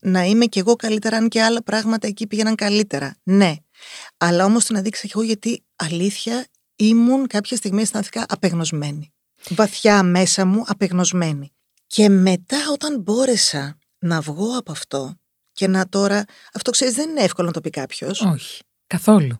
να 0.00 0.24
είμαι 0.24 0.46
κι 0.46 0.58
εγώ 0.58 0.76
καλύτερα 0.76 1.16
αν 1.16 1.28
και 1.28 1.42
άλλα 1.42 1.62
πράγματα 1.62 2.06
εκεί 2.06 2.26
πήγαιναν 2.26 2.54
καλύτερα. 2.54 3.16
Ναι. 3.22 3.54
Αλλά 4.16 4.44
όμως 4.44 4.64
την 4.64 4.76
αδείξα 4.76 5.06
κι 5.06 5.12
εγώ 5.14 5.22
γιατί 5.24 5.64
αλήθεια 5.76 6.46
ήμουν 6.76 7.26
κάποια 7.26 7.56
στιγμή 7.56 7.82
αισθάνθηκα 7.82 8.26
απεγνωσμένη. 8.28 9.12
Βαθιά 9.48 10.02
μέσα 10.02 10.44
μου 10.44 10.62
απεγνωσμένη. 10.66 11.50
Και 11.86 12.08
μετά 12.08 12.58
όταν 12.72 13.00
μπόρεσα 13.00 13.78
να 13.98 14.20
βγω 14.20 14.56
από 14.58 14.72
αυτό 14.72 15.16
και 15.56 15.66
να 15.68 15.88
τώρα, 15.88 16.24
αυτό 16.54 16.70
ξέρεις 16.70 16.94
δεν 16.94 17.08
είναι 17.10 17.20
εύκολο 17.20 17.46
να 17.46 17.52
το 17.52 17.60
πει 17.60 17.70
κάποιος. 17.70 18.20
όχι, 18.20 18.62
καθόλου. 18.86 19.38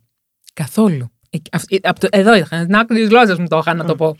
Καθόλου. 0.53 1.11
Ε, 1.31 1.39
αυ- 1.53 1.73
ε, 1.73 1.79
απ' 1.83 1.99
το- 1.99 2.09
Εδώ 2.11 2.35
είχα, 2.35 2.65
την 2.67 2.75
άκρη 2.77 2.97
της 3.01 3.09
γλώσσας 3.09 3.39
μου 3.39 3.47
το 3.49 3.59
είχα 3.59 3.75
να 3.75 3.85
το 3.85 3.93
Μμ. 3.93 3.97
πω. 3.97 4.17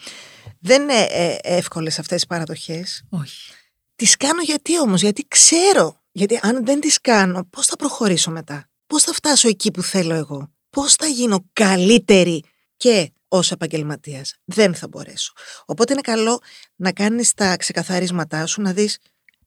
Δεν 0.61 0.83
είναι 0.83 1.07
ε, 1.11 1.37
εύκολες 1.43 1.99
αυτές 1.99 2.23
οι 2.23 2.27
παραδοχές. 2.27 3.03
Όχι. 3.09 3.53
Τις 3.97 4.17
κάνω 4.17 4.43
γιατί 4.43 4.81
όμως, 4.81 5.01
γιατί 5.01 5.25
ξέρω. 5.29 6.01
Γιατί 6.13 6.39
αν 6.43 6.65
δεν 6.65 6.81
τις 6.81 7.01
κάνω, 7.01 7.45
πώς 7.51 7.67
θα 7.67 7.77
προχωρήσω 7.77 8.31
μετά; 8.31 8.69
Πώς 8.87 9.03
θα 9.03 9.13
φτάσω 9.13 9.49
εκεί 9.49 9.71
που 9.71 9.83
θέλω 9.83 10.15
εγώ; 10.15 10.53
Πώς 10.71 10.95
θα 10.95 11.07
γίνω 11.07 11.45
καλύτερη 11.53 12.45
και 12.77 13.13
ως 13.29 13.51
επαγγελματίας; 13.51 14.35
Δεν 14.45 14.75
θα 14.75 14.89
μπορέσω. 14.89 15.33
Οπότε 15.67 15.93
είναι 15.93 16.03
καλό 16.03 16.41
να 16.77 16.93
κάνεις 16.93 17.35
τα 17.35 17.57
ξεκαθαρίσματά 17.57 18.47
σου, 18.47 18.61
να 18.63 18.73
δεις 18.73 18.99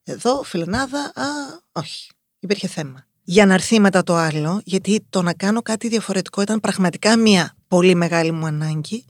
εδώ 0.04 0.44
φιλενάδα, 0.44 1.00
α, 1.16 1.24
όχι, 1.72 2.10
υπήρχε 2.40 2.68
θέμα. 2.68 3.08
Για 3.24 3.46
να 3.46 3.54
έρθει 3.54 3.80
μετά 3.80 4.04
το 4.04 4.16
άλλο, 4.16 4.62
γιατί 4.66 5.06
το 5.10 5.22
να 5.22 5.34
κάνω 5.34 5.62
κάτι 5.62 5.88
διαφορετικό 5.88 6.42
ήταν 6.42 6.60
πραγματικά 6.60 7.18
μια 7.18 7.56
πολύ 7.68 7.96
μεγάλη 7.96 8.32
μου 8.32 8.46
ανάγκη 8.46 9.06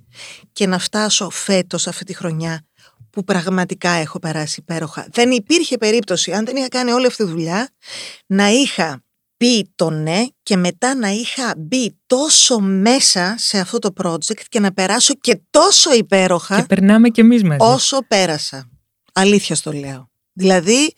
και 0.54 0.68
να 0.68 0.80
φτάσω 0.80 1.30
φέτος 1.30 1.88
αυτή 1.88 2.04
τη 2.04 2.14
χρονιά 2.14 2.66
που 3.10 3.24
πραγματικά 3.24 3.90
έχω 3.90 4.20
περάσει 4.20 4.60
υπέροχα. 4.60 5.08
Δεν 5.12 5.32
υπήρχε 5.32 5.78
περίπτωση, 5.78 6.32
αν 6.32 6.46
δεν 6.46 6.56
είχα 6.56 6.68
κάνει 6.68 6.92
όλη 6.92 7.06
αυτή 7.06 7.24
τη 7.24 7.30
δουλειά, 7.30 7.70
να 8.26 8.50
είχα 8.50 9.04
πει 9.38 9.72
το 9.76 9.90
ναι 9.90 10.26
και 10.44 10.56
μετά 10.56 10.96
να 10.96 11.10
είχα 11.10 11.54
μπει 11.58 11.98
τόσο 12.06 12.60
μέσα 12.60 13.36
σε 13.38 13.60
αυτό 13.60 13.80
το 13.80 13.94
project 14.04 14.42
και 14.50 14.60
να 14.60 14.74
περάσω 14.74 15.14
και 15.14 15.40
τόσο 15.50 15.94
υπέροχα 15.94 16.60
Και 16.60 16.66
περνάμε 16.68 17.10
κι 17.10 17.20
εμείς 17.20 17.44
μαζί. 17.44 17.58
όσο 17.62 18.00
πέρασα. 18.08 18.70
Αλήθεια 19.14 19.56
στο 19.56 19.72
λέω. 19.72 20.10
Δηλαδή, 20.34 20.94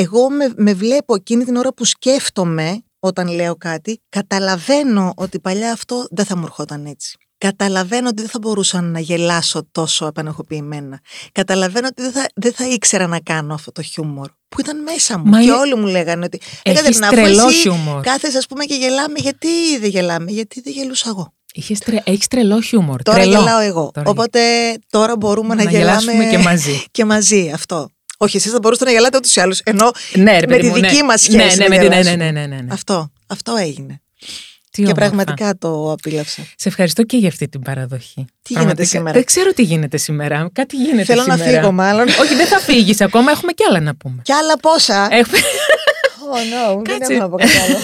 εγώ 0.00 0.30
με, 0.30 0.52
με 0.56 0.74
βλέπω 0.74 1.14
εκείνη 1.14 1.44
την 1.44 1.56
ώρα 1.56 1.72
που 1.72 1.84
σκέφτομαι 1.84 2.82
όταν 3.00 3.28
λέω 3.28 3.56
κάτι, 3.56 4.00
καταλαβαίνω 4.08 5.12
ότι 5.16 5.40
παλιά 5.40 5.72
αυτό 5.72 6.06
δεν 6.10 6.24
θα 6.24 6.36
μου 6.36 6.42
ερχόταν 6.44 6.86
έτσι. 6.86 7.16
Καταλαβαίνω 7.38 8.08
ότι 8.08 8.20
δεν 8.20 8.30
θα 8.30 8.38
μπορούσα 8.38 8.80
να 8.80 9.00
γελάσω 9.00 9.68
τόσο 9.72 10.06
επανεχοποιημένα. 10.06 11.00
Καταλαβαίνω 11.32 11.86
ότι 11.86 12.02
δεν 12.02 12.12
θα, 12.12 12.26
δεν 12.34 12.52
θα 12.52 12.68
ήξερα 12.68 13.06
να 13.06 13.20
κάνω 13.20 13.54
αυτό 13.54 13.72
το 13.72 13.82
χιούμορ 13.82 14.28
που 14.48 14.60
ήταν 14.60 14.82
μέσα 14.82 15.18
μου. 15.18 15.24
Μα 15.24 15.38
και 15.38 15.44
είναι- 15.44 15.52
όλοι 15.54 15.74
μου 15.76 15.86
λέγανε 15.86 16.24
ότι. 16.24 16.40
«Ε, 16.62 16.70
Έχεις 16.70 16.80
Κατερίνα, 16.82 17.06
αφού 17.06 17.16
τρελό 17.16 17.48
εσύ 17.48 17.58
χιούμορ. 17.60 18.00
Κάθεσαι, 18.02 18.38
ας 18.38 18.46
πούμε, 18.46 18.64
και 18.64 18.74
γελάμε. 18.74 19.18
Γιατί 19.18 19.78
δεν 19.80 19.90
γελάμε, 19.90 20.30
Γιατί 20.30 20.60
δεν 20.60 20.72
γελούσα 20.72 21.08
εγώ. 21.08 21.32
Είχες 21.52 21.78
τρε... 21.78 22.02
Έχεις 22.04 22.26
τρελό 22.26 22.60
χιούμορ. 22.60 23.02
Τώρα 23.02 23.18
τρελό. 23.18 23.38
γελάω 23.38 23.60
εγώ. 23.60 23.90
Τώρα 23.94 24.10
Οπότε 24.10 24.40
τώρα 24.90 25.16
μπορούμε 25.16 25.54
να, 25.54 25.64
να 25.64 25.70
γελάμε 25.70 26.00
γελάσουμε 26.00 26.24
και 26.30 26.38
μαζί. 26.38 26.84
και 26.96 27.04
μαζί 27.04 27.50
αυτό. 27.54 27.88
Όχι, 28.20 28.36
εσείς 28.36 28.52
θα 28.52 28.58
μπορούσατε 28.62 28.90
να 28.90 28.96
γελάτε 28.96 29.16
ούτως 29.16 29.36
ή 29.36 29.40
άλλως. 29.40 29.60
Ενώ 29.64 29.90
Ναι, 30.14 30.30
ρε, 30.32 30.46
με 30.46 30.46
παιδί 30.46 30.60
τη 30.60 30.68
μου, 30.68 30.76
ναι. 30.76 30.88
δική 30.88 31.02
μας 31.02 31.28
Ναι, 31.28 31.40
σχέση 31.40 31.58
ναι, 31.58 31.64
να 31.68 31.74
με 31.74 31.78
την- 31.80 31.88
ναι, 31.88 31.94
ναι, 31.94 32.00
γελάσουμε. 32.02 32.30
ναι, 32.30 32.40
ναι, 32.40 32.46
ναι, 32.46 32.62
ναι. 32.62 32.72
αυτό, 32.72 33.12
αυτό 33.26 33.56
έγινε. 33.56 34.00
Τι 34.70 34.82
και 34.84 34.90
όμορφα. 34.90 35.00
πραγματικά 35.08 35.56
το 35.58 35.92
απίλαυσα. 35.92 36.42
Σε 36.56 36.68
ευχαριστώ 36.68 37.02
και 37.02 37.16
για 37.16 37.28
αυτή 37.28 37.48
την 37.48 37.62
παραδοχή. 37.62 38.24
Τι 38.42 38.52
Πραγματικά. 38.52 38.82
γίνεται 38.82 38.84
σήμερα; 38.84 39.12
Δεν 39.12 39.24
ξέρω 39.24 39.52
τι 39.52 39.62
γίνεται 39.62 39.96
σήμερα. 39.96 40.48
Κάτι 40.52 40.76
γίνεται 40.76 41.04
Θέλω 41.04 41.24
να 41.26 41.36
σήμερα. 41.36 41.58
φύγω, 41.60 41.72
μάλλον. 41.72 42.08
Όχι, 42.08 42.34
δεν 42.34 42.46
θα 42.46 42.58
φύγεις 42.58 43.00
ακόμα. 43.00 43.30
Έχουμε 43.30 43.52
κι 43.52 43.64
άλλα 43.68 43.80
να 43.80 43.94
πούμε. 43.96 44.20
Κι 44.22 44.32
άλλα 44.32 44.56
πόσα; 44.58 45.08
Έχουμε... 45.10 45.38
Oh 46.32 46.36
no, 46.36 46.82
δεν 46.84 46.98
Κάτσε. 46.98 47.12
έχω 47.12 47.22
να 47.22 47.28
πω 47.28 47.36
κάτι 47.36 47.52
άλλο. 47.58 47.78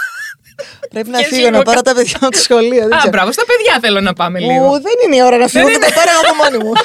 Πρέπει 0.90 1.08
να 1.10 1.18
Και 1.18 1.24
φύγω 1.24 1.40
εσύ 1.40 1.50
να 1.50 1.56
μου 1.56 1.62
πάρω 1.62 1.80
τα 1.80 1.94
παιδιά 1.94 2.18
μου 2.20 2.26
από 2.26 2.36
το 2.36 2.42
σχολείο. 2.42 2.82
δεν 2.82 2.92
Α, 2.92 2.96
ξέρω. 2.96 3.10
μπράβο, 3.10 3.32
στα 3.32 3.44
παιδιά 3.44 3.78
θέλω 3.80 4.00
να 4.00 4.12
πάμε 4.12 4.38
λίγο. 4.40 4.66
Ου, 4.66 4.72
δεν 4.72 4.92
είναι 5.06 5.16
η 5.16 5.22
ώρα 5.22 5.36
να 5.36 5.46
φύγω 5.48 5.68
και 5.70 5.78
τα 5.78 5.92
πάρω 5.92 6.10
από 6.24 6.34
μόνη 6.42 6.64
μου. 6.64 6.72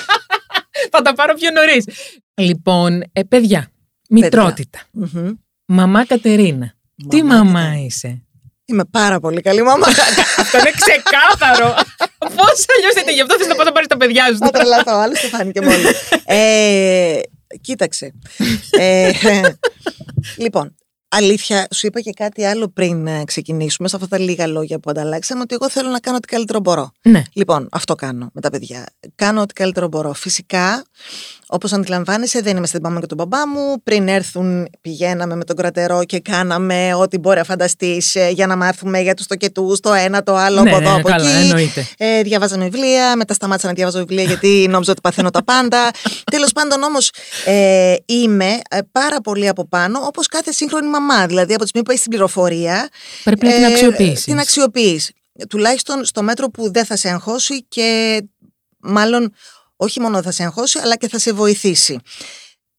Θα 0.91 1.01
τα 1.01 1.13
πάρω 1.13 1.33
πιο 1.33 1.51
νωρίς. 1.51 1.85
Λοιπόν, 2.35 3.03
ε, 3.13 3.23
παιδιά, 3.23 3.67
μητρότητα. 4.09 4.79
Μμμ. 4.91 5.31
Μαμά 5.65 6.05
Κατερίνα. 6.05 6.73
Τι 7.09 7.23
Μαμά 7.23 7.43
μαμά 7.43 7.79
είσαι; 7.85 8.21
Είμαι 8.65 8.85
πάρα 8.91 9.19
πολύ 9.19 9.41
καλή 9.41 9.63
μαμά. 9.63 9.87
Αυτό 10.41 10.57
είναι 10.57 10.71
ξεκάθαρο. 10.71 11.73
Πώς 12.35 12.65
αλλιώς 12.77 12.93
δεν 12.93 13.13
γι' 13.13 13.21
αυτό 13.21 13.37
θες 13.37 13.47
να 13.47 13.55
πα 13.55 13.63
να 13.63 13.71
πάρεις 13.71 13.87
τα 13.87 13.97
παιδιά 13.97 14.25
σου; 14.25 14.37
Θα 14.37 14.49
τρελαθώ, 14.49 14.93
άλλος 14.95 15.21
το 15.21 15.27
φάνηκε 15.27 15.61
μόνος. 15.61 16.09
Ε, 16.25 17.19
κοίταξε. 17.61 18.13
Ε, 18.69 19.11
λοιπόν, 20.37 20.75
αλήθεια, 21.16 21.68
σου 21.74 21.88
είπα 21.88 21.99
και 21.99 22.11
κάτι 22.11 22.45
άλλο 22.45 22.68
πριν 22.68 23.07
ε, 23.07 23.24
ξεκινήσουμε, 23.26 23.88
σε 23.88 23.95
αυτά 23.95 24.07
τα 24.07 24.18
λίγα 24.20 24.47
λόγια 24.47 24.80
που 24.80 24.89
ανταλλάξαμε, 24.89 25.41
ότι 25.41 25.55
εγώ 25.59 25.70
θέλω 25.70 25.89
να 25.89 25.99
κάνω 25.99 26.18
ό,τι 26.18 26.28
καλύτερο 26.28 26.59
μπορώ. 26.59 26.91
Ναι. 27.01 27.22
Λοιπόν, 27.34 27.68
αυτό 27.72 27.95
κάνω 27.95 28.30
με 28.34 28.41
τα 28.41 28.49
παιδιά. 28.49 28.86
Κάνω 29.16 29.41
ό,τι 29.41 29.53
καλύτερο 29.53 29.88
μπορώ. 29.88 30.13
Φυσικά, 30.13 30.86
όπως 31.47 31.74
αντιλαμβάνεσαι, 31.74 32.41
δεν 32.41 32.57
είμαι 32.57 32.68
στην 32.68 32.80
μαμά 32.84 32.99
και 32.99 33.05
τον 33.05 33.18
μπαμπά 33.18 33.47
μου. 33.47 33.82
Πριν 33.84 34.07
έρθουν, 34.07 34.68
πηγαίναμε 34.82 35.36
με 35.36 35.43
τον 35.43 35.55
κρατερό 35.55 36.03
και 36.03 36.20
κάναμε 36.20 36.93
ό,τι 36.93 37.18
μπορεί 37.18 37.38
να 37.38 37.43
φανταστείς 37.43 38.18
για 38.32 38.47
να 38.47 38.55
μάθουμε 38.55 38.99
για 38.99 39.13
τους 39.13 39.26
τοκετούς, 39.26 39.80
το 39.80 39.93
ένα, 39.93 40.24
το 40.24 40.36
άλλο, 40.36 40.61
ναι, 40.61 40.70
από 40.70 40.82
εδώ, 40.82 40.91
ναι, 40.91 40.99
από 40.99 41.07
καλά, 41.07 41.30
εκεί. 41.30 41.47
εννοείται. 41.47 41.88
Ε, 41.97 42.22
διαβάζαμε 42.22 42.63
βιβλία, 42.63 43.16
μετά 43.16 43.34
σταμάτησα 43.34 43.68
να 43.68 43.74
διαβάζω 43.74 43.97
βιβλία 43.97 44.24
γιατί 44.24 44.47
νόμιζα 44.70 44.91
ότι 44.91 45.01
παθαίνω 45.01 45.30
τα 45.30 45.43
πάντα. 45.43 45.91
Τέλος 46.32 46.51
πάντων 46.51 46.84
όμως 46.84 47.11
ε, 47.45 47.95
είμαι 48.05 48.59
ε, 48.70 48.80
πάρα 48.91 49.22
πολύ 49.22 49.47
από 49.47 49.68
πάνω 49.68 49.99
όπως 49.99 50.28
κάθε 50.28 50.51
σύγχρονη 50.51 50.89
μαμά. 50.89 51.04
Δηλαδή 51.27 51.53
από 51.53 51.61
τη 51.63 51.67
στιγμή 51.67 51.85
που 51.85 51.91
έχεις 51.91 52.01
την 52.01 52.11
πληροφορία. 52.11 52.89
Πρέπει 53.23 53.45
να 53.45 53.51
την 53.51 53.63
ε, 53.63 53.65
αξιοποιήσεις. 53.65 54.23
Την 54.23 54.39
αξιοποιείς. 54.39 55.11
Τουλάχιστον 55.49 56.05
στο 56.05 56.23
μέτρο 56.23 56.49
που 56.49 56.71
δεν 56.71 56.85
θα 56.85 56.95
σε 56.95 57.09
αγχώσει 57.09 57.63
και 57.63 58.21
μάλλον 58.79 59.33
όχι 59.75 59.99
μόνο 59.99 60.21
θα 60.21 60.31
σε 60.31 60.43
αγχώσει 60.43 60.79
αλλά 60.79 60.95
και 60.95 61.07
θα 61.07 61.19
σε 61.19 61.33
βοηθήσει. 61.33 61.99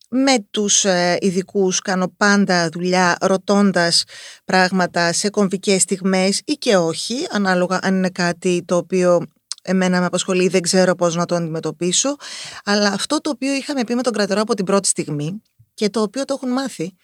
Με 0.08 0.46
τους 0.50 0.84
ε, 0.84 1.16
ειδικούς 1.20 1.80
κάνω 1.80 2.14
πάντα 2.16 2.68
δουλειά 2.68 3.16
ρωτώντας 3.20 4.04
πράγματα 4.44 5.12
σε 5.12 5.30
κομβικές 5.30 5.82
στιγμές 5.82 6.40
ή 6.44 6.52
και 6.52 6.76
όχι, 6.76 7.26
ανάλογα 7.30 7.78
αν 7.82 7.94
είναι 7.94 8.10
κάτι 8.10 8.62
το 8.64 8.76
οποίο 8.76 9.26
εμένα 9.62 10.00
με 10.00 10.06
απασχολεί 10.06 10.44
ή 10.44 10.48
δεν 10.48 10.60
ξέρω 10.60 10.94
πώς 10.94 11.14
να 11.14 11.24
το 11.24 11.34
αντιμετωπίσω. 11.34 12.16
Αλλά 12.64 12.88
αυτό 12.88 13.20
το 13.20 13.30
οποίο 13.30 13.52
είχαμε 13.52 13.84
πει 13.84 13.94
με 13.94 14.02
τον 14.02 14.12
κρατερό 14.12 14.40
από 14.40 14.54
την 14.54 14.64
πρώτη 14.64 14.88
στιγμή 14.88 15.42
και 15.74 15.90
το 15.90 16.00
οποίο 16.00 16.24
το 16.24 16.34
έχουν 16.36 16.52
μάθει, 16.52 16.96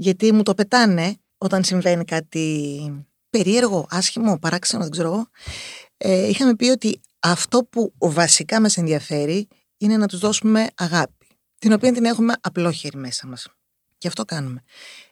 γιατί 0.00 0.32
μου 0.32 0.42
το 0.42 0.54
πετάνε 0.54 1.16
όταν 1.38 1.64
συμβαίνει 1.64 2.04
κάτι 2.04 3.06
περίεργο, 3.30 3.86
άσχημο, 3.90 4.38
παράξενο, 4.38 4.82
δεν 4.82 4.90
ξέρω 4.90 5.08
εγώ, 5.08 5.28
ε, 5.96 6.28
είχαμε 6.28 6.56
πει 6.56 6.68
ότι 6.68 7.00
αυτό 7.18 7.64
που 7.64 7.92
βασικά 7.98 8.60
μας 8.60 8.76
ενδιαφέρει 8.76 9.48
είναι 9.76 9.96
να 9.96 10.06
τους 10.06 10.18
δώσουμε 10.18 10.66
αγάπη, 10.76 11.26
την 11.58 11.72
οποία 11.72 11.92
την 11.92 12.04
έχουμε 12.04 12.34
απλόχερη 12.40 12.96
μέσα 12.96 13.26
μας. 13.26 13.48
Και 13.98 14.08
αυτό 14.08 14.24
κάνουμε. 14.24 14.62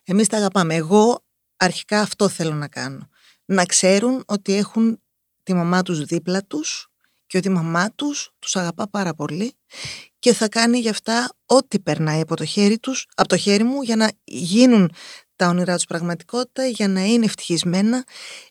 Εμείς 0.05 0.29
τα 0.29 0.37
αγαπάμε. 0.37 0.75
Εγώ 0.75 1.25
αρχικά 1.57 2.01
αυτό 2.01 2.29
θέλω 2.29 2.55
να 2.55 2.69
κάνω. 2.69 3.09
Να 3.45 3.65
ξέρουν 3.65 4.23
ότι 4.27 4.55
έχουν 4.55 5.03
τη 5.43 5.55
μαμά 5.55 5.83
τους 5.83 6.05
δίπλα 6.05 6.45
τους 6.45 6.89
και 7.29 7.37
ότι 7.39 7.49
η 7.49 7.51
μαμά 7.51 7.91
τους 7.95 8.31
τους 8.39 8.57
αγαπά 8.57 8.89
πάρα 8.89 9.15
πολύ 9.15 9.53
και 10.19 10.33
θα 10.33 10.49
κάνει 10.49 10.79
γι' 10.79 10.89
αυτά 10.89 11.33
ό,τι 11.47 11.81
περνάει 11.81 12.21
από 12.21 12.37
το 12.37 12.45
χέρι 12.45 12.79
τους, 12.79 13.07
από 13.15 13.29
το 13.29 13.37
χέρι 13.37 13.63
μου 13.65 13.83
για 13.83 13.97
να 13.97 14.11
γίνουν 14.25 14.93
τα 15.37 15.49
όνειρά 15.49 15.75
τους 15.75 15.85
πραγματικότητα, 15.85 16.67
για 16.67 16.89
να 16.89 17.05
είναι 17.05 17.25
ευτυχισμένα, 17.25 18.05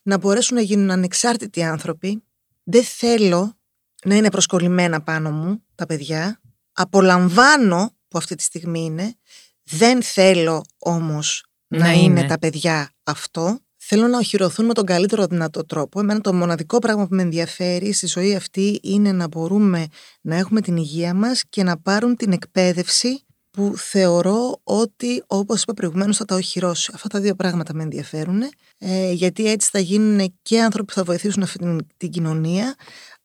να 0.03 0.17
μπορέσουν 0.17 0.55
να 0.55 0.61
γίνουν 0.63 0.91
ανεξάρτητοι 0.91 1.63
άνθρωποι. 1.63 2.23
Δεν 2.63 2.83
θέλω 2.83 3.57
να 4.05 4.15
είναι 4.15 4.31
προσκολλημένα 4.31 5.01
πάνω 5.01 5.31
μου 5.31 5.63
τα 5.75 5.85
παιδιά. 5.85 6.41
Απολαμβάνω 6.73 7.95
που 8.07 8.17
αυτή 8.17 8.35
τη 8.35 8.43
στιγμή 8.43 8.79
είναι. 8.79 9.15
Δεν 9.63 10.03
θέλω 10.03 10.61
όμως 10.77 11.45
να, 11.67 11.77
Να 11.77 11.91
είναι. 11.91 12.19
είναι. 12.19 12.27
τα 12.27 12.39
παιδιά 12.39 12.91
αυτό. 13.03 13.59
Θέλω 13.89 14.07
να 14.07 14.17
οχυρωθούν 14.17 14.65
με 14.65 14.73
τον 14.73 14.85
καλύτερο 14.85 15.25
δυνατό 15.25 15.65
τρόπο. 15.65 15.99
Εμένα 15.99 16.21
το 16.21 16.33
μοναδικό 16.33 16.79
πράγμα 16.79 17.07
που 17.07 17.15
με 17.15 17.21
ενδιαφέρει 17.21 17.91
στη 17.93 18.07
ζωή 18.07 18.35
αυτή 18.35 18.79
είναι 18.83 19.11
να 19.11 19.27
μπορούμε 19.27 19.87
να 20.21 20.35
έχουμε 20.35 20.61
την 20.61 20.77
υγεία 20.77 21.13
μας 21.13 21.43
και 21.49 21.63
να 21.63 21.79
πάρουν 21.79 22.15
την 22.15 22.31
εκπαίδευση 22.31 23.25
που 23.51 23.73
θεωρώ 23.77 24.59
ότι 24.63 25.23
όπως 25.27 25.61
είπα 25.61 25.73
προηγουμένως 25.73 26.17
θα 26.17 26.25
τα 26.25 26.35
οχυρώσει. 26.35 26.91
Αυτά 26.93 27.07
τα 27.07 27.19
δύο 27.19 27.35
πράγματα 27.35 27.73
με 27.73 27.83
ενδιαφέρουν 27.83 28.41
ε, 28.77 29.11
γιατί 29.11 29.49
έτσι 29.49 29.69
θα 29.71 29.79
γίνουν 29.79 30.33
και 30.41 30.61
άνθρωποι 30.61 30.87
που 30.87 30.93
θα 30.93 31.03
βοηθήσουν 31.03 31.43
αυτή 31.43 31.57
την, 31.57 31.87
την 31.97 32.09
κοινωνία 32.09 32.75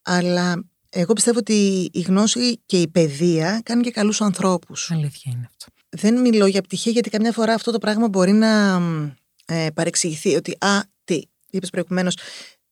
αλλά 0.02 0.64
εγώ 0.90 1.12
πιστεύω 1.12 1.38
ότι 1.38 1.88
η 1.92 2.00
γνώση 2.00 2.60
και 2.66 2.80
η 2.80 2.88
παιδεία 2.88 3.60
κάνει 3.64 3.82
και 3.82 3.90
καλούς 3.90 4.20
ανθρώπους. 4.20 4.90
Αλήθεια 4.90 5.32
είναι 5.34 5.48
αυτό. 5.50 5.66
Δεν 5.88 6.20
μιλώ 6.20 6.46
για 6.46 6.62
πτυχία 6.62 6.92
γιατί 6.92 7.10
καμιά 7.10 7.32
φορά 7.32 7.54
αυτό 7.54 7.72
το 7.72 7.78
πράγμα 7.78 8.08
μπορεί 8.08 8.32
να 8.32 8.80
μ, 8.80 9.10
ε, 9.44 9.68
παρεξηγηθεί 9.74 10.34
ότι 10.34 10.56
α, 10.60 10.80
τι, 11.04 11.22
είπες 11.50 11.70
προηγουμένως 11.70 12.16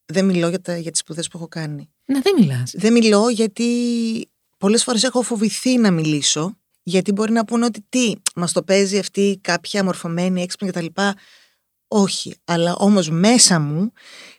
δεν 0.05 0.25
μιλώ 0.25 0.49
για, 0.49 0.61
τα, 0.61 0.77
για 0.77 0.91
τις 0.91 0.99
σπουδές 0.99 1.27
που 1.27 1.37
έχω 1.37 1.47
κάνει. 1.47 1.89
Να 2.05 2.19
δεν 2.19 2.33
μιλάς. 2.39 2.73
Δεν 2.75 2.93
μιλώ 2.93 3.29
γιατί 3.29 3.65
πολλές 4.57 4.83
φορές 4.83 5.03
έχω 5.03 5.21
φοβηθεί 5.21 5.77
να 5.77 5.91
μιλήσω 5.91 6.55
γιατί 6.83 7.11
μπορεί 7.11 7.31
να 7.31 7.45
πούνε 7.45 7.65
ότι 7.65 7.85
τι, 7.89 8.13
μας 8.35 8.51
το 8.51 8.63
παίζει 8.63 8.97
αυτή 8.97 9.39
κάποια 9.41 9.83
μορφωμένη, 9.83 10.41
έξυπνη 10.41 10.69
κτλ. 10.69 10.85
Όχι, 11.87 12.35
αλλά 12.43 12.75
όμως 12.75 13.09
μέσα 13.09 13.59
μου 13.59 13.91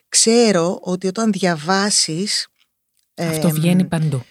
ξέρω 0.09 0.79
ότι 0.81 1.07
όταν 1.07 1.31
διαβάσεις 1.31 2.47
Αυτό 3.15 3.47
εμ, 3.47 3.53
βγαίνει 3.53 3.85
παντού. 3.85 4.23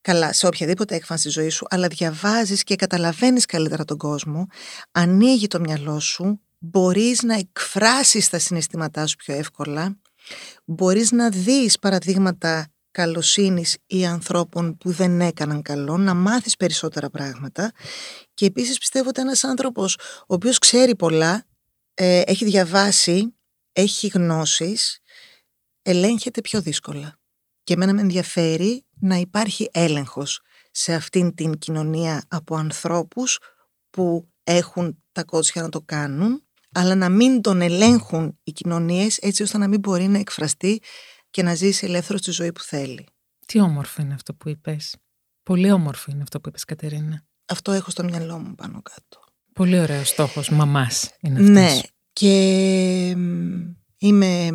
καλά 0.00 0.32
σε 0.32 0.46
οποιαδήποτε 0.46 0.94
έκφανση 0.94 1.30
στη 1.30 1.40
ζωή 1.40 1.48
σου, 1.48 1.66
αλλά 1.70 1.88
διαβάζεις 1.88 2.62
και 2.62 2.76
καταλαβαίνεις 2.76 3.44
καλύτερα 3.44 3.84
τον 3.84 3.98
κόσμο, 3.98 4.46
ανοίγει 4.92 5.46
το 5.46 5.60
μυαλό 5.60 6.00
σου, 6.00 6.40
μπορείς 6.58 7.22
να 7.22 7.34
εκφράσεις 7.34 8.28
τα 8.28 8.38
συναισθήματά 8.38 9.06
σου 9.06 9.16
πιο 9.16 9.34
εύκολα, 9.34 9.98
μπορείς 10.64 11.10
να 11.12 11.30
δεις 11.30 11.78
παραδείγματα 11.78 12.66
καλοσύνης 12.90 13.76
ή 13.86 14.06
ανθρώπων 14.06 14.76
που 14.76 14.90
δεν 14.90 15.20
έκαναν 15.20 15.62
καλό, 15.62 15.96
να 15.96 16.14
μάθεις 16.14 16.56
περισσότερα 16.56 17.10
πράγματα 17.10 17.72
και 18.34 18.46
επίσης 18.46 18.78
πιστεύω 18.78 19.08
ότι 19.08 19.20
ένας 19.20 19.44
άνθρωπος 19.44 19.96
ο 20.20 20.34
οποίος 20.34 20.58
ξέρει 20.58 20.96
πολλά, 20.96 21.44
ε, 21.94 22.20
έχει 22.26 22.44
διαβάσει, 22.44 23.34
έχει 23.72 24.06
γνώσεις, 24.06 24.98
ελέγχεται 25.82 26.40
πιο 26.40 26.60
δύσκολα. 26.60 27.18
Και 27.64 27.72
εμένα 27.74 27.92
με 27.92 28.00
ενδιαφέρει 28.00 28.84
να 29.00 29.16
υπάρχει 29.16 29.68
έλεγχος 29.72 30.40
σε 30.70 30.94
αυτήν 30.94 31.34
την 31.34 31.58
κοινωνία 31.58 32.24
από 32.28 32.56
ανθρώπους 32.56 33.38
που 33.90 34.28
έχουν 34.44 35.02
τα 35.12 35.24
κότσια 35.24 35.62
να 35.62 35.68
το 35.68 35.80
κάνουν, 35.80 36.47
αλλά 36.74 36.94
να 36.94 37.08
μην 37.08 37.40
τον 37.40 37.60
ελέγχουν 37.60 38.38
οι 38.42 38.52
κοινωνίες 38.52 39.16
έτσι 39.16 39.42
ώστε 39.42 39.58
να 39.58 39.68
μην 39.68 39.80
μπορεί 39.80 40.08
να 40.08 40.18
εκφραστεί 40.18 40.80
και 41.30 41.42
να 41.42 41.54
ζήσει 41.54 41.86
ελεύθερος 41.86 42.22
τη 42.22 42.30
ζωή 42.30 42.52
που 42.52 42.60
θέλει. 42.60 43.06
Τι 43.46 43.60
όμορφο 43.60 44.02
είναι 44.02 44.14
αυτό 44.14 44.34
που 44.34 44.48
είπες. 44.48 44.96
Πολύ 45.42 45.70
όμορφο 45.70 46.10
είναι 46.10 46.22
αυτό 46.22 46.40
που 46.40 46.48
είπες 46.48 46.64
Κατερίνα. 46.64 47.24
Αυτό 47.46 47.72
έχω 47.72 47.90
στο 47.90 48.04
μυαλό 48.04 48.38
μου 48.38 48.54
πάνω 48.54 48.82
κάτω. 48.82 49.24
Πολύ 49.52 49.78
ωραίος 49.78 50.08
στόχος. 50.08 50.48
Μαμάς 50.48 51.10
είναι 51.20 51.38
αυτός. 51.38 51.52
Ναι, 51.52 51.80
και 52.12 53.14
μ, 53.16 53.60
είμαι 53.98 54.48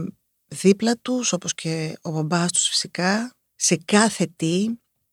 δίπλα 0.47 0.97
τους, 0.97 1.33
όπως 1.33 1.53
και 1.53 1.97
ο 2.01 2.11
μπαμπάς 2.11 2.51
τους 2.51 2.67
φυσικά, 2.67 3.35
σε 3.55 3.75
κάθε 3.85 4.33
τι, 4.35 4.67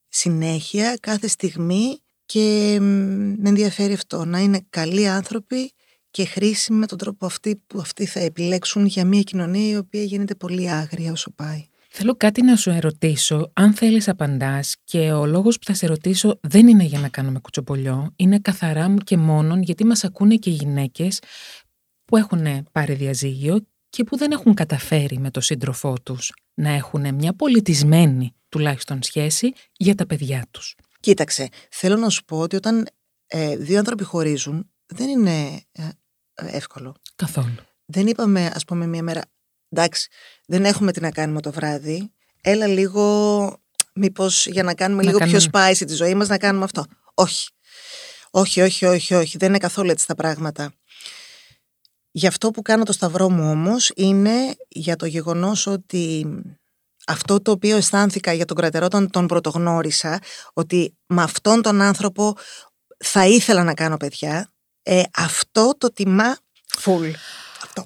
συνέχεια, 0.09 0.97
κάθε 1.01 1.29
στιγμή 1.29 2.01
και 2.25 2.79
μ, 2.81 2.85
με 3.39 3.49
ενδιαφέρει 3.49 3.93
αυτό, 3.93 4.25
να 4.25 4.39
είναι 4.39 4.67
καλοί 4.71 5.09
άνθρωποι 5.09 5.73
και 6.11 6.25
χρήσιμοι 6.25 6.79
με 6.79 6.87
τον 6.87 6.99
τρόπο 6.99 7.27
αυτή 7.27 7.63
που 7.67 7.81
αυτοί 7.81 8.07
θα 8.07 8.21
επιλέξουν 8.21 8.87
για 8.87 9.05
μια 9.05 9.23
κοινωνία 9.23 9.71
η 9.71 9.77
οποία 9.77 10.03
γίνεται 10.03 10.35
πολύ 10.35 10.71
άγρια 10.71 11.13
όσο 11.13 11.31
πάει. 11.31 11.65
Θέλω 11.93 12.15
κάτι 12.17 12.43
να 12.43 12.57
σου 12.57 12.71
ερωτήσω, 12.71 13.51
αν 13.53 13.75
θέλεις 13.75 14.09
απαντάς 14.09 14.77
και 14.85 15.13
ο 15.13 15.27
λόγος 15.27 15.59
που 15.59 15.65
θα 15.65 15.75
σε 15.75 15.87
ρωτήσω 15.87 16.39
δεν 16.43 16.69
είναι 16.69 16.85
για 16.85 16.99
να 16.99 17.09
κάνουμε 17.09 17.39
κουτσομπολιό, 17.39 18.13
είναι 18.17 18.39
καθαρά 18.39 18.89
μου 18.89 18.99
και 18.99 19.17
μόνον 19.17 19.63
γιατί 19.63 19.85
μας 19.85 20.05
ακούνε 20.05 20.37
και 20.37 20.51
οι 20.51 20.53
γυναίκες 20.53 21.21
που 22.05 22.17
έχουν 22.17 22.67
πάρει 22.73 22.95
διαζύγιο 22.95 23.67
και 23.91 24.05
που 24.05 24.17
δεν 24.17 24.31
έχουν 24.31 24.55
καταφέρει 24.55 25.19
με 25.19 25.31
τον 25.31 25.43
σύντροφό 25.43 25.95
τους 26.03 26.33
να 26.55 26.71
έχουν 26.71 27.15
μια 27.15 27.35
πολιτισμένη 27.35 28.35
τουλάχιστον 28.49 29.03
σχέση 29.03 29.53
για 29.77 29.95
τα 29.95 30.07
παιδιά 30.07 30.47
τους. 30.51 30.77
Κοίταξε, 31.01 31.49
θέλω 31.71 31.97
να 31.97 32.09
σου 32.09 32.25
πω 32.25 32.39
ότι 32.39 32.57
όταν 32.57 32.87
ε, 33.27 33.57
δύο 33.57 33.79
άνθρωποι 33.79 34.05
χωρίζουν 34.05 34.71
δεν 34.87 35.09
είναι 35.09 35.63
ε, 35.73 35.89
εύκολο. 36.47 36.95
Καθόλου. 37.17 37.55
δεν 37.85 38.07
είπαμε, 38.07 38.51
ας 38.55 38.65
πούμε, 38.65 38.87
μία 38.87 39.03
μέρα, 39.03 39.23
εντάξει, 39.69 40.09
δεν 40.47 40.65
έχουμε 40.65 40.93
τι 40.93 41.01
να 41.01 41.11
κάνουμε 41.11 41.41
το 41.41 41.53
βράδυ, 41.53 42.13
έλα 42.41 42.67
λίγο, 42.67 43.57
μήπως 43.95 44.47
για 44.47 44.63
να 44.63 44.75
κάνουμε 44.75 45.03
Να 45.03 45.07
λίγο 45.09 45.19
κάνουμε- 45.19 45.41
πιο 45.41 45.51
spicy 45.53 45.87
τη 45.87 45.95
ζωή 45.95 46.15
μας, 46.15 46.29
να 46.29 46.39
κάνουμε 46.39 46.65
αυτό. 46.65 46.85
Όχι. 47.15 47.49
Όχι, 48.31 48.61
όχι, 48.61 48.85
όχι, 48.87 49.15
όχι, 49.15 49.37
δεν 49.39 49.49
είναι 49.49 49.59
καθόλου 49.59 49.91
έτσι 49.91 50.07
τα 50.07 50.15
πράγματα. 50.15 50.73
Γι' 52.11 52.27
αυτό 52.27 52.51
που 52.51 52.63
κάνω 52.63 52.83
το 52.85 52.93
σταυρό 52.93 53.31
μου 53.31 53.51
όμως 53.51 53.91
είναι 53.95 54.57
για 54.69 54.97
το 54.97 55.07
γεγονός 55.07 55.67
ότι 55.67 56.27
αυτό 57.07 57.43
το 57.43 57.51
οποίο 57.51 57.77
αισθάνθηκα 57.77 58.33
για 58.33 58.45
τον 58.45 58.57
κρατερό 58.57 58.85
όταν 58.85 59.11
τον 59.11 59.27
πρωτογνώρισα, 59.27 60.19
ότι 60.53 60.99
με 61.07 61.23
αυτόν 61.23 61.63
τον 61.63 61.81
άνθρωπο 61.81 62.37
θα 62.99 63.27
ήθελα 63.27 63.65
να 63.65 63.75
κάνω 63.75 63.97
παιδιά, 63.97 64.53
ε, 64.83 65.03
αυτό 65.17 65.75
το 65.79 65.93
τιμά 65.93 66.37
full. 66.85 67.11
Αυτό. 67.63 67.85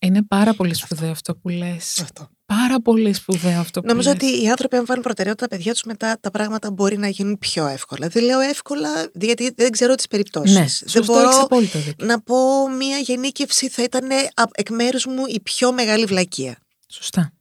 Είναι 0.00 0.22
πάρα 0.22 0.54
πολύ 0.54 0.74
σπουδαίο 0.74 1.10
αυτό 1.10 1.36
που 1.36 1.48
λες. 1.48 2.00
αυτό. 2.00 2.28
Πάρα 2.46 2.80
πολύ 2.80 3.12
σπουδαίο 3.12 3.60
αυτό 3.60 3.80
που 3.80 3.86
Νομίζω 3.86 4.12
λες. 4.12 4.22
ότι 4.22 4.42
οι 4.42 4.48
άνθρωποι, 4.48 4.76
αν 4.76 4.84
βάλουν 4.86 5.02
προτεραιότητα 5.02 5.46
τα 5.48 5.56
παιδιά 5.56 5.72
τους, 5.72 5.82
μετά 5.82 6.18
τα 6.20 6.30
πράγματα 6.30 6.70
μπορεί 6.70 6.98
να 6.98 7.08
γίνουν 7.08 7.38
πιο 7.38 7.66
εύκολα. 7.66 8.08
Δεν 8.08 8.24
λέω 8.24 8.40
εύκολα, 8.40 9.10
γιατί 9.14 9.52
δεν 9.56 9.70
ξέρω 9.70 9.94
τις 9.94 10.06
περιπτώσεις. 10.06 10.54
Ναι, 10.54 10.60
δεν 10.60 10.68
σωστό, 10.68 10.98
έχεις 10.98 11.06
μπορώ 11.06 11.40
απόλυτο 11.40 11.78
δίκιο. 11.78 12.06
να 12.06 12.20
πω 12.20 12.68
μία 12.68 12.98
γενίκευση 12.98 13.68
θα 13.68 13.82
ήταν 13.82 14.08
εκ 14.54 14.70
μέρους 14.70 15.06
μου 15.06 15.22
η 15.28 15.40
πιο 15.40 15.72
μεγάλη 15.72 16.04
βλακεία. 16.04 16.58
Σωστά. 16.88 17.32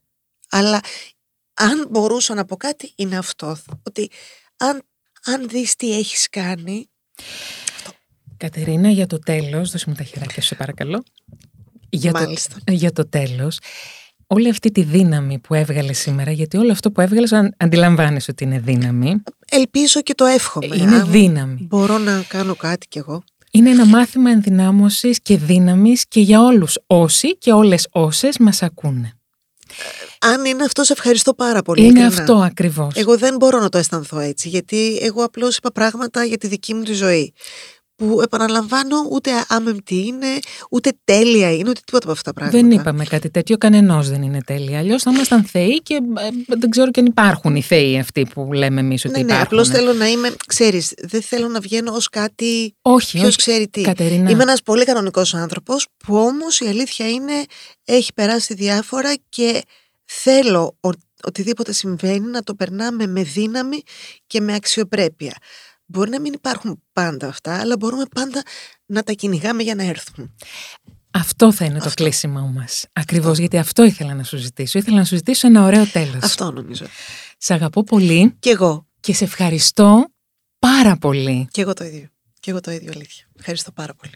Αλλά 0.49 0.79
αν 1.53 1.87
μπορούσα 1.89 2.33
να 2.33 2.45
πω 2.45 2.55
κάτι, 2.57 2.93
είναι 2.95 3.17
αυτό. 3.17 3.57
Ότι 3.83 4.09
αν, 4.57 4.81
αν 5.23 5.47
δεις 5.49 5.75
τι 5.75 5.97
έχεις 5.97 6.29
κάνει, 6.29 6.89
Κατερίνα, 8.37 8.89
για 8.89 9.07
το 9.07 9.19
τέλος, 9.19 9.71
δώσε 9.71 9.85
μου 9.87 9.93
τα 9.95 10.03
χεράκια 10.03 10.41
σου, 10.41 10.47
σε 10.47 10.55
παρακαλώ. 10.55 11.03
Για 11.89 12.11
το, 12.11 12.19
μάλιστα. 12.19 12.55
για 12.69 12.91
το 12.91 13.09
τέλος, 13.09 13.59
όλη 14.27 14.49
αυτή 14.49 14.71
τη 14.71 14.83
δύναμη 14.83 15.39
που 15.39 15.53
έβγαλε 15.53 15.93
σήμερα, 15.93 16.31
γιατί 16.31 16.57
όλο 16.57 16.71
αυτό 16.71 16.91
που 16.91 17.01
έβγαλες 17.01 17.31
αν, 17.31 17.53
αντιλαμβάνεσαι 17.57 18.31
ότι 18.31 18.43
είναι 18.43 18.59
δύναμη, 18.59 19.15
Ελπίζω 19.51 20.01
και 20.01 20.13
το 20.13 20.25
εύχομαι. 20.25 20.75
είναι 20.75 20.95
αν 20.95 21.11
δύναμη. 21.11 21.57
Μπορώ 21.69 21.97
να 21.97 22.23
κάνω 22.27 22.55
κάτι 22.55 22.87
κι 22.87 22.97
εγώ. 22.97 23.23
Είναι 23.51 23.69
ένα 23.69 23.85
μάθημα 23.85 24.31
ενδυνάμωσης 24.31 25.21
και 25.21 25.37
δύναμης 25.37 26.05
και 26.07 26.19
για 26.19 26.41
όλους 26.41 26.77
όσοι 26.87 27.37
και 27.37 27.51
όλες 27.51 27.87
όσες 27.91 28.37
μας 28.37 28.61
ακούνε. 28.63 29.13
Αν 30.19 30.45
είναι 30.45 30.63
αυτό, 30.63 30.83
σε 30.83 30.93
ευχαριστώ 30.93 31.33
πάρα 31.33 31.61
πολύ. 31.61 31.79
είναι 31.85 31.99
ειλικρινά. 31.99 32.21
αυτό 32.21 32.35
ακριβώς. 32.35 32.95
Εγώ 32.95 33.17
δεν 33.17 33.35
μπορώ 33.35 33.59
να 33.59 33.69
το 33.69 33.77
αισθανθώ 33.77 34.19
έτσι, 34.19 34.49
γιατί 34.49 34.97
εγώ 35.01 35.23
απλώς 35.23 35.57
είπα 35.57 35.71
πράγματα 35.71 36.23
για 36.23 36.37
τη 36.37 36.47
δική 36.47 36.73
μου 36.73 36.83
τη 36.83 36.93
ζωή. 36.93 37.33
Που 37.95 38.21
επαναλαμβάνω, 38.21 39.07
ούτε 39.11 39.31
άμεμπτη 39.47 39.95
είναι, 40.05 40.27
ούτε 40.69 40.91
τέλεια 41.03 41.51
είναι, 41.53 41.69
ούτε 41.69 41.79
τίποτα 41.85 42.03
από 42.03 42.11
αυτά 42.11 42.31
τα 42.33 42.39
πράγματα. 42.39 42.67
Δεν 42.67 42.79
είπαμε 42.79 43.03
κάτι 43.03 43.29
τέτοιο, 43.29 43.57
κανενός 43.57 44.09
δεν 44.09 44.21
είναι 44.21 44.41
τέλεια. 44.45 44.79
Αλλιώς 44.79 45.03
θα 45.03 45.11
ήμασταν 45.11 45.43
θεοί 45.43 45.81
και 45.81 45.93
ε, 45.95 46.55
δεν 46.57 46.69
ξέρω 46.69 46.91
και 46.91 46.99
αν 46.99 47.05
υπάρχουν 47.05 47.55
οι 47.55 47.61
θεοί 47.61 47.99
αυτοί 47.99 48.25
που 48.33 48.53
λέμε 48.53 48.79
εμείς 48.79 49.05
ότι 49.05 49.13
Ναι, 49.13 49.17
ναι, 49.23 49.31
υπάρχουν. 49.33 49.45
απλώς 49.59 49.69
θέλω 49.69 49.93
να 49.93 50.07
είμαι, 50.07 50.35
ξέρεις, 50.47 50.93
δεν 50.97 51.21
θέλω 51.21 51.47
να 51.47 51.59
βγαίνω 51.59 51.91
ως 51.93 52.09
κάτι. 52.09 52.75
Όχι, 52.81 53.11
Ποιος 53.17 53.27
όχι. 53.27 53.37
ξέρει 53.37 53.67
τι. 53.67 53.81
Κατερίνα, 53.81 54.29
Είμαι 54.29 54.43
ένας 54.43 54.61
πολύ 54.61 54.85
κανονικός 54.85 55.33
άνθρωπος 55.33 55.87
που 55.97 56.15
όμως 56.15 56.59
η 56.59 56.67
αλήθεια 56.67 57.09
είναι 57.09 57.43
έχει 57.85 58.13
περάσει 58.13 58.53
διάφορα 58.53 59.13
και 59.29 59.61
θέλω 60.05 60.77
ο- 60.81 60.89
οτιδήποτε 61.23 61.71
συμβαίνει 61.73 62.27
να 62.27 62.41
το 62.43 62.55
περνάμε 62.55 63.07
με 63.07 63.23
δύναμη 63.23 63.81
και 64.27 64.41
με 64.41 64.53
αξιοπρέπεια. 64.53 65.35
Μπορεί 65.85 66.09
να 66.09 66.19
μην 66.21 66.33
υπάρχουν 66.33 66.81
πάντα 66.93 67.27
αυτά, 67.27 67.59
αλλά 67.59 67.77
μπορούμε 67.77 68.03
πάντα 68.15 68.43
να 68.85 69.03
τα 69.03 69.11
κυνηγάμε 69.11 69.63
για 69.63 69.75
να 69.75 69.83
έρθουν. 69.83 70.35
αυτό 71.11 71.51
θα 71.51 71.65
είναι 71.65 71.79
το 71.79 71.85
Αυτό. 71.85 72.03
κλείσιμο 72.03 72.47
μας. 72.47 72.85
Ακριβώς 72.93 73.37
γιατί 73.37 73.57
αυτό 73.57 73.83
ήθελα 73.83 74.13
να 74.13 74.23
σου 74.23 74.37
ζητήσω. 74.37 74.79
Ήθελα 74.79 74.97
να 74.97 75.05
σου 75.05 75.15
ζητήσω 75.15 75.47
ένα 75.47 75.63
ωραίο 75.63 75.85
τέλος. 75.87 76.23
Αυτό 76.23 76.51
νομίζω. 76.51 76.85
Σε 77.37 77.53
αγαπώ 77.53 77.83
πολύ 77.83 78.35
Κι 78.39 78.49
εγώ. 78.49 78.87
και 78.99 79.13
σε 79.13 79.23
ευχαριστώ 79.23 80.07
πάρα 80.59 80.97
πολύ. 80.97 81.47
Κι 81.51 81.61
εγώ 81.61 81.73
το 81.73 81.83
ίδιο. 81.83 82.07
Κι 82.39 82.49
εγώ 82.49 82.59
το 82.61 82.71
ίδιο, 82.71 82.91
αλήθεια. 82.95 83.25
Ευχαριστώ 83.39 83.71
πάρα 83.71 83.93
πολύ. 83.93 84.13